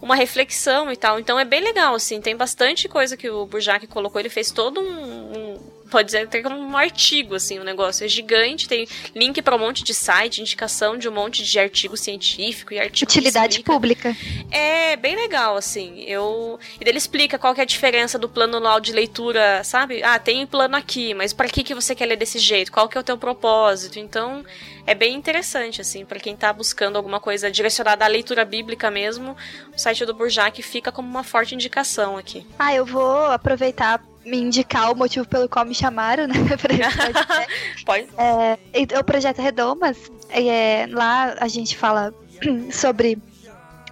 [0.00, 1.18] uma reflexão e tal.
[1.18, 2.20] Então é bem legal, assim.
[2.20, 4.20] Tem bastante coisa que o Burjac colocou.
[4.20, 4.84] Ele fez todo um.
[4.84, 8.04] um- pode dizer até como um artigo, assim, o negócio.
[8.04, 11.96] É gigante, tem link pra um monte de site, indicação de um monte de artigo
[11.96, 13.10] científico e artigo.
[13.10, 14.16] Utilidade pública.
[14.50, 16.02] É bem legal, assim.
[16.02, 16.58] Eu.
[16.80, 20.02] E daí ele explica qual que é a diferença do plano anual de leitura, sabe?
[20.02, 22.72] Ah, tem plano aqui, mas pra que, que você quer ler desse jeito?
[22.72, 23.98] Qual que é o teu propósito?
[23.98, 24.44] Então,
[24.86, 29.36] é bem interessante, assim, pra quem tá buscando alguma coisa direcionada à leitura bíblica mesmo,
[29.74, 32.46] o site do Burjac fica como uma forte indicação aqui.
[32.58, 36.34] Ah, eu vou aproveitar me indicar o motivo pelo qual me chamaram, né?
[36.60, 37.84] pra esse.
[37.84, 38.06] Pode.
[38.16, 39.96] É, e o Projeto Redomas,
[40.28, 42.12] é, lá a gente fala
[42.70, 43.18] sobre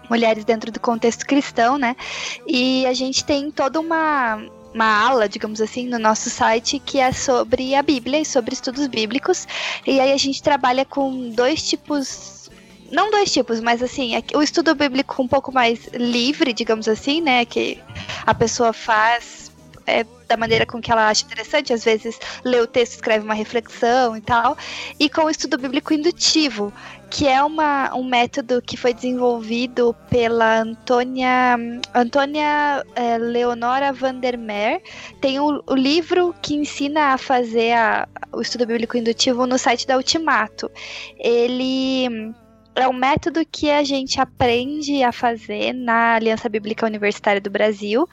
[0.09, 1.97] mulheres dentro do contexto cristão, né?
[2.47, 4.39] E a gente tem toda uma
[4.75, 8.87] uma ala, digamos assim, no nosso site que é sobre a Bíblia e sobre estudos
[8.87, 9.49] bíblicos.
[9.87, 12.37] E aí a gente trabalha com dois tipos
[12.93, 17.21] não dois tipos, mas assim, é o estudo bíblico um pouco mais livre, digamos assim,
[17.21, 17.45] né?
[17.45, 17.83] Que
[18.25, 19.46] a pessoa faz
[19.87, 23.35] é, da maneira com que ela acha interessante, às vezes lê o texto, escreve uma
[23.35, 24.57] reflexão e tal,
[24.99, 26.73] e com o estudo bíblico indutivo,
[27.09, 31.57] que é uma, um método que foi desenvolvido pela Antônia,
[31.95, 34.83] Antônia é, Leonora Vandermeer.
[35.21, 39.87] Tem o, o, livro que ensina a fazer a, o estudo bíblico indutivo no site
[39.87, 40.71] da Ultimato.
[41.19, 42.35] Ele
[42.75, 48.07] é um método que a gente aprende a fazer na Aliança Bíblica Universitária do Brasil.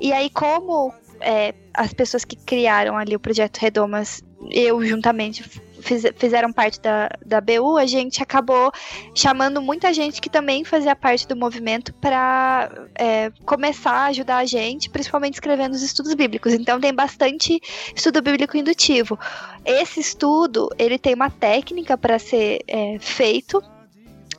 [0.00, 5.42] E aí, como é, as pessoas que criaram ali o projeto Redomas, eu juntamente
[5.80, 8.72] fiz, fizeram parte da, da BU, a gente acabou
[9.14, 14.44] chamando muita gente que também fazia parte do movimento para é, começar a ajudar a
[14.44, 16.52] gente, principalmente escrevendo os estudos bíblicos.
[16.52, 17.60] Então tem bastante
[17.94, 19.18] estudo bíblico indutivo.
[19.64, 23.62] Esse estudo ele tem uma técnica para ser é, feito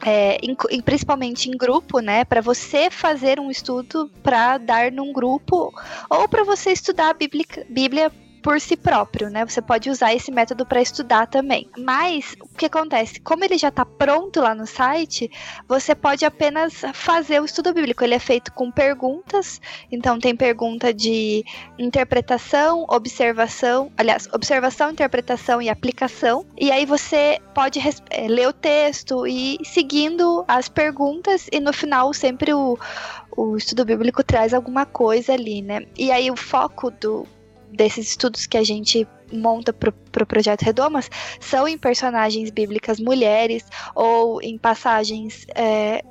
[0.03, 2.25] é, em, principalmente em grupo, né?
[2.25, 5.73] Para você fazer um estudo para dar num grupo
[6.09, 8.11] ou para você estudar a Bíblia, Bíblia
[8.45, 9.43] por si próprio, né?
[9.43, 11.67] Você pode usar esse método para estudar também.
[11.75, 13.19] Mas o que acontece?
[13.19, 15.31] Como ele já está pronto lá no site,
[15.67, 18.03] você pode apenas fazer o estudo bíblico.
[18.03, 19.59] Ele é feito com perguntas,
[19.91, 21.43] então tem pergunta de
[21.79, 26.45] interpretação, observação, aliás, observação, interpretação e aplicação.
[26.55, 27.79] E aí você pode
[28.11, 32.77] é, ler o texto e seguindo as perguntas e no final sempre o
[33.37, 35.85] o estudo bíblico traz alguma coisa ali, né?
[35.97, 37.27] E aí o foco do,
[37.75, 42.99] desses estudos que a gente monta para o pro projeto Redomas são em personagens bíblicas
[42.99, 43.65] mulheres
[43.95, 46.03] ou em passagens é,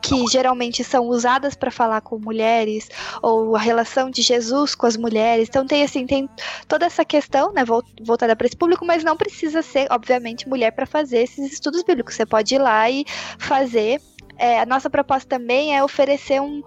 [0.00, 2.88] que geralmente são usadas para falar com mulheres
[3.22, 5.48] ou a relação de Jesus com as mulheres.
[5.48, 6.28] Então tem assim, tem
[6.66, 10.86] toda essa questão, né, voltada para esse público, mas não precisa ser, obviamente, mulher para
[10.86, 12.14] fazer esses estudos bíblicos.
[12.14, 13.04] Você pode ir lá e
[13.38, 14.00] fazer.
[14.40, 16.62] É, a nossa proposta também é oferecer um,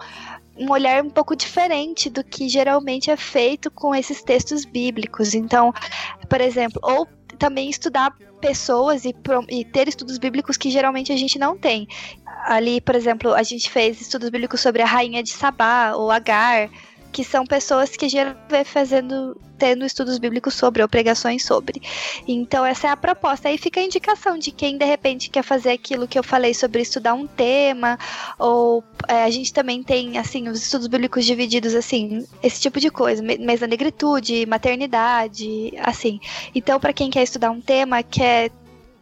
[0.62, 5.34] um olhar um pouco diferente do que geralmente é feito com esses textos bíblicos.
[5.34, 5.74] Então,
[6.30, 7.08] por exemplo, ou
[7.40, 9.16] também estudar pessoas e,
[9.50, 11.88] e, ter estudos bíblicos que geralmente a gente não tem.
[12.46, 16.70] Ali, por exemplo, a gente fez estudos bíblicos sobre a rainha de Sabá ou Agar,
[17.12, 21.82] que são pessoas que já vem fazendo, tendo estudos bíblicos sobre ou pregações sobre.
[22.28, 23.50] Então essa é a proposta.
[23.50, 26.82] Aí fica a indicação de quem de repente quer fazer aquilo que eu falei sobre
[26.82, 27.98] estudar um tema,
[28.40, 32.90] ou é, a gente também tem assim os estudos bíblicos divididos assim, esse tipo de
[32.90, 36.20] coisa, mês da negritude, maternidade, assim.
[36.56, 38.52] Então para quem quer estudar um tema, quer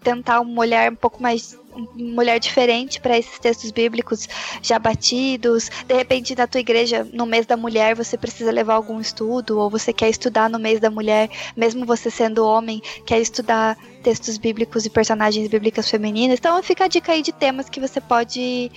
[0.01, 1.58] tentar um olhar um pouco mais
[1.95, 4.27] mulher diferente para esses textos bíblicos
[4.61, 5.69] já batidos.
[5.87, 9.69] De repente, na tua igreja, no mês da mulher, você precisa levar algum estudo, ou
[9.69, 14.85] você quer estudar no mês da mulher, mesmo você sendo homem, quer estudar textos bíblicos
[14.85, 16.39] e personagens bíblicas femininas.
[16.39, 18.71] Então, fica a dica aí de temas que você pode.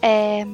[0.00, 0.46] É,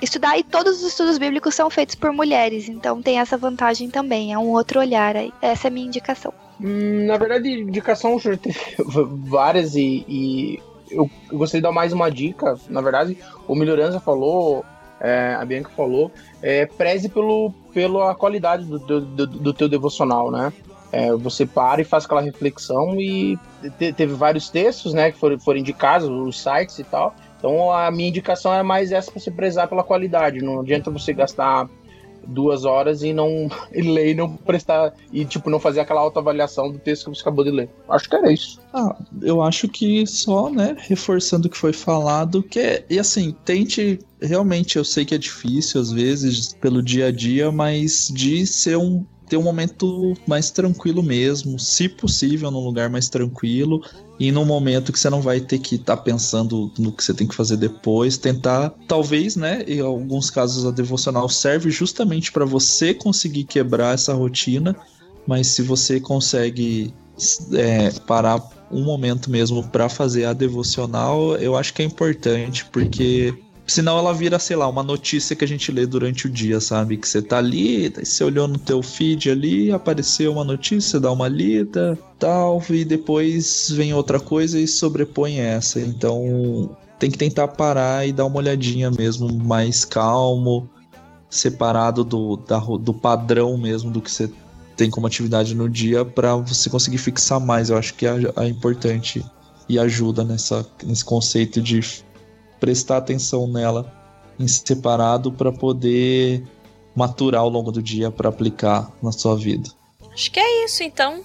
[0.00, 4.32] estudar e todos os estudos bíblicos são feitos por mulheres, então tem essa vantagem também,
[4.32, 5.32] é um outro olhar aí.
[5.42, 6.32] Essa é a minha indicação.
[6.60, 8.18] Hum, na verdade, indicação
[9.26, 12.56] várias e, e eu, eu gostaria de dar mais uma dica.
[12.68, 13.16] Na verdade,
[13.46, 14.64] o Melhorança falou,
[15.00, 16.10] é, a Bianca falou,
[16.42, 20.52] é, preze pelo, pela qualidade do, do, do, teu devocional, né?
[20.90, 23.38] É, você para e faz aquela reflexão e
[23.78, 27.14] te, teve vários textos, né, que foram, foram indicados, os sites e tal.
[27.38, 30.42] Então a minha indicação é mais essa para você prezar pela qualidade.
[30.42, 31.68] Não adianta você gastar
[32.28, 36.70] duas horas e não e ler e não prestar e tipo não fazer aquela autoavaliação
[36.70, 37.70] do texto que você acabou de ler.
[37.88, 38.60] Acho que era isso.
[38.72, 43.98] Ah, eu acho que só, né, reforçando o que foi falado, que e assim, tente
[44.20, 48.76] realmente eu sei que é difícil às vezes pelo dia a dia, mas de ser
[48.76, 53.82] um ter um momento mais tranquilo mesmo, se possível, num lugar mais tranquilo
[54.18, 57.14] e num momento que você não vai ter que estar tá pensando no que você
[57.14, 62.44] tem que fazer depois, tentar, talvez, né, em alguns casos a devocional serve justamente para
[62.44, 64.76] você conseguir quebrar essa rotina,
[65.26, 66.92] mas se você consegue
[67.52, 73.34] é, parar um momento mesmo para fazer a devocional, eu acho que é importante, porque
[73.68, 76.96] Senão ela vira, sei lá, uma notícia que a gente lê durante o dia, sabe?
[76.96, 81.28] Que você tá ali, você olhou no teu feed ali, apareceu uma notícia, dá uma
[81.28, 85.80] lida, tal, e depois vem outra coisa e sobrepõe essa.
[85.80, 90.66] Então tem que tentar parar e dar uma olhadinha mesmo, mais calmo,
[91.28, 94.30] separado do, da, do padrão mesmo do que você
[94.78, 97.68] tem como atividade no dia para você conseguir fixar mais.
[97.68, 99.22] Eu acho que é, é importante
[99.68, 101.80] e ajuda nessa, nesse conceito de
[102.60, 103.92] prestar atenção nela
[104.38, 106.44] em separado para poder
[106.94, 109.68] maturar ao longo do dia para aplicar na sua vida.
[110.12, 111.22] Acho que é isso então.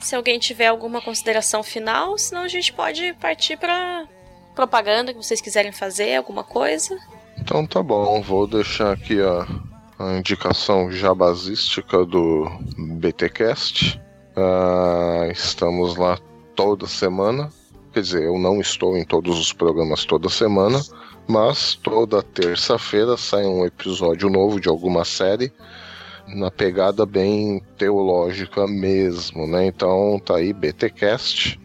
[0.00, 4.06] Se alguém tiver alguma consideração final, senão a gente pode partir para
[4.54, 6.96] propaganda que vocês quiserem fazer, alguma coisa.
[7.38, 9.46] Então tá bom, vou deixar aqui a,
[9.98, 12.48] a indicação jabazística do
[12.98, 14.00] BTcast.
[14.36, 16.18] Ah, estamos lá
[16.54, 17.50] toda semana.
[17.94, 20.82] Quer dizer, eu não estou em todos os programas toda semana,
[21.28, 25.52] mas toda terça-feira sai um episódio novo de alguma série
[26.26, 29.66] na pegada bem teológica mesmo, né?
[29.66, 31.56] Então tá aí BTcast,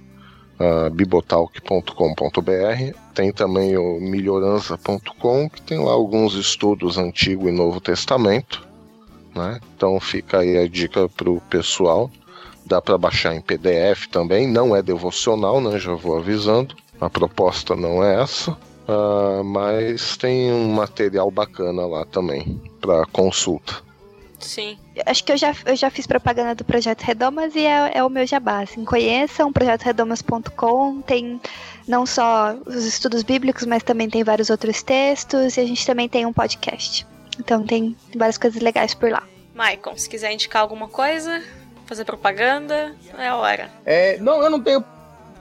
[0.60, 2.96] uh, bibotalk.com.br.
[3.16, 8.68] Tem também o melhorança.com, que tem lá alguns estudos Antigo e Novo Testamento,
[9.36, 9.60] né?
[9.76, 12.12] Então fica aí a dica pro pessoal.
[12.70, 15.80] Dá para baixar em PDF também, não é devocional, né?
[15.80, 16.76] Já vou avisando.
[17.02, 18.52] A proposta não é essa.
[18.52, 23.82] Uh, mas tem um material bacana lá também para consulta.
[24.40, 24.78] Sim.
[25.04, 28.10] Acho que eu já, eu já fiz propaganda do Projeto Redomas e é, é o
[28.10, 28.62] meu jabá.
[28.62, 31.42] Assim, conheçam projetoredomas.com, tem
[31.88, 36.08] não só os estudos bíblicos, mas também tem vários outros textos e a gente também
[36.08, 37.06] tem um podcast.
[37.40, 39.24] Então tem várias coisas legais por lá.
[39.56, 41.44] Maicon, se quiser indicar alguma coisa,
[41.90, 43.70] fazer propaganda, é a hora.
[43.84, 44.86] É, não, eu não tenho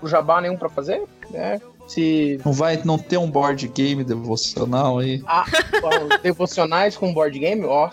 [0.05, 1.61] jabá nenhum para fazer, né?
[1.87, 2.41] Se...
[2.45, 5.23] Não vai não ter um board game devocional aí?
[5.27, 5.45] Ah,
[6.23, 7.65] devocionais com board game?
[7.65, 7.91] Ó,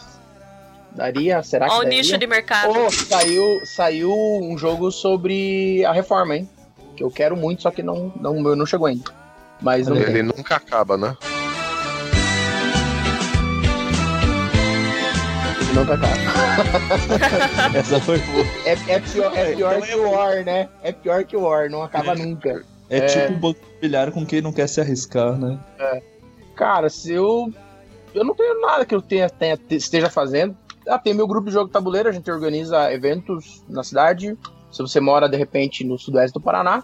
[0.93, 1.97] daria, será que Olha o daria?
[2.01, 2.71] nicho de mercado.
[2.71, 6.49] Oh, saiu, saiu um jogo sobre a reforma, hein?
[6.95, 9.11] Que eu quero muito, só que não, não, meu não chegou ainda.
[9.61, 10.23] Mas não Ele tem.
[10.23, 11.15] nunca acaba, né?
[15.75, 17.75] Não tá caro.
[17.77, 18.45] Essa foi boa.
[18.65, 20.69] É, é pior, é pior Então que o War, né?
[20.81, 22.63] É pior que o War, não acaba nunca.
[22.89, 23.05] É, É.
[23.05, 25.59] tipo um banco imobiliário com quem não quer se arriscar, né?
[26.55, 27.51] Cara, se eu.
[28.13, 30.55] Eu não tenho nada que eu tenha, tenha- esteja fazendo.
[30.87, 34.37] Ah, tem meu grupo de jogo tabuleiro, a gente organiza eventos na cidade.
[34.71, 36.83] Se você mora, de repente, no sudoeste do Paraná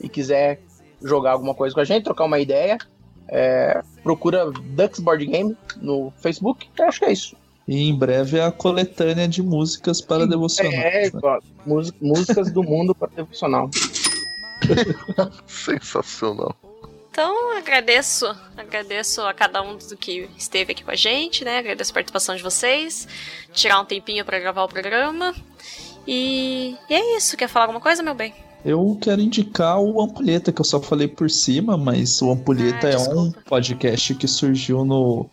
[0.00, 0.60] e quiser
[1.02, 2.78] jogar alguma coisa com a gente, trocar uma ideia,
[3.28, 6.68] é, procura Dux Board Game no Facebook.
[6.78, 7.34] Eu acho que é isso.
[7.66, 10.72] E em breve é a coletânea de músicas para devocional.
[10.72, 11.10] É,
[11.64, 13.70] música- músicas do mundo para devocional.
[15.46, 16.54] Sensacional.
[17.10, 18.26] Então, agradeço,
[18.56, 21.58] agradeço a cada um do que esteve aqui com a gente, né?
[21.58, 23.06] Agradeço a participação de vocês,
[23.52, 25.34] tirar um tempinho pra gravar o programa.
[26.06, 27.36] E, e é isso.
[27.36, 28.34] Quer falar alguma coisa, meu bem?
[28.64, 32.92] Eu quero indicar o Ampulheta, que eu só falei por cima, mas o Ampulheta Ah,
[32.92, 35.28] é um podcast que surgiu no.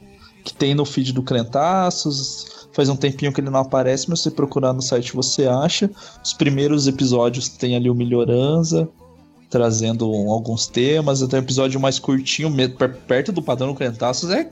[0.49, 2.67] Que tem no feed do Crentaços.
[2.71, 5.89] Faz um tempinho que ele não aparece, mas se procurar no site você acha.
[6.23, 8.87] Os primeiros episódios tem ali o Melhorança,
[9.49, 11.21] trazendo alguns temas.
[11.21, 12.51] Até um episódio mais curtinho,
[13.07, 14.49] perto do padrão do Crentaços, é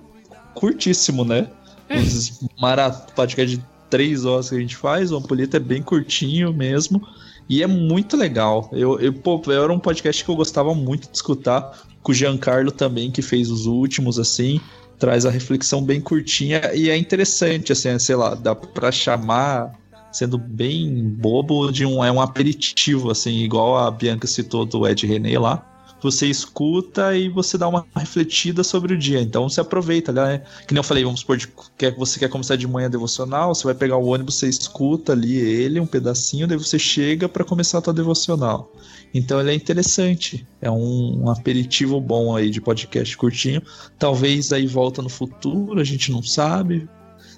[0.54, 1.48] curtíssimo, né?
[1.90, 6.54] Os mara- podcast de três horas que a gente faz, o Ampulheta é bem curtinho
[6.54, 7.02] mesmo.
[7.50, 8.70] E é muito legal.
[8.74, 12.72] Eu, eu, pô, era um podcast que eu gostava muito de escutar, com o Giancarlo
[12.72, 14.60] também, que fez os últimos, assim.
[15.00, 19.74] Traz a reflexão bem curtinha e é interessante, assim, sei lá, dá pra chamar,
[20.12, 25.06] sendo bem bobo, de um, é um aperitivo, assim, igual a Bianca citou do Ed
[25.06, 25.64] René lá.
[26.02, 29.20] Você escuta e você dá uma refletida sobre o dia.
[29.20, 30.44] Então você aproveita, né?
[30.68, 33.64] Que nem eu falei, vamos supor, de, quer, você quer começar de manhã devocional, você
[33.64, 37.80] vai pegar o ônibus, você escuta ali ele, um pedacinho, daí você chega para começar
[37.80, 38.72] a tua devocional.
[39.14, 40.46] Então ele é interessante.
[40.62, 43.62] É um, um aperitivo bom aí de podcast curtinho.
[43.98, 46.88] Talvez aí volta no futuro, a gente não sabe.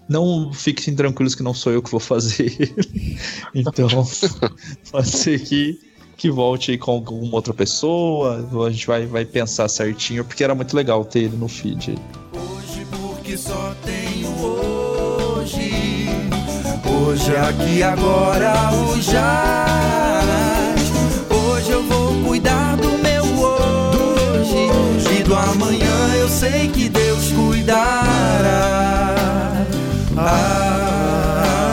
[0.07, 2.73] Não fiquem tranquilos que não sou eu que vou fazer.
[3.53, 3.87] então,
[4.91, 5.79] pode ser que,
[6.17, 8.47] que volte aí com alguma outra pessoa.
[8.65, 11.95] A gente vai, vai pensar certinho, porque era muito legal ter ele no feed.
[12.33, 15.69] Hoje porque só tenho hoje.
[17.05, 20.18] Hoje aqui agora o jaz.
[25.29, 28.03] do amanhã eu sei que Deus cuidará.
[30.17, 31.68] Ah,